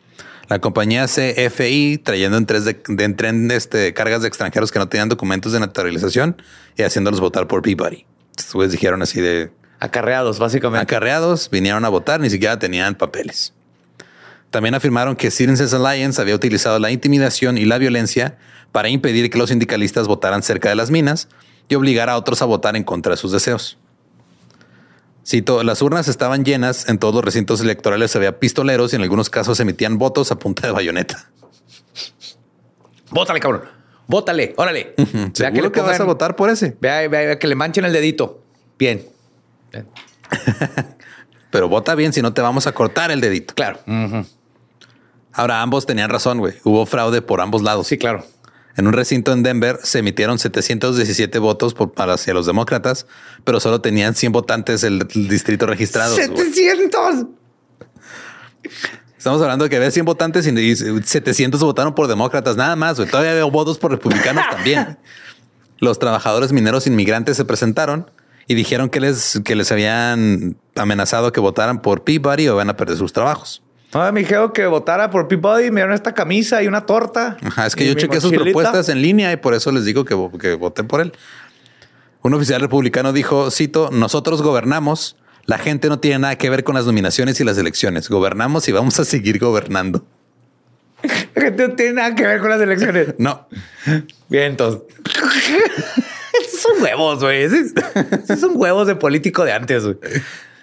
La 0.51 0.59
compañía 0.59 1.07
CFI 1.07 1.98
trayendo 2.05 2.36
en, 2.36 2.44
tres 2.44 2.64
de, 2.64 2.82
de- 2.88 3.05
en 3.05 3.16
tren 3.16 3.51
este, 3.53 3.94
cargas 3.94 4.20
de 4.22 4.28
extranjeros 4.28 4.70
que 4.72 4.78
no 4.78 4.88
tenían 4.88 5.09
documentos 5.09 5.53
de 5.53 5.61
naturalización 5.61 6.42
y 6.76 6.82
haciéndolos 6.82 7.20
votar 7.20 7.46
por 7.46 7.62
Peabody. 7.62 8.05
Estos 8.36 8.53
güeyes 8.55 8.72
dijeron 8.72 9.01
así 9.01 9.20
de 9.20 9.51
Acarreados, 9.78 10.38
básicamente. 10.38 10.82
acarreados, 10.82 11.48
vinieron 11.51 11.84
a 11.86 11.88
votar, 11.88 12.20
ni 12.20 12.28
siquiera 12.28 12.59
tenían 12.59 12.96
papeles. 12.96 13.55
También 14.51 14.74
afirmaron 14.74 15.14
que 15.16 15.30
Citizens 15.30 15.72
Alliance 15.72 16.20
había 16.20 16.34
utilizado 16.34 16.78
la 16.80 16.90
intimidación 16.90 17.57
y 17.57 17.64
la 17.64 17.78
violencia 17.78 18.36
para 18.72 18.88
impedir 18.88 19.30
que 19.30 19.38
los 19.38 19.48
sindicalistas 19.51 20.07
votaran 20.09 20.42
cerca 20.42 20.68
de 20.68 20.74
las 20.74 20.90
minas 20.90 21.28
y 21.68 21.76
obligar 21.76 22.11
a 22.11 22.16
otros 22.16 22.42
a 22.42 22.44
votar 22.44 22.74
en 22.76 22.82
contra 22.82 23.12
de 23.12 23.16
sus 23.16 23.30
deseos. 23.32 23.78
Cito, 25.27 25.62
las 25.62 25.83
urnas 25.83 26.09
estaban 26.09 26.45
llenas, 26.45 26.89
en 26.89 26.99
todos 26.99 27.14
los 27.14 27.25
recintos 27.25 27.61
electorales 27.61 28.16
había 28.16 28.39
pistoleros 28.39 28.93
y 28.93 28.97
en 28.97 29.03
algunos 29.03 29.31
casos 29.31 29.57
se 29.57 29.62
emitían 29.62 29.99
votos 29.99 30.33
a 30.33 30.39
punta 30.39 30.66
de 30.66 30.73
bayoneta. 30.73 31.31
Bótale, 33.11 33.41
cabrón. 33.41 33.62
Bótale, 34.07 34.55
órale. 34.57 34.95
Vea 34.97 35.31
¿Seguro 35.33 35.62
le 35.64 35.73
que 35.73 35.81
vas 35.81 36.01
a 36.01 36.05
votar 36.05 36.37
por 36.37 36.51
ese? 36.51 36.77
Vea, 36.81 37.07
vea, 37.09 37.27
vea 37.27 37.39
que 37.39 37.47
le 37.47 37.55
manchen 37.55 37.85
el 37.85 37.93
dedito. 37.93 38.43
Bien. 38.79 39.07
Pero 41.51 41.68
vota 41.68 41.95
bien, 41.95 42.12
si 42.12 42.23
no 42.23 42.33
te 42.33 42.41
vamos 42.41 42.66
a 42.66 42.73
cortar 42.73 43.11
el 43.11 43.21
dedito. 43.21 43.55
Claro. 43.55 43.79
Ahora, 45.33 45.62
ambos 45.62 45.87
tenían 45.87 46.11
razón, 46.11 46.39
güey. 46.39 46.55
Hubo 46.64 46.87
fraude 46.87 47.23
por 47.23 47.41
ambos 47.41 47.62
lados. 47.62 47.87
Sí, 47.87 47.99
claro. 47.99 48.25
En 48.77 48.87
un 48.87 48.93
recinto 48.93 49.33
en 49.33 49.43
Denver 49.43 49.79
se 49.83 49.99
emitieron 49.99 50.39
717 50.39 51.39
votos 51.39 51.75
por, 51.75 51.93
para 51.93 52.14
hacia 52.14 52.35
los 52.35 52.47
demócratas, 52.47 53.07
pero 53.45 53.61
solo 53.61 53.81
tenían 53.81 54.14
100 54.14 54.33
votantes 54.33 54.85
el, 54.85 55.07
el 55.14 55.29
distrito 55.29 55.66
registrado. 55.66 56.14
700. 56.14 57.27
Estamos 59.18 59.43
hablando 59.43 59.64
de 59.64 59.71
que 59.71 59.77
había 59.77 59.91
100 59.91 60.07
votantes 60.07 60.47
y, 60.47 60.51
y 60.51 60.77
700 60.77 61.61
votaron 61.61 61.95
por 61.95 62.07
demócratas, 62.07 62.57
nada 62.57 62.75
más. 62.75 62.97
Todavía 62.97 63.33
había 63.33 63.45
votos 63.45 63.79
por 63.79 63.91
republicanos 63.91 64.45
también. 64.51 64.99
Los 65.79 65.99
trabajadores 65.99 66.53
mineros 66.53 66.87
inmigrantes 66.87 67.37
se 67.37 67.45
presentaron 67.45 68.11
y 68.47 68.55
dijeron 68.55 68.89
que 68.89 69.01
les, 69.01 69.41
que 69.45 69.55
les 69.55 69.71
habían 69.73 70.57
amenazado 70.75 71.33
que 71.33 71.41
votaran 71.41 71.83
por 71.83 72.03
Peabody 72.03 72.49
o 72.49 72.57
van 72.57 72.71
a 72.71 72.77
perder 72.77 72.97
sus 72.97 73.12
trabajos. 73.12 73.62
Ah, 73.93 74.12
me 74.12 74.20
dijeron 74.20 74.53
que 74.53 74.66
votara 74.66 75.11
por 75.11 75.26
Peabody, 75.26 75.70
me 75.70 75.80
dieron 75.80 75.93
esta 75.93 76.14
camisa 76.14 76.62
y 76.62 76.68
una 76.68 76.86
torta. 76.86 77.36
Ajá, 77.43 77.66
es 77.66 77.74
que 77.74 77.86
yo 77.86 77.95
chequé 77.95 78.20
sus 78.20 78.32
propuestas 78.32 78.88
en 78.88 79.03
línea 79.03 79.32
y 79.32 79.36
por 79.36 79.55
eso 79.55 79.72
les 79.72 79.84
digo 79.84 80.05
que, 80.05 80.16
que 80.38 80.55
voten 80.55 80.86
por 80.86 81.01
él. 81.01 81.12
Un 82.22 82.34
oficial 82.34 82.61
republicano 82.61 83.12
dijo, 83.12 83.51
cito, 83.51 83.91
nosotros 83.91 84.43
gobernamos, 84.43 85.16
la 85.47 85.59
gente 85.59 85.88
no 85.88 85.99
tiene 85.99 86.20
nada 86.20 86.36
que 86.36 86.51
ver 86.51 86.62
con 86.62 86.76
las 86.76 86.86
nominaciones 86.86 87.41
y 87.41 87.45
las 87.45 87.59
elecciones, 87.59 88.09
gobernamos 88.09 88.68
y 88.68 88.72
vamos 88.72 89.01
a 89.01 89.05
seguir 89.05 89.38
gobernando. 89.38 90.05
La 91.34 91.43
gente 91.43 91.68
no 91.68 91.74
tiene 91.74 91.93
nada 91.95 92.14
que 92.14 92.26
ver 92.26 92.41
con 92.41 92.51
las 92.51 92.61
elecciones. 92.61 93.14
No, 93.18 93.49
Bien, 94.28 94.45
entonces. 94.45 94.82
Esos 96.45 96.61
son 96.61 96.82
huevos, 96.82 97.20
güey. 97.20 97.43
Esos 97.45 98.41
son 98.41 98.53
huevos 98.55 98.86
de 98.86 98.95
político 98.95 99.45
de 99.45 99.53
antes, 99.53 99.84
güey. 99.84 99.97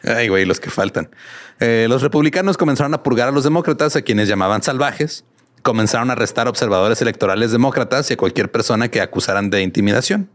ay 0.03 0.28
güey, 0.28 0.45
los 0.45 0.59
que 0.59 0.69
faltan. 0.69 1.09
Eh, 1.60 1.88
los 1.89 2.01
republicanos 2.01 2.58
comenzaron 2.58 2.93
a 2.93 3.01
purgar 3.03 3.30
a 3.30 3.32
los 3.32 3.43
demócratas, 3.43 3.95
a 3.95 4.01
quienes 4.01 4.28
llamaban 4.28 4.62
salvajes, 4.62 5.26
comenzaron 5.64 6.10
a 6.10 6.14
arrestar 6.14 6.47
observadores 6.47 7.01
electorales 7.01 7.51
demócratas 7.51 8.10
y 8.12 8.14
a 8.14 8.18
cualquier 8.18 8.51
persona 8.51 8.89
que 8.89 9.01
acusaran 9.01 9.49
de 9.49 9.64
intimidación. 9.64 10.30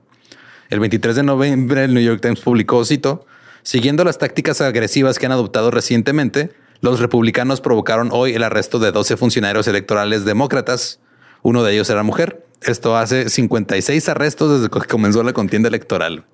El 0.68 0.80
23 0.80 1.16
de 1.16 1.22
noviembre, 1.22 1.84
el 1.84 1.94
New 1.94 2.02
York 2.02 2.20
Times 2.20 2.40
publicó, 2.40 2.84
cito, 2.84 3.26
siguiendo 3.62 4.04
las 4.04 4.18
tácticas 4.18 4.60
agresivas 4.60 5.18
que 5.18 5.26
han 5.26 5.32
adoptado 5.32 5.70
recientemente, 5.70 6.50
los 6.80 6.98
republicanos 6.98 7.60
provocaron 7.60 8.08
hoy 8.10 8.34
el 8.34 8.42
arresto 8.42 8.80
de 8.80 8.90
12 8.90 9.16
funcionarios 9.16 9.68
electorales 9.68 10.24
demócratas. 10.24 10.98
Uno 11.42 11.62
de 11.62 11.74
ellos 11.74 11.88
era 11.90 12.02
mujer. 12.02 12.44
Esto 12.62 12.96
hace 12.96 13.28
56 13.28 14.08
arrestos 14.08 14.60
desde 14.60 14.70
que 14.70 14.88
comenzó 14.88 15.22
la 15.22 15.32
contienda 15.32 15.68
electoral. 15.68 16.24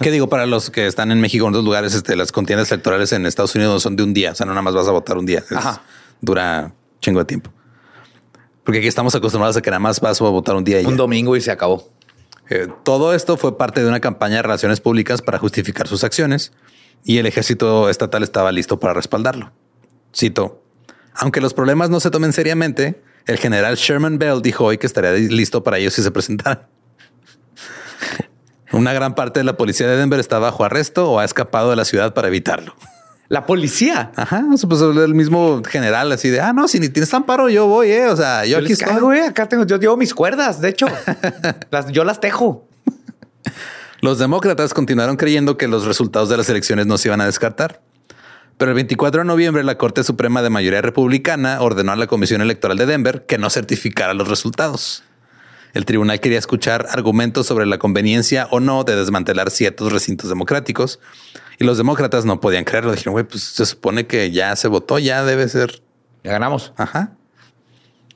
¿Qué 0.00 0.10
digo 0.10 0.28
para 0.28 0.46
los 0.46 0.70
que 0.70 0.86
están 0.86 1.10
en 1.10 1.20
México 1.20 1.44
en 1.46 1.50
otros 1.50 1.64
lugares? 1.64 1.94
Este, 1.94 2.14
las 2.16 2.32
contiendas 2.32 2.70
electorales 2.70 3.12
en 3.12 3.26
Estados 3.26 3.54
Unidos 3.54 3.82
son 3.82 3.96
de 3.96 4.02
un 4.02 4.14
día. 4.14 4.32
O 4.32 4.34
sea, 4.34 4.46
no 4.46 4.52
nada 4.52 4.62
más 4.62 4.74
vas 4.74 4.86
a 4.88 4.92
votar 4.92 5.18
un 5.18 5.26
día. 5.26 5.38
Es- 5.40 5.52
Ajá. 5.56 5.82
Dura 6.20 6.72
chingo 7.00 7.18
de 7.20 7.24
tiempo. 7.24 7.50
Porque 8.64 8.78
aquí 8.78 8.88
estamos 8.88 9.14
acostumbrados 9.14 9.56
a 9.56 9.62
que 9.62 9.70
nada 9.70 9.80
más 9.80 10.00
vas 10.00 10.20
a 10.20 10.24
votar 10.24 10.54
un 10.56 10.64
día 10.64 10.80
y 10.80 10.84
ya. 10.84 10.88
Un 10.88 10.96
domingo 10.96 11.36
y 11.36 11.40
se 11.40 11.50
acabó. 11.50 11.88
Eh, 12.50 12.68
todo 12.84 13.14
esto 13.14 13.36
fue 13.36 13.56
parte 13.58 13.82
de 13.82 13.88
una 13.88 14.00
campaña 14.00 14.36
de 14.36 14.42
relaciones 14.42 14.80
públicas 14.80 15.20
para 15.22 15.38
justificar 15.38 15.86
sus 15.88 16.02
acciones 16.04 16.52
y 17.04 17.18
el 17.18 17.26
ejército 17.26 17.88
estatal 17.88 18.22
estaba 18.22 18.52
listo 18.52 18.78
para 18.80 18.94
respaldarlo. 18.94 19.52
Cito, 20.16 20.62
aunque 21.14 21.40
los 21.40 21.54
problemas 21.54 21.90
no 21.90 22.00
se 22.00 22.10
tomen 22.10 22.32
seriamente, 22.32 23.02
el 23.26 23.36
general 23.38 23.76
Sherman 23.76 24.18
Bell 24.18 24.40
dijo 24.42 24.64
hoy 24.64 24.78
que 24.78 24.86
estaría 24.86 25.12
listo 25.12 25.62
para 25.62 25.78
ellos 25.78 25.94
si 25.94 26.02
se 26.02 26.10
presentaran. 26.10 26.66
Una 28.72 28.92
gran 28.92 29.14
parte 29.14 29.40
de 29.40 29.44
la 29.44 29.56
policía 29.56 29.86
de 29.88 29.96
Denver 29.96 30.20
está 30.20 30.38
bajo 30.38 30.64
arresto 30.64 31.10
o 31.10 31.18
ha 31.18 31.24
escapado 31.24 31.70
de 31.70 31.76
la 31.76 31.84
ciudad 31.84 32.14
para 32.14 32.28
evitarlo. 32.28 32.74
La 33.28 33.44
policía. 33.44 34.10
Ajá, 34.16 34.42
pues 34.68 34.80
el 34.80 35.14
mismo 35.14 35.62
general 35.68 36.10
así 36.12 36.30
de, 36.30 36.40
ah, 36.40 36.52
no, 36.54 36.66
si 36.66 36.80
ni 36.80 36.88
tienes 36.88 37.12
amparo, 37.12 37.48
yo 37.50 37.66
voy, 37.66 37.90
eh. 37.90 38.08
O 38.08 38.16
sea, 38.16 38.44
yo, 38.44 38.52
Yo 38.52 38.56
aquí 38.58 38.68
les 38.68 38.72
estoy. 38.72 38.88
caigo, 38.88 39.06
güey. 39.06 39.20
Acá 39.20 39.46
tengo, 39.48 39.64
yo 39.66 39.78
llevo 39.78 39.96
mis 39.98 40.14
cuerdas. 40.14 40.60
De 40.60 40.70
hecho, 40.70 40.86
las, 41.70 41.88
yo 41.92 42.04
las 42.04 42.20
tejo. 42.20 42.66
Los 44.00 44.18
demócratas 44.18 44.72
continuaron 44.72 45.16
creyendo 45.16 45.58
que 45.58 45.68
los 45.68 45.84
resultados 45.84 46.28
de 46.28 46.36
las 46.36 46.48
elecciones 46.48 46.86
no 46.86 46.96
se 46.96 47.08
iban 47.08 47.20
a 47.20 47.26
descartar. 47.26 47.82
Pero 48.56 48.70
el 48.70 48.74
24 48.76 49.20
de 49.20 49.26
noviembre, 49.26 49.62
la 49.62 49.76
Corte 49.76 50.02
Suprema 50.04 50.42
de 50.42 50.50
mayoría 50.50 50.80
republicana 50.82 51.60
ordenó 51.60 51.92
a 51.92 51.96
la 51.96 52.06
Comisión 52.06 52.40
Electoral 52.40 52.76
de 52.78 52.86
Denver 52.86 53.26
que 53.26 53.38
no 53.38 53.50
certificara 53.50 54.14
los 54.14 54.28
resultados. 54.28 55.04
El 55.74 55.84
tribunal 55.84 56.20
quería 56.20 56.38
escuchar 56.38 56.86
argumentos 56.90 57.46
sobre 57.46 57.66
la 57.66 57.78
conveniencia 57.78 58.48
o 58.50 58.60
no 58.60 58.84
de 58.84 58.96
desmantelar 58.96 59.50
ciertos 59.50 59.92
recintos 59.92 60.28
democráticos 60.28 60.98
y 61.58 61.64
los 61.64 61.76
demócratas 61.76 62.24
no 62.24 62.40
podían 62.40 62.64
creerlo. 62.64 62.92
Dijeron, 62.92 63.12
güey, 63.12 63.24
pues 63.24 63.42
se 63.42 63.66
supone 63.66 64.06
que 64.06 64.30
ya 64.30 64.54
se 64.56 64.68
votó, 64.68 64.98
ya 64.98 65.24
debe 65.24 65.48
ser 65.48 65.82
Ya 66.24 66.32
ganamos. 66.32 66.72
Ajá. 66.76 67.12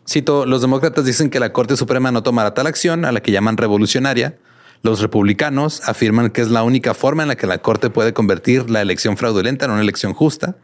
Cito, 0.08 0.46
los 0.46 0.60
demócratas 0.60 1.04
dicen 1.04 1.30
que 1.30 1.40
la 1.40 1.52
Corte 1.52 1.76
Suprema 1.76 2.10
no 2.10 2.22
tomará 2.22 2.54
tal 2.54 2.66
acción 2.66 3.04
a 3.04 3.12
la 3.12 3.20
que 3.20 3.32
llaman 3.32 3.56
revolucionaria. 3.56 4.38
Los 4.82 5.00
republicanos 5.00 5.88
afirman 5.88 6.30
que 6.30 6.40
es 6.40 6.48
la 6.48 6.64
única 6.64 6.94
forma 6.94 7.22
en 7.22 7.28
la 7.28 7.36
que 7.36 7.46
la 7.46 7.58
Corte 7.58 7.88
puede 7.88 8.12
convertir 8.12 8.68
la 8.68 8.80
elección 8.80 9.16
fraudulenta 9.16 9.66
en 9.66 9.70
una 9.70 9.80
elección 9.80 10.12
justa. 10.12 10.56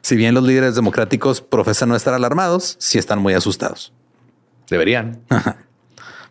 Si 0.00 0.16
bien 0.16 0.34
los 0.34 0.44
líderes 0.44 0.74
democráticos 0.74 1.42
profesan 1.42 1.90
no 1.90 1.96
estar 1.96 2.14
alarmados, 2.14 2.76
sí 2.78 2.96
están 2.96 3.18
muy 3.18 3.34
asustados. 3.34 3.92
Deberían. 4.70 5.20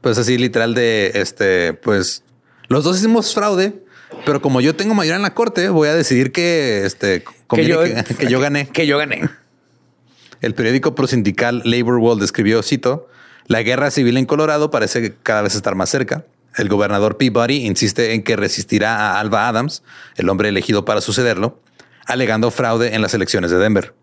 Pues 0.01 0.17
así 0.17 0.37
literal 0.37 0.73
de 0.73 1.11
este, 1.15 1.73
pues 1.73 2.23
los 2.67 2.83
dos 2.83 2.97
hicimos 2.97 3.33
fraude, 3.33 3.83
pero 4.25 4.41
como 4.41 4.61
yo 4.61 4.75
tengo 4.75 4.93
mayoría 4.93 5.17
en 5.17 5.21
la 5.21 5.33
corte, 5.33 5.69
voy 5.69 5.89
a 5.89 5.95
decidir 5.95 6.31
que 6.31 6.85
este 6.85 7.23
conviene 7.47 8.03
que, 8.03 8.15
que 8.17 8.27
yo 8.27 8.39
gané. 8.39 8.67
Que 8.73 8.87
yo 8.87 8.97
gané. 8.97 9.29
El 10.41 10.53
periódico 10.53 10.95
prosindical 10.95 11.61
Labor 11.65 11.97
World 11.97 12.23
escribió, 12.23 12.63
cito, 12.63 13.09
la 13.47 13.61
guerra 13.61 13.91
civil 13.91 14.15
en 14.15 14.25
Colorado 14.25 14.71
parece 14.71 15.15
cada 15.21 15.41
vez 15.41 15.55
estar 15.55 15.75
más 15.75 15.89
cerca. 15.89 16.25
El 16.55 16.69
gobernador 16.69 17.17
Peabody 17.17 17.65
insiste 17.65 18.13
en 18.13 18.23
que 18.23 18.35
resistirá 18.35 18.95
a 18.95 19.19
Alba 19.19 19.47
Adams, 19.47 19.83
el 20.15 20.29
hombre 20.29 20.49
elegido 20.49 20.85
para 20.85 21.01
sucederlo, 21.01 21.59
alegando 22.05 22.51
fraude 22.51 22.95
en 22.95 23.01
las 23.01 23.13
elecciones 23.13 23.51
de 23.51 23.57
Denver. 23.57 23.93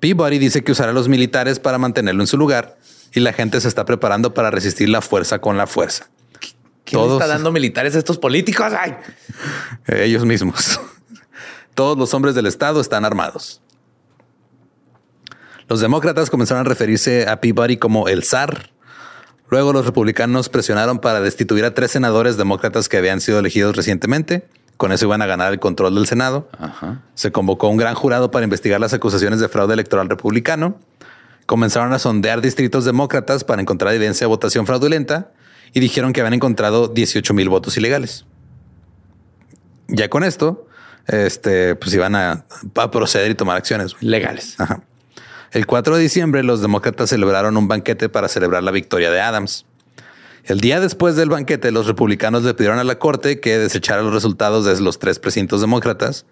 Peabody 0.00 0.38
dice 0.38 0.62
que 0.62 0.72
usará 0.72 0.90
a 0.90 0.94
los 0.94 1.08
militares 1.08 1.60
para 1.60 1.78
mantenerlo 1.78 2.22
en 2.22 2.26
su 2.26 2.36
lugar 2.36 2.78
y 3.12 3.20
la 3.20 3.32
gente 3.32 3.60
se 3.60 3.68
está 3.68 3.84
preparando 3.84 4.34
para 4.34 4.50
resistir 4.50 4.88
la 4.88 5.00
fuerza 5.00 5.40
con 5.40 5.56
la 5.56 5.66
fuerza. 5.66 6.08
¿Quién 6.84 7.00
Todos- 7.02 7.20
está 7.20 7.32
dando 7.32 7.52
militares 7.52 7.94
a 7.94 7.98
estos 7.98 8.18
políticos? 8.18 8.72
Ay, 8.78 8.96
Ellos 9.86 10.24
mismos. 10.24 10.80
Todos 11.74 11.96
los 11.96 12.12
hombres 12.14 12.34
del 12.34 12.46
Estado 12.46 12.80
están 12.80 13.04
armados. 13.04 13.60
Los 15.68 15.80
demócratas 15.80 16.30
comenzaron 16.30 16.66
a 16.66 16.68
referirse 16.68 17.28
a 17.28 17.40
Peabody 17.40 17.76
como 17.76 18.08
el 18.08 18.24
zar. 18.24 18.70
Luego 19.50 19.72
los 19.72 19.86
republicanos 19.86 20.48
presionaron 20.48 20.98
para 20.98 21.20
destituir 21.20 21.64
a 21.64 21.74
tres 21.74 21.92
senadores 21.92 22.36
demócratas 22.36 22.88
que 22.88 22.96
habían 22.96 23.20
sido 23.20 23.38
elegidos 23.38 23.76
recientemente. 23.76 24.48
Con 24.76 24.92
eso 24.92 25.06
iban 25.06 25.22
a 25.22 25.26
ganar 25.26 25.52
el 25.52 25.60
control 25.60 25.94
del 25.94 26.06
Senado. 26.06 26.48
Se 27.14 27.30
convocó 27.32 27.68
un 27.68 27.76
gran 27.76 27.94
jurado 27.94 28.30
para 28.30 28.44
investigar 28.44 28.80
las 28.80 28.94
acusaciones 28.94 29.38
de 29.38 29.48
fraude 29.48 29.74
electoral 29.74 30.08
republicano. 30.08 30.78
Comenzaron 31.50 31.92
a 31.92 31.98
sondear 31.98 32.42
distritos 32.42 32.84
demócratas 32.84 33.42
para 33.42 33.60
encontrar 33.60 33.92
evidencia 33.92 34.24
de 34.24 34.28
votación 34.28 34.68
fraudulenta 34.68 35.32
y 35.72 35.80
dijeron 35.80 36.12
que 36.12 36.20
habían 36.20 36.34
encontrado 36.34 36.86
18 36.86 37.34
mil 37.34 37.48
votos 37.48 37.76
ilegales. 37.76 38.24
Ya 39.88 40.08
con 40.08 40.22
esto, 40.22 40.68
este, 41.08 41.74
pues 41.74 41.92
iban 41.92 42.14
a, 42.14 42.44
a 42.76 42.90
proceder 42.92 43.32
y 43.32 43.34
tomar 43.34 43.56
acciones. 43.56 43.96
Legales. 43.98 44.60
Ajá. 44.60 44.84
El 45.50 45.66
4 45.66 45.96
de 45.96 46.02
diciembre, 46.02 46.44
los 46.44 46.62
demócratas 46.62 47.10
celebraron 47.10 47.56
un 47.56 47.66
banquete 47.66 48.08
para 48.08 48.28
celebrar 48.28 48.62
la 48.62 48.70
victoria 48.70 49.10
de 49.10 49.20
Adams. 49.20 49.66
El 50.44 50.60
día 50.60 50.78
después 50.78 51.16
del 51.16 51.30
banquete, 51.30 51.72
los 51.72 51.88
republicanos 51.88 52.44
le 52.44 52.54
pidieron 52.54 52.78
a 52.78 52.84
la 52.84 53.00
corte 53.00 53.40
que 53.40 53.58
desechara 53.58 54.02
los 54.02 54.14
resultados 54.14 54.66
de 54.66 54.80
los 54.80 55.00
tres 55.00 55.18
precintos 55.18 55.60
demócratas. 55.60 56.26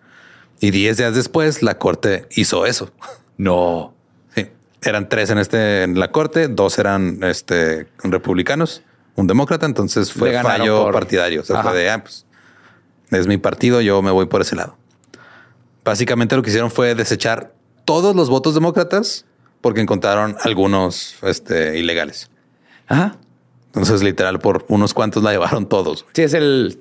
Y 0.60 0.70
diez 0.70 0.96
días 0.96 1.16
después, 1.16 1.60
la 1.64 1.76
corte 1.76 2.28
hizo 2.36 2.66
eso. 2.66 2.92
No. 3.36 3.97
Eran 4.82 5.08
tres 5.08 5.30
en 5.30 5.38
este 5.38 5.82
en 5.82 5.98
la 5.98 6.12
corte, 6.12 6.48
dos 6.48 6.78
eran 6.78 7.18
este 7.22 7.88
republicanos, 8.02 8.82
un 9.16 9.26
demócrata, 9.26 9.66
entonces 9.66 10.12
fue 10.12 10.40
fallo 10.40 10.84
por- 10.84 10.92
partidario. 10.94 11.40
O 11.40 11.44
sea, 11.44 11.60
Ajá. 11.60 11.70
fue 11.70 11.78
de 11.78 11.90
ah, 11.90 12.02
pues, 12.02 12.26
es 13.10 13.26
mi 13.26 13.38
partido, 13.38 13.80
yo 13.80 14.00
me 14.02 14.10
voy 14.10 14.26
por 14.26 14.40
ese 14.42 14.54
lado. 14.56 14.76
Básicamente 15.84 16.36
lo 16.36 16.42
que 16.42 16.50
hicieron 16.50 16.70
fue 16.70 16.94
desechar 16.94 17.52
todos 17.84 18.14
los 18.14 18.28
votos 18.28 18.54
demócratas 18.54 19.24
porque 19.60 19.80
encontraron 19.80 20.36
algunos 20.44 21.16
este, 21.22 21.78
ilegales. 21.78 22.30
Ajá. 22.86 23.16
Entonces, 23.66 24.02
literal, 24.02 24.38
por 24.38 24.64
unos 24.68 24.94
cuantos 24.94 25.22
la 25.22 25.32
llevaron 25.32 25.66
todos. 25.68 26.06
Sí, 26.12 26.22
es 26.22 26.34
el. 26.34 26.80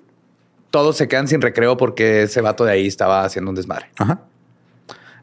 Todos 0.71 0.97
se 0.97 1.07
quedan 1.07 1.27
sin 1.27 1.41
recreo 1.41 1.77
porque 1.77 2.23
ese 2.23 2.41
vato 2.41 2.65
de 2.65 2.73
ahí 2.73 2.87
estaba 2.87 3.23
haciendo 3.23 3.49
un 3.49 3.55
desmadre. 3.55 3.87
Ajá. 3.97 4.19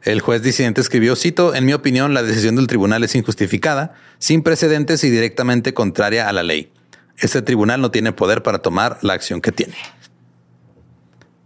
El 0.05 0.21
juez 0.21 0.43
disidente 0.43 0.81
escribió, 0.81 1.15
cito, 1.15 1.55
en 1.55 1.65
mi 1.65 1.73
opinión, 1.73 2.13
la 2.13 2.21
decisión 2.21 2.55
del 2.55 2.67
tribunal 2.67 3.03
es 3.03 3.15
injustificada, 3.15 3.95
sin 4.19 4.43
precedentes 4.43 5.03
y 5.03 5.09
directamente 5.09 5.73
contraria 5.73 6.29
a 6.29 6.31
la 6.31 6.43
ley. 6.43 6.71
Este 7.17 7.41
tribunal 7.41 7.81
no 7.81 7.89
tiene 7.89 8.11
poder 8.11 8.43
para 8.43 8.59
tomar 8.59 8.99
la 9.01 9.13
acción 9.13 9.41
que 9.41 9.51
tiene. 9.51 9.75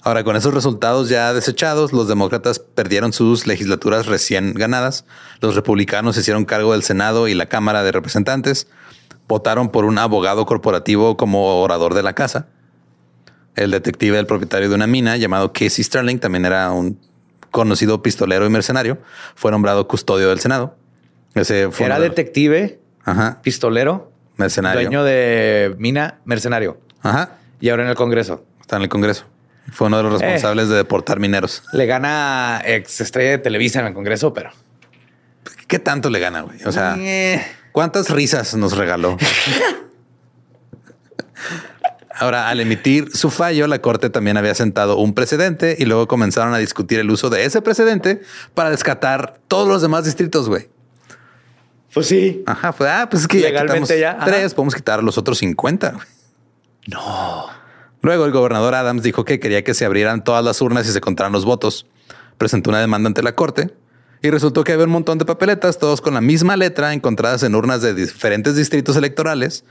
Ahora, 0.02 0.26
con 0.26 0.36
esos 0.36 0.54
resultados 0.54 1.08
ya 1.08 1.34
desechados, 1.34 1.94
los 1.94 2.10
demócratas 2.10 2.60
perdieron 2.60 3.14
sus 3.14 3.48
legislaturas 3.48 4.08
recién 4.08 4.54
ganadas, 4.54 5.06
los 5.40 5.56
republicanos 5.56 6.16
se 6.16 6.22
hicieron 6.22 6.44
cargo 6.44 6.74
del 6.74 6.84
Senado 6.84 7.30
y 7.30 7.36
la 7.36 7.46
Cámara 7.46 7.82
de 7.84 7.94
Representantes, 7.94 8.68
votaron 9.30 9.70
por 9.70 9.86
un 9.86 9.98
abogado 9.98 10.46
corporativo 10.46 11.16
como 11.16 11.62
orador 11.62 11.94
de 11.94 12.04
la 12.04 12.12
casa. 12.12 12.48
El 13.56 13.72
detective 13.72 14.18
del 14.18 14.28
propietario 14.28 14.68
de 14.68 14.76
una 14.76 14.88
mina 14.88 15.16
llamado 15.16 15.54
Casey 15.54 15.84
Sterling 15.84 16.20
también 16.20 16.44
era 16.44 16.72
un 16.72 17.00
conocido 17.52 18.02
pistolero 18.02 18.46
y 18.46 18.50
mercenario. 18.50 19.00
Fue 19.36 19.52
nombrado 19.52 19.88
custodio 19.88 20.30
del 20.30 20.40
Senado. 20.40 20.76
Ese 21.36 21.70
fue 21.72 21.86
Era 21.86 22.00
detective, 22.00 22.80
Ajá. 23.06 23.40
pistolero, 23.42 24.12
Mercenario. 24.38 24.82
dueño 24.82 25.04
de 25.04 25.76
mina, 25.78 26.20
mercenario. 26.26 26.80
Ajá. 27.02 27.32
Y 27.60 27.70
ahora 27.70 27.84
en 27.84 27.90
el 27.90 27.96
Congreso. 27.96 28.44
Está 28.62 28.78
en 28.78 28.84
el 28.84 28.90
Congreso. 28.90 29.26
Fue 29.72 29.88
uno 29.88 29.98
de 29.98 30.04
los 30.04 30.22
Eh. 30.22 30.26
responsables 30.26 30.70
de 30.70 30.76
deportar 30.78 31.20
mineros. 31.20 31.64
Le 31.74 31.86
gana 31.86 32.62
ex 32.66 33.02
estrella 33.02 33.32
de 33.32 33.38
Televisa 33.40 33.80
en 33.82 33.88
el 33.88 33.94
Congreso, 33.94 34.34
pero. 34.34 34.50
¿Qué 35.68 35.78
tanto 35.78 36.10
le 36.10 36.20
gana, 36.20 36.42
güey? 36.42 36.64
O 36.66 36.72
sea, 36.72 36.96
Eh, 36.98 37.46
¿cuántas 37.72 38.10
risas 38.10 38.56
nos 38.56 38.76
regaló? 38.76 39.18
Ahora, 42.20 42.50
al 42.50 42.60
emitir 42.60 43.16
su 43.16 43.30
fallo, 43.30 43.66
la 43.68 43.80
corte 43.80 44.10
también 44.10 44.36
había 44.36 44.54
sentado 44.54 44.98
un 44.98 45.14
precedente 45.14 45.78
y 45.80 45.86
luego 45.86 46.08
comenzaron 46.08 46.54
a 46.54 46.58
discutir 46.58 47.00
el 47.00 47.10
uso 47.10 47.30
de 47.30 47.46
ese 47.46 47.62
precedente 47.62 48.22
para 48.54 48.70
descatar 48.70 49.40
todos 49.48 49.68
los 49.68 49.82
demás 49.82 50.04
distritos, 50.04 50.50
güey. 50.50 50.70
pues 51.94 52.08
sí. 52.08 52.44
Ajá, 52.46 52.76
ah, 52.80 53.08
pues 53.10 53.24
es 53.24 53.28
que 53.28 53.40
ya 53.40 53.48
Legalmente 53.48 54.00
ya, 54.00 54.12
ajá. 54.12 54.26
tres, 54.26 54.54
podemos 54.54 54.76
quitar 54.76 55.02
los 55.02 55.18
otros 55.18 55.38
50. 55.38 55.92
güey. 55.92 56.08
Luego 58.02 58.26
el 58.26 58.32
gobernador 58.32 58.76
Adams 58.76 59.04
dijo 59.04 59.26
que 59.26 59.40
quería 59.40 59.64
que 59.64 59.74
se 59.74 59.86
abrieran 59.86 60.24
todas 60.24 60.44
las 60.44 60.62
urnas 60.62 60.88
y 60.88 60.92
se 60.92 61.02
contaran 61.02 61.32
los 61.32 61.46
votos. 61.46 61.86
Presentó 62.38 62.70
una 62.70 62.80
demanda 62.80 63.08
ante 63.08 63.22
la 63.22 63.34
corte 63.34 63.74
y 64.22 64.30
resultó 64.30 64.64
que 64.64 64.74
había 64.74 64.86
un 64.86 64.92
montón 64.92 65.18
de 65.18 65.26
papeletas, 65.26 65.78
todos 65.78 66.02
con 66.02 66.14
la 66.14 66.22
misma 66.22 66.58
letra, 66.58 66.94
encontradas 66.94 67.44
en 67.44 67.56
urnas 67.56 67.82
de 67.82 67.94
diferentes 67.94 68.56
distritos 68.56 68.96
electorales, 68.96 69.64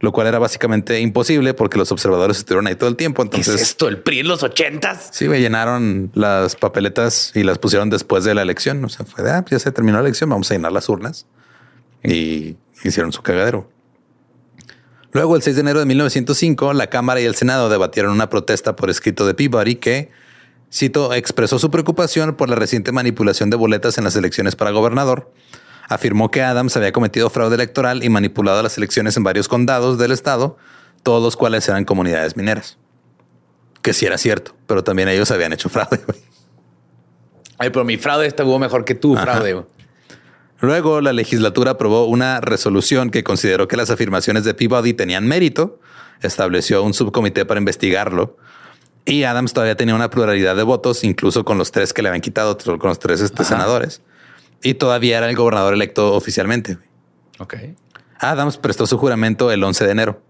lo 0.00 0.12
cual 0.12 0.26
era 0.28 0.38
básicamente 0.38 1.00
imposible 1.00 1.54
porque 1.54 1.78
los 1.78 1.90
observadores 1.90 2.38
estuvieron 2.38 2.66
ahí 2.66 2.76
todo 2.76 2.88
el 2.88 2.96
tiempo. 2.96 3.22
¿Qué 3.22 3.38
Entonces, 3.38 3.56
es 3.56 3.62
esto? 3.62 3.88
¿El 3.88 3.98
PRI 3.98 4.20
en 4.20 4.28
los 4.28 4.42
ochentas? 4.42 5.08
sí, 5.12 5.28
me 5.28 5.40
llenaron 5.40 6.10
las 6.14 6.54
papeletas 6.54 7.32
y 7.34 7.42
las 7.42 7.58
pusieron 7.58 7.90
después 7.90 8.24
de 8.24 8.34
la 8.34 8.42
elección. 8.42 8.84
O 8.84 8.88
sea, 8.88 9.04
fue 9.04 9.24
de, 9.24 9.32
ah, 9.32 9.44
ya 9.50 9.58
se 9.58 9.72
terminó 9.72 9.98
la 9.98 10.04
elección, 10.04 10.30
vamos 10.30 10.50
a 10.50 10.54
llenar 10.54 10.72
las 10.72 10.88
urnas 10.88 11.26
y 12.04 12.56
hicieron 12.84 13.12
su 13.12 13.22
cagadero. 13.22 13.68
Luego, 15.12 15.36
el 15.36 15.42
6 15.42 15.56
de 15.56 15.60
enero 15.62 15.80
de 15.80 15.86
1905, 15.86 16.74
la 16.74 16.88
Cámara 16.88 17.20
y 17.20 17.24
el 17.24 17.34
Senado 17.34 17.68
debatieron 17.68 18.12
una 18.12 18.28
protesta 18.28 18.76
por 18.76 18.90
escrito 18.90 19.26
de 19.26 19.34
Peabody 19.34 19.76
que, 19.76 20.10
cito, 20.72 21.14
expresó 21.14 21.58
su 21.58 21.70
preocupación 21.70 22.36
por 22.36 22.50
la 22.50 22.56
reciente 22.56 22.92
manipulación 22.92 23.48
de 23.50 23.56
boletas 23.56 23.96
en 23.98 24.04
las 24.04 24.16
elecciones 24.16 24.54
para 24.54 24.70
gobernador. 24.70 25.32
Afirmó 25.88 26.30
que 26.30 26.42
Adams 26.42 26.76
había 26.76 26.92
cometido 26.92 27.30
fraude 27.30 27.54
electoral 27.54 28.04
y 28.04 28.08
manipulado 28.08 28.62
las 28.62 28.76
elecciones 28.76 29.16
en 29.16 29.24
varios 29.24 29.48
condados 29.48 29.98
del 29.98 30.12
estado, 30.12 30.56
todos 31.02 31.22
los 31.22 31.36
cuales 31.36 31.68
eran 31.68 31.84
comunidades 31.84 32.36
mineras. 32.36 32.78
Que 33.82 33.92
sí 33.92 34.06
era 34.06 34.18
cierto, 34.18 34.54
pero 34.66 34.84
también 34.84 35.08
ellos 35.08 35.30
habían 35.30 35.52
hecho 35.52 35.68
fraude. 35.68 36.00
Ay, 37.58 37.70
pero 37.70 37.84
mi 37.84 37.96
fraude 37.96 38.26
estuvo 38.26 38.58
mejor 38.58 38.84
que 38.84 38.94
tu 38.94 39.16
Ajá. 39.16 39.24
fraude. 39.24 39.64
Luego, 40.60 41.00
la 41.00 41.12
legislatura 41.12 41.72
aprobó 41.72 42.06
una 42.06 42.40
resolución 42.40 43.10
que 43.10 43.24
consideró 43.24 43.68
que 43.68 43.76
las 43.76 43.90
afirmaciones 43.90 44.44
de 44.44 44.54
Peabody 44.54 44.92
tenían 44.92 45.26
mérito, 45.26 45.80
estableció 46.20 46.82
un 46.82 46.94
subcomité 46.94 47.46
para 47.46 47.58
investigarlo 47.58 48.36
y 49.08 49.24
Adams 49.24 49.54
todavía 49.54 49.74
tenía 49.74 49.94
una 49.94 50.10
pluralidad 50.10 50.54
de 50.54 50.62
votos, 50.62 51.02
incluso 51.02 51.42
con 51.44 51.56
los 51.56 51.72
tres 51.72 51.94
que 51.94 52.02
le 52.02 52.08
habían 52.08 52.20
quitado, 52.20 52.58
con 52.58 52.90
los 52.90 52.98
tres 52.98 53.22
este, 53.22 53.42
senadores. 53.42 54.02
Y 54.62 54.74
todavía 54.74 55.18
era 55.18 55.28
el 55.28 55.36
gobernador 55.36 55.74
electo 55.74 56.14
oficialmente. 56.14 56.78
Ok. 57.38 57.54
Adams 58.18 58.56
prestó 58.56 58.86
su 58.86 58.98
juramento 58.98 59.52
el 59.52 59.62
11 59.62 59.84
de 59.84 59.90
enero, 59.90 60.22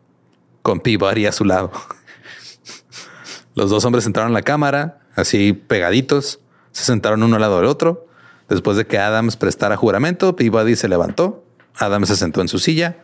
con 0.62 0.80
Peabody 0.80 1.26
a 1.26 1.32
su 1.32 1.44
lado. 1.44 1.72
Los 3.54 3.70
dos 3.70 3.84
hombres 3.84 4.06
entraron 4.06 4.32
a 4.32 4.34
la 4.34 4.42
cámara, 4.42 5.00
así 5.16 5.52
pegaditos, 5.52 6.40
se 6.72 6.84
sentaron 6.84 7.22
uno 7.22 7.36
al 7.36 7.40
lado 7.40 7.56
del 7.56 7.66
otro. 7.66 8.06
Después 8.48 8.76
de 8.76 8.86
que 8.86 8.98
Adams 8.98 9.36
prestara 9.36 9.76
juramento, 9.76 10.36
Peabody 10.36 10.76
se 10.76 10.88
levantó, 10.88 11.44
Adams 11.76 12.08
se 12.08 12.16
sentó 12.16 12.40
en 12.40 12.48
su 12.48 12.58
silla, 12.58 12.96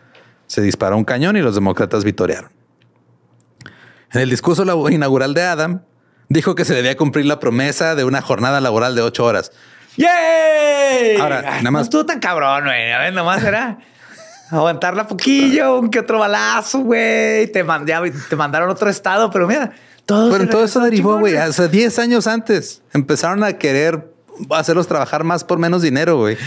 se 0.47 0.61
disparó 0.61 0.97
un 0.97 1.05
cañón 1.05 1.37
y 1.37 1.41
los 1.41 1.55
demócratas 1.55 2.03
vitorearon. 2.03 2.51
En 4.11 4.21
el 4.21 4.29
discurso 4.29 4.63
inaugural 4.89 5.33
de 5.33 5.43
Adam, 5.43 5.81
dijo 6.29 6.55
que 6.55 6.65
se 6.65 6.73
debía 6.73 6.95
cumplir 6.95 7.25
la 7.25 7.39
promesa 7.39 7.95
de 7.95 8.05
una 8.05 8.21
jornada 8.21 8.61
laboral 8.61 8.95
de 8.95 9.01
ocho 9.01 9.25
horas. 9.25 9.51
¡Yay! 9.97 11.17
Ahora, 11.19 11.39
Ay, 11.39 11.43
nada 11.59 11.71
más- 11.71 11.79
No 11.79 11.83
estuvo 11.83 12.05
tan 12.05 12.19
cabrón, 12.19 12.65
güey. 12.65 12.91
A 12.91 12.99
ver, 12.99 13.13
nomás 13.13 13.43
era 13.43 13.77
aguantarla 14.51 15.07
poquillo, 15.07 15.79
un 15.79 15.89
que 15.89 15.99
otro 15.99 16.19
balazo, 16.19 16.79
güey. 16.79 17.51
Te, 17.51 17.63
mandaron 17.63 18.69
a 18.69 18.71
otro 18.71 18.89
estado, 18.89 19.29
pero 19.31 19.47
mira, 19.47 19.71
todo. 20.05 20.31
Pero 20.31 20.49
todo 20.49 20.65
eso 20.65 20.79
derivó, 20.81 21.19
güey, 21.19 21.35
hace 21.37 21.67
10 21.67 21.99
años 21.99 22.27
antes. 22.27 22.81
Empezaron 22.93 23.43
a 23.43 23.53
querer 23.53 24.11
hacerlos 24.51 24.87
trabajar 24.87 25.23
más 25.23 25.43
por 25.43 25.57
menos 25.59 25.81
dinero, 25.81 26.17
güey. 26.17 26.37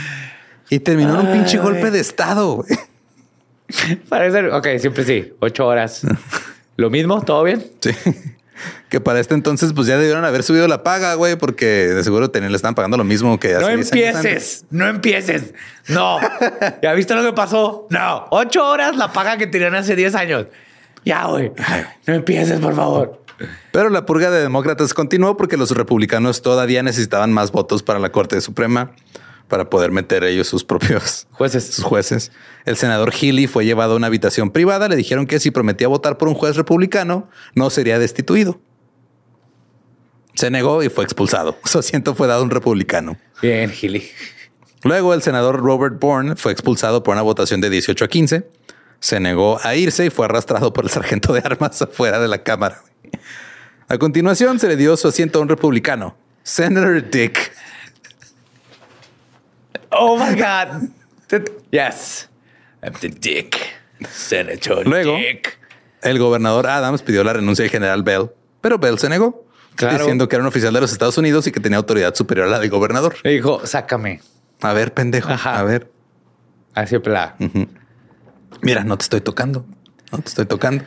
Y 0.70 0.80
terminó 0.80 1.20
en 1.20 1.26
un 1.26 1.32
pinche 1.32 1.58
golpe 1.58 1.90
de 1.90 2.00
estado, 2.00 2.56
güey. 2.56 2.68
Parece, 4.08 4.50
ok, 4.50 4.66
siempre 4.78 5.04
sí, 5.04 5.32
ocho 5.40 5.66
horas. 5.66 6.02
Lo 6.76 6.90
mismo, 6.90 7.22
todo 7.22 7.42
bien. 7.42 7.66
Sí. 7.80 7.90
Que 8.88 9.00
para 9.00 9.20
este 9.20 9.34
entonces, 9.34 9.72
pues 9.74 9.86
ya 9.86 9.98
debieron 9.98 10.24
haber 10.24 10.42
subido 10.42 10.66
la 10.66 10.82
paga, 10.82 11.14
güey, 11.14 11.36
porque 11.36 11.66
de 11.66 12.02
seguro 12.04 12.30
tenían, 12.30 12.52
le 12.52 12.56
están 12.56 12.74
pagando 12.74 12.96
lo 12.96 13.04
mismo 13.04 13.38
que 13.38 13.54
hace 13.54 13.64
No 13.64 13.68
10 13.68 13.92
años 13.92 14.16
antes. 14.16 14.16
empieces, 14.16 14.64
no 14.70 14.86
empieces. 14.86 15.54
No. 15.88 16.18
¿Ya 16.82 16.92
viste 16.94 17.14
lo 17.14 17.22
que 17.22 17.32
pasó? 17.32 17.86
No. 17.90 18.26
Ocho 18.30 18.66
horas 18.66 18.96
la 18.96 19.12
paga 19.12 19.36
que 19.36 19.46
tenían 19.46 19.74
hace 19.74 19.94
10 19.96 20.14
años. 20.14 20.46
Ya, 21.04 21.26
güey. 21.26 21.52
No 22.06 22.14
empieces, 22.14 22.60
por 22.60 22.74
favor. 22.74 23.22
Pero 23.72 23.88
la 23.90 24.04
purga 24.04 24.30
de 24.30 24.40
demócratas 24.40 24.94
continuó 24.94 25.36
porque 25.36 25.56
los 25.56 25.70
republicanos 25.70 26.42
todavía 26.42 26.82
necesitaban 26.82 27.32
más 27.32 27.52
votos 27.52 27.82
para 27.82 27.98
la 27.98 28.10
Corte 28.10 28.40
Suprema 28.40 28.92
para 29.48 29.70
poder 29.70 29.90
meter 29.90 30.24
ellos 30.24 30.46
sus 30.46 30.62
propios 30.64 31.26
Jueces. 31.32 31.64
sus 31.66 31.84
jueces. 31.84 32.32
El 32.64 32.76
senador 32.76 33.12
Healy 33.12 33.46
fue 33.46 33.64
llevado 33.64 33.94
a 33.94 33.96
una 33.96 34.06
habitación 34.06 34.50
privada. 34.50 34.88
Le 34.88 34.96
dijeron 34.96 35.26
que 35.26 35.40
si 35.40 35.50
prometía 35.50 35.88
votar 35.88 36.18
por 36.18 36.28
un 36.28 36.34
juez 36.34 36.56
republicano, 36.56 37.28
no 37.54 37.70
sería 37.70 37.98
destituido. 37.98 38.60
Se 40.34 40.50
negó 40.50 40.82
y 40.82 40.88
fue 40.88 41.04
expulsado. 41.04 41.58
Su 41.64 41.78
asiento 41.78 42.14
fue 42.14 42.28
dado 42.28 42.42
a 42.42 42.44
un 42.44 42.50
republicano. 42.50 43.16
Bien, 43.42 43.70
Gili. 43.70 44.08
Luego, 44.84 45.12
el 45.12 45.22
senador 45.22 45.58
Robert 45.60 45.98
Bourne 45.98 46.36
fue 46.36 46.52
expulsado 46.52 47.02
por 47.02 47.14
una 47.14 47.22
votación 47.22 47.60
de 47.60 47.68
18 47.70 48.04
a 48.04 48.08
15. 48.08 48.48
Se 49.00 49.18
negó 49.18 49.58
a 49.64 49.74
irse 49.74 50.06
y 50.06 50.10
fue 50.10 50.26
arrastrado 50.26 50.72
por 50.72 50.84
el 50.84 50.90
sargento 50.90 51.32
de 51.32 51.40
armas 51.40 51.82
afuera 51.82 52.20
de 52.20 52.28
la 52.28 52.44
Cámara. 52.44 52.82
A 53.88 53.98
continuación, 53.98 54.60
se 54.60 54.68
le 54.68 54.76
dio 54.76 54.96
su 54.96 55.08
asiento 55.08 55.38
a 55.38 55.42
un 55.42 55.48
republicano, 55.48 56.16
Senator 56.42 57.10
Dick. 57.10 57.52
Oh 59.90 60.16
my 60.16 60.34
God. 60.34 60.88
Yes. 61.70 62.28
I'm 62.82 62.94
the 63.00 63.08
dick. 63.08 63.56
Senator 64.08 64.86
Luego, 64.86 65.16
Dick. 65.16 65.58
el 66.02 66.18
gobernador 66.18 66.66
Adams 66.68 67.02
pidió 67.02 67.24
la 67.24 67.32
renuncia 67.32 67.64
del 67.64 67.70
general 67.70 68.02
Bell, 68.04 68.30
pero 68.60 68.78
Bell 68.78 68.98
se 68.98 69.08
negó. 69.08 69.44
Claro. 69.74 69.98
diciendo 69.98 70.28
que 70.28 70.34
era 70.34 70.42
un 70.42 70.48
oficial 70.48 70.72
de 70.74 70.80
los 70.80 70.90
Estados 70.90 71.18
Unidos 71.18 71.46
y 71.46 71.52
que 71.52 71.60
tenía 71.60 71.78
autoridad 71.78 72.12
superior 72.14 72.48
a 72.48 72.50
la 72.50 72.58
del 72.58 72.68
gobernador. 72.68 73.14
Le 73.22 73.30
dijo, 73.30 73.64
sácame. 73.64 74.20
A 74.60 74.72
ver, 74.72 74.92
pendejo. 74.92 75.30
Ajá. 75.30 75.58
A 75.58 75.62
ver. 75.62 75.88
Así 76.74 76.98
pla. 76.98 77.36
Mira, 78.60 78.82
no 78.82 78.98
te 78.98 79.04
estoy 79.04 79.20
tocando. 79.20 79.64
No 80.10 80.18
te 80.18 80.28
estoy 80.28 80.46
tocando. 80.46 80.84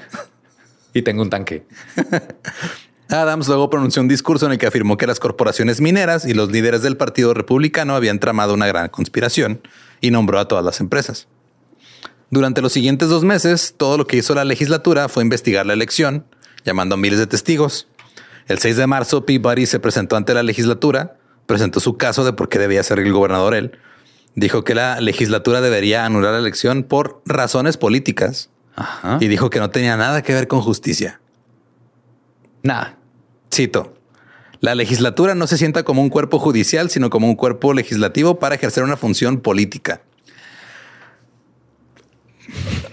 Y 0.94 1.04
tengo 1.04 1.22
un 1.22 1.30
tanque. 1.30 1.66
Adams 3.12 3.48
luego 3.48 3.70
pronunció 3.70 4.02
un 4.02 4.08
discurso 4.08 4.46
en 4.46 4.54
el 4.54 4.58
que 4.58 4.68
afirmó 4.68 4.98
que 4.98 5.08
las 5.08 5.20
corporaciones 5.20 5.82
mineras 5.82 6.26
y 6.26 6.34
los 6.34 6.52
líderes 6.52 6.82
del 6.82 6.98
Partido 6.98 7.34
Republicano 7.34 7.96
habían 7.96 8.20
tramado 8.20 8.54
una 8.54 8.68
gran 8.68 8.88
conspiración 8.90 9.62
y 10.00 10.12
nombró 10.12 10.40
a 10.40 10.48
todas 10.48 10.64
las 10.64 10.80
empresas. 10.80 11.28
Durante 12.30 12.62
los 12.62 12.72
siguientes 12.72 13.10
dos 13.10 13.24
meses, 13.24 13.76
todo 13.76 13.98
lo 13.98 14.08
que 14.08 14.16
hizo 14.18 14.34
la 14.34 14.46
legislatura 14.46 15.10
fue 15.10 15.24
investigar 15.24 15.66
la 15.66 15.74
elección, 15.74 16.26
llamando 16.64 16.96
a 16.96 16.98
miles 16.98 17.20
de 17.20 17.28
testigos. 17.28 17.88
El 18.48 18.60
6 18.60 18.78
de 18.78 18.88
marzo, 18.88 19.26
Peabody 19.26 19.66
se 19.66 19.80
presentó 19.80 20.16
ante 20.16 20.34
la 20.34 20.42
legislatura, 20.42 21.18
presentó 21.46 21.82
su 21.82 21.98
caso 21.98 22.24
de 22.24 22.32
por 22.32 22.48
qué 22.48 22.60
debía 22.60 22.84
ser 22.84 23.00
el 23.00 23.12
gobernador 23.12 23.54
él. 23.54 23.78
Dijo 24.36 24.64
que 24.64 24.74
la 24.74 25.02
legislatura 25.02 25.60
debería 25.60 26.06
anular 26.06 26.32
la 26.32 26.40
elección 26.40 26.84
por 26.84 27.22
razones 27.26 27.76
políticas 27.76 28.50
Ajá. 28.78 29.18
y 29.20 29.28
dijo 29.28 29.50
que 29.50 29.60
no 29.60 29.70
tenía 29.70 29.98
nada 29.98 30.22
que 30.22 30.34
ver 30.34 30.48
con 30.48 30.62
justicia. 30.62 31.20
Nada. 32.64 32.98
Cito. 33.54 33.94
La 34.60 34.76
legislatura 34.76 35.34
no 35.34 35.48
se 35.48 35.58
sienta 35.58 35.84
como 35.84 36.02
un 36.02 36.10
cuerpo 36.10 36.38
judicial, 36.38 36.90
sino 36.90 37.10
como 37.10 37.28
un 37.28 37.36
cuerpo 37.36 37.74
legislativo 37.74 38.40
para 38.40 38.56
ejercer 38.56 38.84
una 38.84 38.96
función 38.96 39.42
política. 39.42 40.02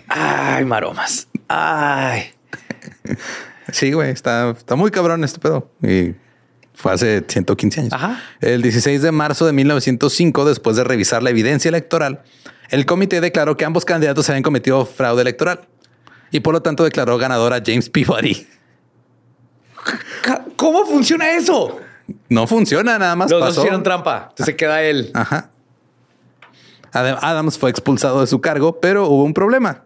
Ay, 0.09 0.65
maromas. 0.65 1.29
Ay. 1.49 2.33
Sí, 3.71 3.93
güey, 3.93 4.11
está, 4.11 4.49
está 4.53 4.77
muy 4.77 4.91
cabrón 4.91 5.25
este 5.25 5.41
pedo. 5.41 5.71
Y 5.83 6.15
fue 6.73 6.93
hace 6.93 7.23
115 7.29 7.81
años. 7.81 7.93
Ajá. 7.93 8.23
El 8.41 8.63
16 8.63 9.03
de 9.03 9.13
marzo 9.13 9.45
de 9.45 9.53
1905, 9.53 10.47
después 10.47 10.75
de 10.77 10.85
revisar 10.85 11.23
la 11.23 11.29
evidencia 11.29 11.69
electoral, 11.69 12.23
el 12.71 12.87
comité 12.87 13.21
declaró 13.21 13.59
que 13.59 13.67
ambos 13.67 13.85
candidatos 13.85 14.29
habían 14.31 14.43
cometido 14.43 14.87
fraude 14.87 15.21
electoral 15.21 15.69
y 16.31 16.41
por 16.41 16.55
lo 16.55 16.63
tanto 16.63 16.85
declaró 16.85 17.19
ganador 17.19 17.53
a 17.53 17.63
James 17.65 17.91
Peabody. 17.91 18.47
¿Cómo 20.59 20.85
funciona 20.85 21.31
eso? 21.31 21.79
No 22.29 22.47
funciona, 22.49 22.99
nada 22.99 23.15
más 23.15 23.31
Los 23.31 23.41
dos 23.41 23.57
hicieron 23.59 23.83
trampa. 23.85 24.17
Entonces 24.31 24.47
se 24.47 24.57
queda 24.57 24.83
él. 24.83 25.11
Ajá. 25.15 25.51
Ad- 26.93 27.19
Adams 27.23 27.59
fue 27.59 27.71
expulsado 27.71 28.21
de 28.21 28.27
su 28.27 28.41
cargo, 28.41 28.81
pero 28.81 29.07
hubo 29.09 29.23
un 29.25 29.35
problema. 29.35 29.85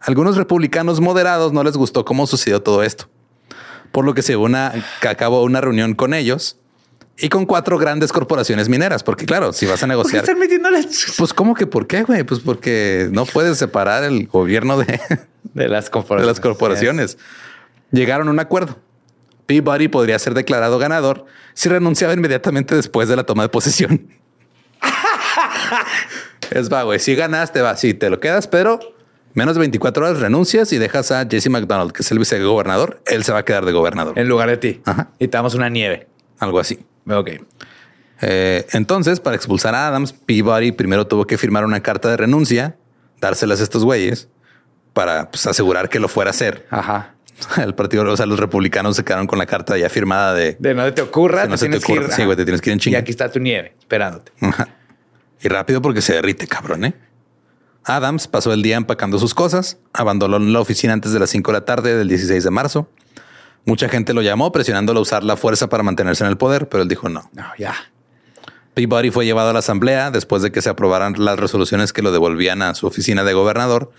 Algunos 0.00 0.36
republicanos 0.36 1.00
moderados 1.00 1.52
no 1.52 1.64
les 1.64 1.76
gustó 1.76 2.04
cómo 2.04 2.26
sucedió 2.28 2.62
todo 2.62 2.82
esto. 2.84 3.08
Por 3.90 4.04
lo 4.04 4.14
que 4.14 4.22
se 4.22 4.36
una, 4.36 4.72
que 5.00 5.08
acabó 5.08 5.42
una 5.42 5.60
reunión 5.60 5.94
con 5.94 6.14
ellos 6.14 6.56
y 7.18 7.28
con 7.28 7.44
cuatro 7.44 7.76
grandes 7.78 8.12
corporaciones 8.12 8.68
mineras. 8.68 9.02
Porque 9.02 9.26
claro, 9.26 9.52
si 9.52 9.66
vas 9.66 9.82
a 9.82 9.86
¿Por 9.86 9.88
qué 9.88 9.88
negociar, 9.88 10.22
están 10.24 10.38
pues 11.18 11.34
¿cómo 11.34 11.54
que 11.54 11.66
por 11.66 11.86
qué, 11.88 12.04
güey? 12.04 12.22
Pues 12.22 12.40
porque 12.40 13.08
no 13.10 13.24
puedes 13.26 13.58
separar 13.58 14.04
el 14.04 14.28
gobierno 14.28 14.78
de, 14.78 15.00
de 15.54 15.68
las 15.68 15.86
de 15.86 15.90
corporaciones? 15.90 16.26
las 16.26 16.40
corporaciones. 16.40 17.18
Llegaron 17.90 18.28
a 18.28 18.30
un 18.30 18.38
acuerdo. 18.40 18.78
Peabody 19.52 19.88
podría 19.88 20.18
ser 20.18 20.32
declarado 20.32 20.78
ganador 20.78 21.26
si 21.52 21.68
renunciaba 21.68 22.14
inmediatamente 22.14 22.74
después 22.74 23.10
de 23.10 23.16
la 23.16 23.24
toma 23.24 23.42
de 23.42 23.50
posesión. 23.50 24.08
es 26.50 26.72
va, 26.72 26.84
güey. 26.84 26.98
Si 26.98 27.14
ganaste, 27.14 27.60
va. 27.60 27.76
Si 27.76 27.92
te 27.92 28.08
lo 28.08 28.18
quedas, 28.18 28.46
pero 28.46 28.80
menos 29.34 29.54
de 29.54 29.60
24 29.60 30.06
horas 30.06 30.20
renuncias 30.20 30.72
y 30.72 30.78
dejas 30.78 31.12
a 31.12 31.26
Jesse 31.28 31.50
McDonald, 31.50 31.92
que 31.92 32.00
es 32.00 32.10
el 32.10 32.18
vicegobernador. 32.18 33.02
Él 33.04 33.24
se 33.24 33.32
va 33.32 33.40
a 33.40 33.44
quedar 33.44 33.66
de 33.66 33.72
gobernador. 33.72 34.18
En 34.18 34.26
lugar 34.26 34.48
de 34.48 34.56
ti. 34.56 34.80
Ajá. 34.86 35.10
Y 35.18 35.28
te 35.28 35.36
damos 35.36 35.54
una 35.54 35.68
nieve. 35.68 36.08
Algo 36.38 36.58
así. 36.58 36.78
Ok. 37.06 37.32
Eh, 38.22 38.66
entonces, 38.72 39.20
para 39.20 39.36
expulsar 39.36 39.74
a 39.74 39.88
Adams, 39.88 40.14
Peabody 40.14 40.72
primero 40.72 41.06
tuvo 41.06 41.26
que 41.26 41.36
firmar 41.36 41.66
una 41.66 41.82
carta 41.82 42.08
de 42.08 42.16
renuncia, 42.16 42.76
dárselas 43.20 43.60
a 43.60 43.64
estos 43.64 43.84
güeyes 43.84 44.28
para 44.94 45.30
pues, 45.30 45.46
asegurar 45.46 45.90
que 45.90 46.00
lo 46.00 46.08
fuera 46.08 46.30
a 46.30 46.32
hacer. 46.32 46.66
Ajá. 46.70 47.16
El 47.62 47.74
partido, 47.74 48.10
o 48.10 48.16
sea, 48.16 48.26
los 48.26 48.38
republicanos 48.38 48.96
se 48.96 49.04
quedaron 49.04 49.26
con 49.26 49.38
la 49.38 49.46
carta 49.46 49.76
ya 49.76 49.88
firmada 49.88 50.34
de 50.34 50.56
De 50.58 50.74
no 50.74 50.92
te 50.92 51.02
ocurra, 51.02 51.44
no 51.46 51.52
te 51.52 51.58
se 51.58 51.68
te 51.68 51.76
ocurra. 51.78 52.14
Sí, 52.14 52.24
güey, 52.24 52.36
te 52.36 52.44
tienes 52.44 52.60
que 52.60 52.70
ir 52.70 52.72
en 52.72 52.78
Y 52.78 52.80
chinga. 52.80 52.98
aquí 52.98 53.10
está 53.10 53.30
tu 53.30 53.38
nieve 53.40 53.74
esperándote. 53.78 54.32
Ajá. 54.40 54.68
Y 55.40 55.48
rápido 55.48 55.82
porque 55.82 56.00
se 56.00 56.14
derrite, 56.14 56.46
cabrón, 56.46 56.84
¿eh? 56.84 56.94
Adams 57.84 58.28
pasó 58.28 58.52
el 58.52 58.62
día 58.62 58.76
empacando 58.76 59.18
sus 59.18 59.34
cosas, 59.34 59.78
abandonó 59.92 60.38
la 60.38 60.60
oficina 60.60 60.92
antes 60.92 61.12
de 61.12 61.18
las 61.18 61.30
5 61.30 61.50
de 61.50 61.58
la 61.58 61.64
tarde 61.64 61.96
del 61.96 62.08
16 62.08 62.44
de 62.44 62.50
marzo. 62.50 62.88
Mucha 63.64 63.88
gente 63.88 64.12
lo 64.14 64.22
llamó 64.22 64.52
presionándolo 64.52 65.00
a 65.00 65.02
usar 65.02 65.24
la 65.24 65.36
fuerza 65.36 65.68
para 65.68 65.82
mantenerse 65.82 66.24
en 66.24 66.30
el 66.30 66.36
poder, 66.36 66.68
pero 66.68 66.82
él 66.82 66.88
dijo 66.88 67.08
no. 67.08 67.28
No, 67.32 67.44
ya. 67.58 67.74
Peabody 68.74 69.10
fue 69.10 69.24
llevado 69.24 69.50
a 69.50 69.52
la 69.52 69.58
asamblea 69.58 70.10
después 70.10 70.42
de 70.42 70.50
que 70.50 70.62
se 70.62 70.70
aprobaran 70.70 71.14
las 71.18 71.38
resoluciones 71.38 71.92
que 71.92 72.02
lo 72.02 72.10
devolvían 72.12 72.62
a 72.62 72.74
su 72.74 72.86
oficina 72.86 73.22
de 73.24 73.34
gobernador. 73.34 73.92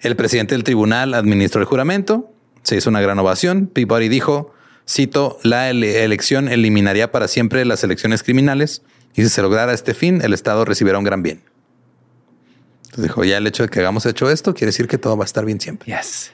El 0.00 0.16
presidente 0.16 0.54
del 0.54 0.64
tribunal 0.64 1.14
administró 1.14 1.60
el 1.60 1.66
juramento, 1.66 2.30
se 2.64 2.76
hizo 2.76 2.90
una 2.90 3.00
gran 3.00 3.18
ovación. 3.18 3.66
Peabody 3.68 4.08
dijo, 4.08 4.52
cito, 4.88 5.38
la 5.42 5.70
ele- 5.70 6.04
elección 6.04 6.48
eliminaría 6.48 7.12
para 7.12 7.28
siempre 7.28 7.64
las 7.64 7.84
elecciones 7.84 8.22
criminales 8.22 8.82
y 9.14 9.22
si 9.22 9.28
se 9.28 9.42
lograra 9.42 9.72
este 9.72 9.94
fin, 9.94 10.20
el 10.22 10.32
Estado 10.34 10.64
recibirá 10.64 10.98
un 10.98 11.04
gran 11.04 11.22
bien. 11.22 11.42
Entonces 12.86 13.04
dijo, 13.04 13.24
ya 13.24 13.38
el 13.38 13.46
hecho 13.46 13.62
de 13.62 13.68
que 13.68 13.80
hagamos 13.80 14.06
hecho 14.06 14.30
esto 14.30 14.54
quiere 14.54 14.66
decir 14.66 14.88
que 14.88 14.98
todo 14.98 15.16
va 15.16 15.24
a 15.24 15.26
estar 15.26 15.44
bien 15.44 15.60
siempre. 15.60 15.92
Yes. 15.96 16.32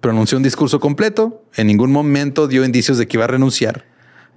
Pronunció 0.00 0.36
un 0.36 0.42
discurso 0.44 0.80
completo, 0.80 1.42
en 1.56 1.66
ningún 1.66 1.90
momento 1.90 2.46
dio 2.48 2.64
indicios 2.64 2.98
de 2.98 3.08
que 3.08 3.16
iba 3.16 3.24
a 3.24 3.28
renunciar. 3.28 3.86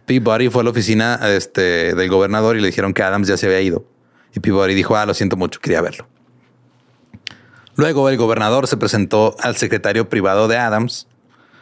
Peabody 0.06 0.50
fue 0.50 0.62
a 0.62 0.64
la 0.64 0.70
oficina 0.70 1.20
este, 1.36 1.94
del 1.94 2.10
gobernador 2.10 2.56
y 2.56 2.62
le 2.62 2.68
dijeron 2.68 2.94
que 2.94 3.04
Adams 3.04 3.28
ya 3.28 3.36
se 3.36 3.46
había 3.48 3.60
ido. 3.60 3.86
Y 4.34 4.40
Peabody 4.40 4.74
dijo, 4.74 4.96
ah, 4.96 5.06
lo 5.06 5.14
siento 5.14 5.36
mucho, 5.36 5.60
quería 5.60 5.82
verlo. 5.82 6.08
Luego 7.78 8.10
el 8.10 8.18
gobernador 8.18 8.68
se 8.68 8.76
presentó 8.76 9.36
al 9.40 9.56
secretario 9.56 10.10
privado 10.10 10.48
de 10.50 10.58
Adams 10.58 11.08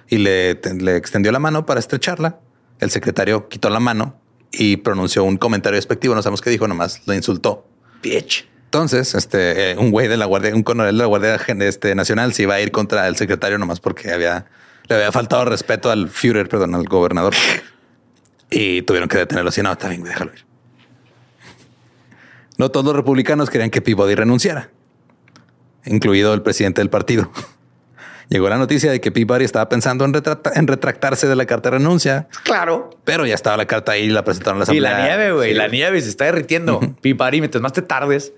y 0.10 0.18
le, 0.18 0.56
te- 0.56 0.74
le 0.74 0.96
extendió 0.98 1.32
la 1.32 1.40
mano 1.40 1.66
para 1.66 1.80
estrecharla. 1.80 2.40
El 2.80 2.90
secretario 2.90 3.48
quitó 3.48 3.70
la 3.70 3.80
mano 3.80 4.20
y 4.52 4.78
pronunció 4.78 5.24
un 5.24 5.38
comentario 5.38 5.76
despectivo. 5.78 6.16
No 6.16 6.22
sabemos 6.24 6.42
qué 6.42 6.50
dijo, 6.50 6.68
nomás 6.68 7.02
lo 7.06 7.14
insultó. 7.14 7.68
Bitch. 8.02 8.48
Entonces, 8.66 9.14
este, 9.16 9.72
eh, 9.72 9.78
un 9.78 9.92
güey 9.92 10.08
de 10.08 10.18
la 10.18 10.26
Guardia, 10.26 10.54
un 10.56 10.64
coronel 10.64 10.96
de 10.98 11.04
la 11.04 11.06
Guardia 11.08 11.36
este, 11.60 11.96
Nacional 11.96 12.34
se 12.34 12.44
iba 12.44 12.56
a 12.56 12.62
ir 12.62 12.72
contra 12.72 13.08
el 13.08 13.16
secretario 13.16 13.58
nomás 13.58 13.80
porque 13.80 14.12
había, 14.12 14.48
le 14.90 14.96
había 14.96 15.12
faltado 15.12 15.46
respeto 15.46 15.92
al 15.92 16.10
Führer, 16.10 16.50
perdón, 16.50 16.76
al 16.76 16.86
gobernador. 16.86 17.34
Y 18.50 18.82
tuvieron 18.84 19.08
que 19.10 19.18
detenerlo 19.18 19.50
así. 19.50 19.62
No, 19.62 19.72
está 19.72 19.88
bien, 19.90 20.04
déjalo 20.04 20.32
ir. 20.34 20.46
No 22.58 22.70
todos 22.72 22.86
los 22.86 22.96
republicanos 22.96 23.50
querían 23.50 23.70
que 23.70 23.82
Peabody 23.82 24.16
renunciara, 24.16 24.70
incluido 25.86 26.34
el 26.34 26.42
presidente 26.42 26.82
del 26.82 26.90
partido. 26.90 27.32
Llegó 28.30 28.50
la 28.50 28.58
noticia 28.58 28.90
de 28.92 29.00
que 29.00 29.12
Peabody 29.12 29.46
estaba 29.46 29.70
pensando 29.70 30.04
en, 30.04 30.12
retrata- 30.14 30.52
en 30.56 30.66
retractarse 30.66 31.28
de 31.28 31.36
la 31.36 31.46
carta 31.46 31.70
de 31.70 31.78
renuncia, 31.78 32.28
Claro. 32.44 32.90
pero 33.04 33.26
ya 33.28 33.36
estaba 33.36 33.56
la 33.56 33.68
carta 33.68 33.92
ahí 33.92 34.04
y 34.06 34.10
la 34.10 34.24
presentaron 34.24 34.58
a 34.62 34.66
la 34.66 34.74
Y 34.74 34.78
asamblea. 34.80 34.98
la 34.98 35.06
nieve, 35.06 35.32
güey. 35.34 35.50
Sí, 35.52 35.56
la 35.56 35.68
nieve 35.68 36.02
se 36.02 36.10
está 36.10 36.26
derritiendo. 36.26 36.80
Pipari, 37.02 37.40
mientras 37.40 37.62
más 37.62 37.74
te 37.74 37.84
tardes. 37.84 38.34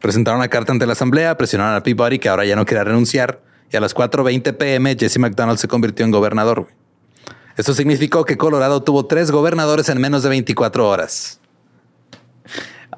Presentaron 0.00 0.40
la 0.40 0.48
carta 0.48 0.72
ante 0.72 0.84
la 0.86 0.92
asamblea, 0.92 1.36
presionaron 1.38 1.74
a 1.74 1.82
Peabody 1.82 2.18
que 2.18 2.28
ahora 2.28 2.44
ya 2.44 2.54
no 2.54 2.66
quería 2.66 2.84
renunciar 2.84 3.40
y 3.72 3.76
a 3.76 3.80
las 3.80 3.94
4.20 3.96 4.56
pm 4.56 4.94
Jesse 4.98 5.18
McDonald 5.18 5.58
se 5.58 5.68
convirtió 5.68 6.04
en 6.04 6.10
gobernador. 6.10 6.60
güey. 6.62 6.74
Esto 7.56 7.72
significó 7.74 8.24
que 8.26 8.36
Colorado 8.36 8.82
tuvo 8.82 9.06
tres 9.06 9.30
gobernadores 9.30 9.88
en 9.88 10.00
menos 10.00 10.22
de 10.22 10.28
24 10.28 10.86
horas. 10.88 11.40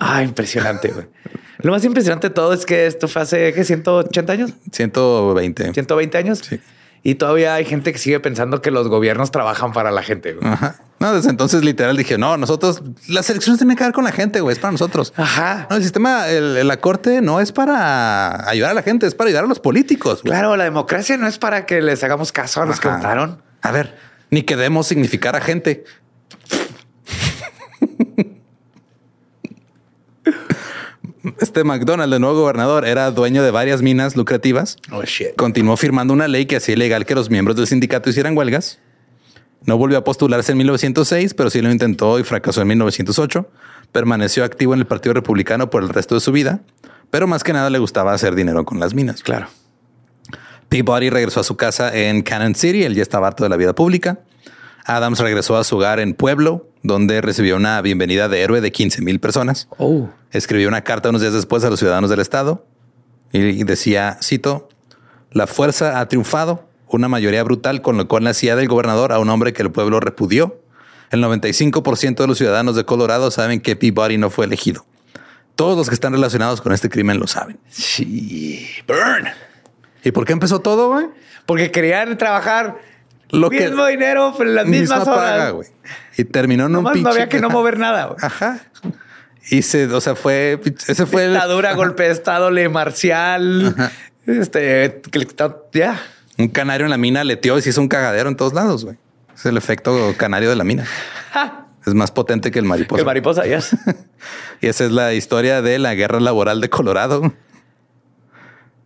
Ah, 0.01 0.22
impresionante, 0.22 0.88
güey. 0.88 1.07
Lo 1.59 1.72
más 1.72 1.84
impresionante 1.84 2.28
de 2.30 2.34
todo 2.34 2.53
es 2.55 2.64
que 2.66 2.86
esto 2.86 3.07
fue 3.07 3.22
hace 3.22 3.53
¿qué, 3.53 3.64
180 3.64 4.32
años, 4.32 4.53
120. 4.72 5.72
120 5.74 6.18
años. 6.18 6.38
Sí. 6.38 6.59
Y 7.03 7.14
todavía 7.14 7.55
hay 7.55 7.64
gente 7.64 7.92
que 7.92 7.98
sigue 7.98 8.18
pensando 8.20 8.61
que 8.61 8.70
los 8.70 8.88
gobiernos 8.88 9.30
trabajan 9.30 9.72
para 9.72 9.90
la 9.90 10.03
gente. 10.03 10.34
güey. 10.34 10.51
Ajá. 10.53 10.76
No, 10.98 11.14
desde 11.14 11.30
entonces 11.30 11.64
literal 11.64 11.96
dije, 11.96 12.18
no, 12.18 12.36
nosotros, 12.36 12.82
las 13.09 13.30
elecciones 13.30 13.59
tienen 13.59 13.74
que 13.76 13.84
ver 13.84 13.92
con 13.94 14.05
la 14.05 14.12
gente, 14.12 14.40
güey, 14.42 14.53
es 14.55 14.59
para 14.59 14.72
nosotros. 14.72 15.14
Ajá. 15.16 15.66
No, 15.70 15.76
el 15.76 15.82
sistema, 15.82 16.28
el- 16.28 16.66
la 16.66 16.76
corte 16.78 17.22
no 17.22 17.40
es 17.40 17.53
para 17.53 18.46
ayudar 18.48 18.72
a 18.72 18.74
la 18.74 18.82
gente, 18.82 19.07
es 19.07 19.14
para 19.14 19.28
ayudar 19.28 19.44
a 19.44 19.46
los 19.46 19.61
políticos. 19.61 20.22
güey. 20.22 20.32
Claro, 20.32 20.57
la 20.57 20.64
democracia 20.64 21.16
no 21.16 21.26
es 21.26 21.38
para 21.38 21.64
que 21.64 21.80
les 21.80 22.03
hagamos 22.05 22.32
caso 22.32 22.61
a 22.62 22.66
los 22.66 22.80
que 22.80 22.88
votaron. 22.88 23.42
A 23.62 23.70
ver, 23.72 23.96
ni 24.30 24.42
que 24.42 24.57
debemos 24.57 24.86
significar 24.88 25.36
a 25.36 25.40
gente. 25.40 25.84
Este 31.38 31.64
McDonald, 31.64 32.12
el 32.12 32.20
nuevo 32.20 32.40
gobernador, 32.40 32.86
era 32.86 33.10
dueño 33.10 33.42
de 33.42 33.50
varias 33.50 33.82
minas 33.82 34.16
lucrativas. 34.16 34.76
Oh, 34.90 35.02
shit. 35.02 35.36
Continuó 35.36 35.76
firmando 35.76 36.14
una 36.14 36.28
ley 36.28 36.46
que 36.46 36.56
hacía 36.56 36.74
ilegal 36.74 37.04
que 37.04 37.14
los 37.14 37.30
miembros 37.30 37.56
del 37.56 37.66
sindicato 37.66 38.08
hicieran 38.08 38.36
huelgas. 38.36 38.78
No 39.66 39.76
volvió 39.76 39.98
a 39.98 40.04
postularse 40.04 40.52
en 40.52 40.58
1906, 40.58 41.34
pero 41.34 41.50
sí 41.50 41.60
lo 41.60 41.70
intentó 41.70 42.18
y 42.18 42.24
fracasó 42.24 42.62
en 42.62 42.68
1908. 42.68 43.46
Permaneció 43.92 44.44
activo 44.44 44.72
en 44.72 44.80
el 44.80 44.86
Partido 44.86 45.12
Republicano 45.12 45.68
por 45.68 45.82
el 45.82 45.90
resto 45.90 46.14
de 46.14 46.20
su 46.20 46.32
vida, 46.32 46.60
pero 47.10 47.26
más 47.26 47.44
que 47.44 47.52
nada 47.52 47.68
le 47.68 47.78
gustaba 47.78 48.14
hacer 48.14 48.34
dinero 48.34 48.64
con 48.64 48.80
las 48.80 48.94
minas. 48.94 49.22
Claro. 49.22 49.48
Peabody 50.70 51.10
regresó 51.10 51.40
a 51.40 51.44
su 51.44 51.56
casa 51.56 51.94
en 51.94 52.22
Cannon 52.22 52.54
City. 52.54 52.84
Él 52.84 52.94
ya 52.94 53.02
estaba 53.02 53.26
harto 53.26 53.42
de 53.42 53.50
la 53.50 53.56
vida 53.56 53.74
pública. 53.74 54.20
Adams 54.84 55.18
regresó 55.18 55.56
a 55.56 55.64
su 55.64 55.76
hogar 55.76 56.00
en 56.00 56.14
Pueblo, 56.14 56.68
donde 56.82 57.20
recibió 57.20 57.56
una 57.56 57.80
bienvenida 57.82 58.28
de 58.28 58.40
héroe 58.42 58.60
de 58.60 58.72
15 58.72 59.02
mil 59.02 59.20
personas. 59.20 59.68
Oh. 59.78 60.08
Escribió 60.32 60.68
una 60.68 60.82
carta 60.82 61.10
unos 61.10 61.20
días 61.20 61.34
después 61.34 61.64
a 61.64 61.70
los 61.70 61.78
ciudadanos 61.78 62.10
del 62.10 62.20
estado 62.20 62.64
y 63.32 63.62
decía, 63.64 64.18
cito, 64.22 64.68
la 65.30 65.46
fuerza 65.46 66.00
ha 66.00 66.08
triunfado, 66.08 66.68
una 66.88 67.08
mayoría 67.08 67.42
brutal 67.44 67.82
colocó 67.82 68.18
en 68.18 68.24
la 68.24 68.34
silla 68.34 68.56
del 68.56 68.68
gobernador 68.68 69.12
a 69.12 69.20
un 69.20 69.28
hombre 69.28 69.52
que 69.52 69.62
el 69.62 69.70
pueblo 69.70 70.00
repudió. 70.00 70.60
El 71.10 71.22
95% 71.22 72.16
de 72.16 72.26
los 72.26 72.38
ciudadanos 72.38 72.76
de 72.76 72.84
Colorado 72.84 73.30
saben 73.30 73.60
que 73.60 73.76
Peabody 73.76 74.18
no 74.18 74.30
fue 74.30 74.46
elegido. 74.46 74.84
Todos 75.54 75.76
los 75.76 75.88
que 75.88 75.94
están 75.94 76.12
relacionados 76.12 76.60
con 76.60 76.72
este 76.72 76.88
crimen 76.88 77.18
lo 77.18 77.26
saben. 77.26 77.58
Sí. 77.68 78.66
Burn. 78.86 79.28
¿Y 80.02 80.12
por 80.12 80.24
qué 80.24 80.32
empezó 80.32 80.60
todo, 80.60 80.88
güey? 80.88 81.06
Porque 81.46 81.70
querían 81.70 82.16
trabajar 82.16 82.78
Lo 83.32 83.38
lo 83.40 83.50
que- 83.50 83.60
mismo 83.68 83.86
dinero, 83.86 84.34
las 84.38 84.66
Misma 84.66 84.96
mismas 84.96 85.08
horas. 85.08 85.52
paga. 85.52 85.54
Y 86.16 86.24
terminó 86.24 86.64
en 86.64 86.68
un 86.68 86.72
Nomás 86.84 86.96
no 86.96 87.02
pinche- 87.02 87.12
había 87.12 87.28
que 87.28 87.40
no 87.40 87.50
mover 87.50 87.78
nada. 87.78 88.06
güey. 88.06 88.18
Ajá. 88.22 88.60
Y 89.50 89.62
se, 89.62 89.86
o 89.86 90.00
sea, 90.00 90.14
fue, 90.14 90.60
ese 90.86 91.06
fue 91.06 91.24
el, 91.24 91.32
Dictadura, 91.32 91.72
golpe 91.74 92.04
de 92.04 92.10
estado, 92.10 92.50
ley 92.50 92.68
marcial. 92.68 93.74
Este, 94.26 95.00
que 95.10 95.18
le 95.18 95.26
quitaron- 95.26 95.56
ya. 95.72 96.00
un 96.38 96.48
canario 96.48 96.86
en 96.86 96.90
la 96.90 96.98
mina 96.98 97.24
leteó 97.24 97.58
y 97.58 97.62
se 97.62 97.70
hizo 97.70 97.80
un 97.80 97.88
cagadero 97.88 98.28
en 98.28 98.36
todos 98.36 98.52
lados, 98.52 98.84
güey. 98.84 98.96
Es 99.34 99.46
el 99.46 99.56
efecto 99.56 100.14
canario 100.16 100.50
de 100.50 100.56
la 100.56 100.64
mina. 100.64 100.84
Es 101.86 101.94
más 101.94 102.10
potente 102.10 102.50
que 102.50 102.58
el 102.58 102.66
mariposa. 102.66 103.00
Que 103.00 103.04
mariposa, 103.06 103.46
ya. 103.46 103.60
Y 104.60 104.66
esa 104.66 104.84
es 104.84 104.92
la 104.92 105.14
historia 105.14 105.62
de 105.62 105.78
la 105.78 105.94
guerra 105.94 106.20
laboral 106.20 106.60
de 106.60 106.68
Colorado. 106.68 107.32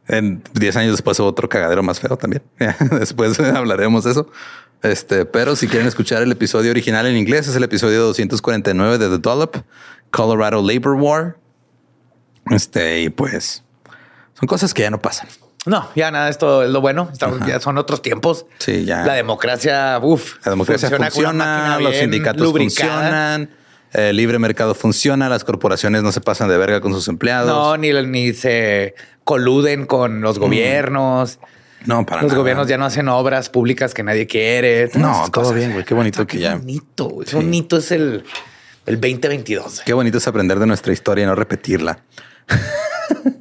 En 0.09 0.43
10 0.53 0.77
años 0.77 0.93
después 0.93 1.19
hubo 1.21 1.29
otro 1.29 1.49
cagadero 1.49 1.83
más 1.83 2.01
feo 2.01 2.17
también. 2.17 2.43
después 2.99 3.39
hablaremos 3.41 4.05
de 4.05 4.13
eso. 4.13 4.31
Este, 4.83 5.25
pero 5.25 5.57
si 5.57 5.67
quieren 5.67 5.89
escuchar 5.89 6.23
el 6.23 6.31
episodio 6.31 6.71
original 6.71 7.07
en 7.07 7.17
inglés, 7.17 7.49
es 7.49 7.57
el 7.57 7.65
episodio 7.65 8.03
249 8.03 8.99
de 8.99 9.09
The 9.09 9.19
Dollop, 9.19 9.57
Colorado 10.11 10.63
Labor 10.63 10.95
War. 10.95 11.37
Este, 12.51 13.03
y 13.03 13.09
pues 13.09 13.63
son 14.39 14.47
cosas 14.47 14.75
que 14.75 14.83
ya 14.83 14.91
no 14.91 15.01
pasan. 15.01 15.29
No, 15.67 15.89
ya 15.97 16.11
nada, 16.11 16.29
esto 16.29 16.63
es 16.63 16.71
lo 16.71 16.83
bueno. 16.83 17.09
Estamos, 17.11 17.41
ya 17.47 17.59
son 17.59 17.79
otros 17.79 18.03
tiempos. 18.03 18.45
Sí, 18.59 18.85
ya. 18.85 19.07
La 19.07 19.15
democracia, 19.15 19.99
uff. 20.03 20.35
La 20.45 20.51
democracia 20.51 20.91
funciona, 20.91 21.33
máquina 21.33 21.81
los 21.81 21.93
bien 21.93 22.03
sindicatos 22.03 22.43
lubricada. 22.43 22.93
funcionan, 22.93 23.51
el 23.95 24.16
libre 24.16 24.38
mercado 24.38 24.74
funciona, 24.74 25.28
las 25.28 25.45
corporaciones 25.45 26.03
no 26.03 26.12
se 26.12 26.20
pasan 26.20 26.49
de 26.49 26.59
verga 26.59 26.80
con 26.80 26.92
sus 26.92 27.09
empleados. 27.09 27.49
No, 27.49 27.76
ni, 27.76 27.92
ni 28.07 28.32
se 28.34 28.95
coluden 29.24 29.86
con 29.86 30.20
los 30.20 30.38
gobiernos. 30.38 31.38
no, 31.86 32.05
para 32.05 32.22
Los 32.22 32.32
nada. 32.32 32.40
gobiernos 32.40 32.68
ya 32.68 32.76
no 32.78 32.84
hacen 32.84 33.09
obras 33.09 33.51
públicas 33.51 33.95
que 33.95 34.03
nadie 34.03 34.26
quiere. 34.26 34.90
No, 34.95 35.28
todo 35.32 35.53
bien, 35.55 35.72
güey. 35.72 35.84
Qué 35.84 35.95
bonito 35.95 36.26
que 36.26 36.36
qué 36.38 36.42
ya. 36.42 36.57
bonito. 36.57 37.09
güey. 37.09 37.26
Sí. 37.28 37.36
Bonito 37.36 37.76
es 37.76 37.90
el, 37.92 38.24
el 38.86 39.01
2022. 39.01 39.82
Qué 39.86 39.92
bonito 39.92 40.18
es 40.18 40.26
aprender 40.28 40.59
de 40.59 40.66
nuestra 40.66 40.92
historia 40.92 41.24
y 41.24 41.26
no 41.26 41.34
repetirla. 41.34 42.01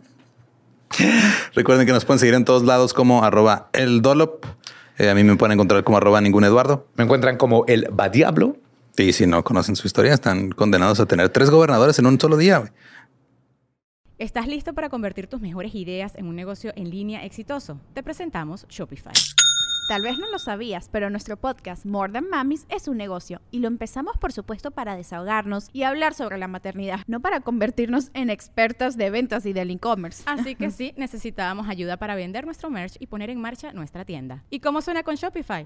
Recuerden 1.56 1.86
que 1.88 1.92
nos 1.94 2.06
pueden 2.06 2.20
seguir 2.20 2.36
en 2.36 2.46
todos 2.46 2.64
lados 2.64 2.94
como 2.94 3.24
arroba 3.24 3.70
el 3.74 4.02
Dolop. 4.02 4.46
Eh, 5.00 5.10
a 5.10 5.16
mí 5.16 5.24
me 5.24 5.36
pueden 5.36 5.54
encontrar 5.54 5.84
como 5.84 5.98
arroba 5.98 6.22
ningún 6.22 6.44
Eduardo. 6.44 6.88
Me 6.96 7.04
encuentran 7.04 7.38
como 7.38 7.66
el 7.68 7.88
Badiablo. 7.92 8.58
Y 8.98 9.14
si 9.14 9.26
no 9.26 9.44
conocen 9.44 9.76
su 9.76 9.88
historia, 9.88 10.14
están 10.14 10.50
condenados 10.50 11.00
a 11.00 11.06
tener 11.06 11.30
tres 11.30 11.50
gobernadores 11.50 11.98
en 12.00 12.06
un 12.06 12.20
solo 12.20 12.38
día. 12.38 12.72
¿Estás 14.20 14.48
listo 14.48 14.74
para 14.74 14.90
convertir 14.90 15.28
tus 15.28 15.42
mejores 15.42 15.74
ideas 15.74 16.14
en 16.16 16.28
un 16.28 16.36
negocio 16.36 16.72
en 16.76 16.90
línea 16.92 17.26
exitoso? 17.26 17.80
Te 17.94 18.04
presentamos 18.04 18.68
Shopify. 18.70 19.14
Tal 19.90 20.02
vez 20.02 20.18
no 20.18 20.32
lo 20.32 20.40
sabías, 20.40 20.88
pero 20.90 21.10
nuestro 21.10 21.36
podcast 21.36 21.86
More 21.86 22.14
Than 22.14 22.30
Mamis 22.30 22.66
es 22.70 22.88
un 22.88 22.96
negocio 22.96 23.42
y 23.52 23.60
lo 23.60 23.68
empezamos 23.68 24.18
por 24.18 24.32
supuesto 24.32 24.72
para 24.72 24.96
desahogarnos 24.96 25.68
y 25.74 25.84
hablar 25.84 26.14
sobre 26.14 26.38
la 26.38 26.48
maternidad, 26.48 27.02
no 27.08 27.20
para 27.20 27.42
convertirnos 27.42 28.10
en 28.14 28.30
expertas 28.30 28.96
de 28.96 29.10
ventas 29.10 29.46
y 29.46 29.52
del 29.52 29.72
e-commerce. 29.72 30.24
Así 30.26 30.56
que 30.56 30.72
sí, 30.72 30.94
necesitábamos 30.96 31.68
ayuda 31.68 31.98
para 31.98 32.16
vender 32.16 32.46
nuestro 32.46 32.70
merch 32.70 32.96
y 33.00 33.08
poner 33.08 33.30
en 33.30 33.42
marcha 33.42 33.74
nuestra 33.74 34.06
tienda. 34.06 34.44
¿Y 34.50 34.62
cómo 34.62 34.82
suena 34.82 35.04
con 35.04 35.16
Shopify? 35.16 35.66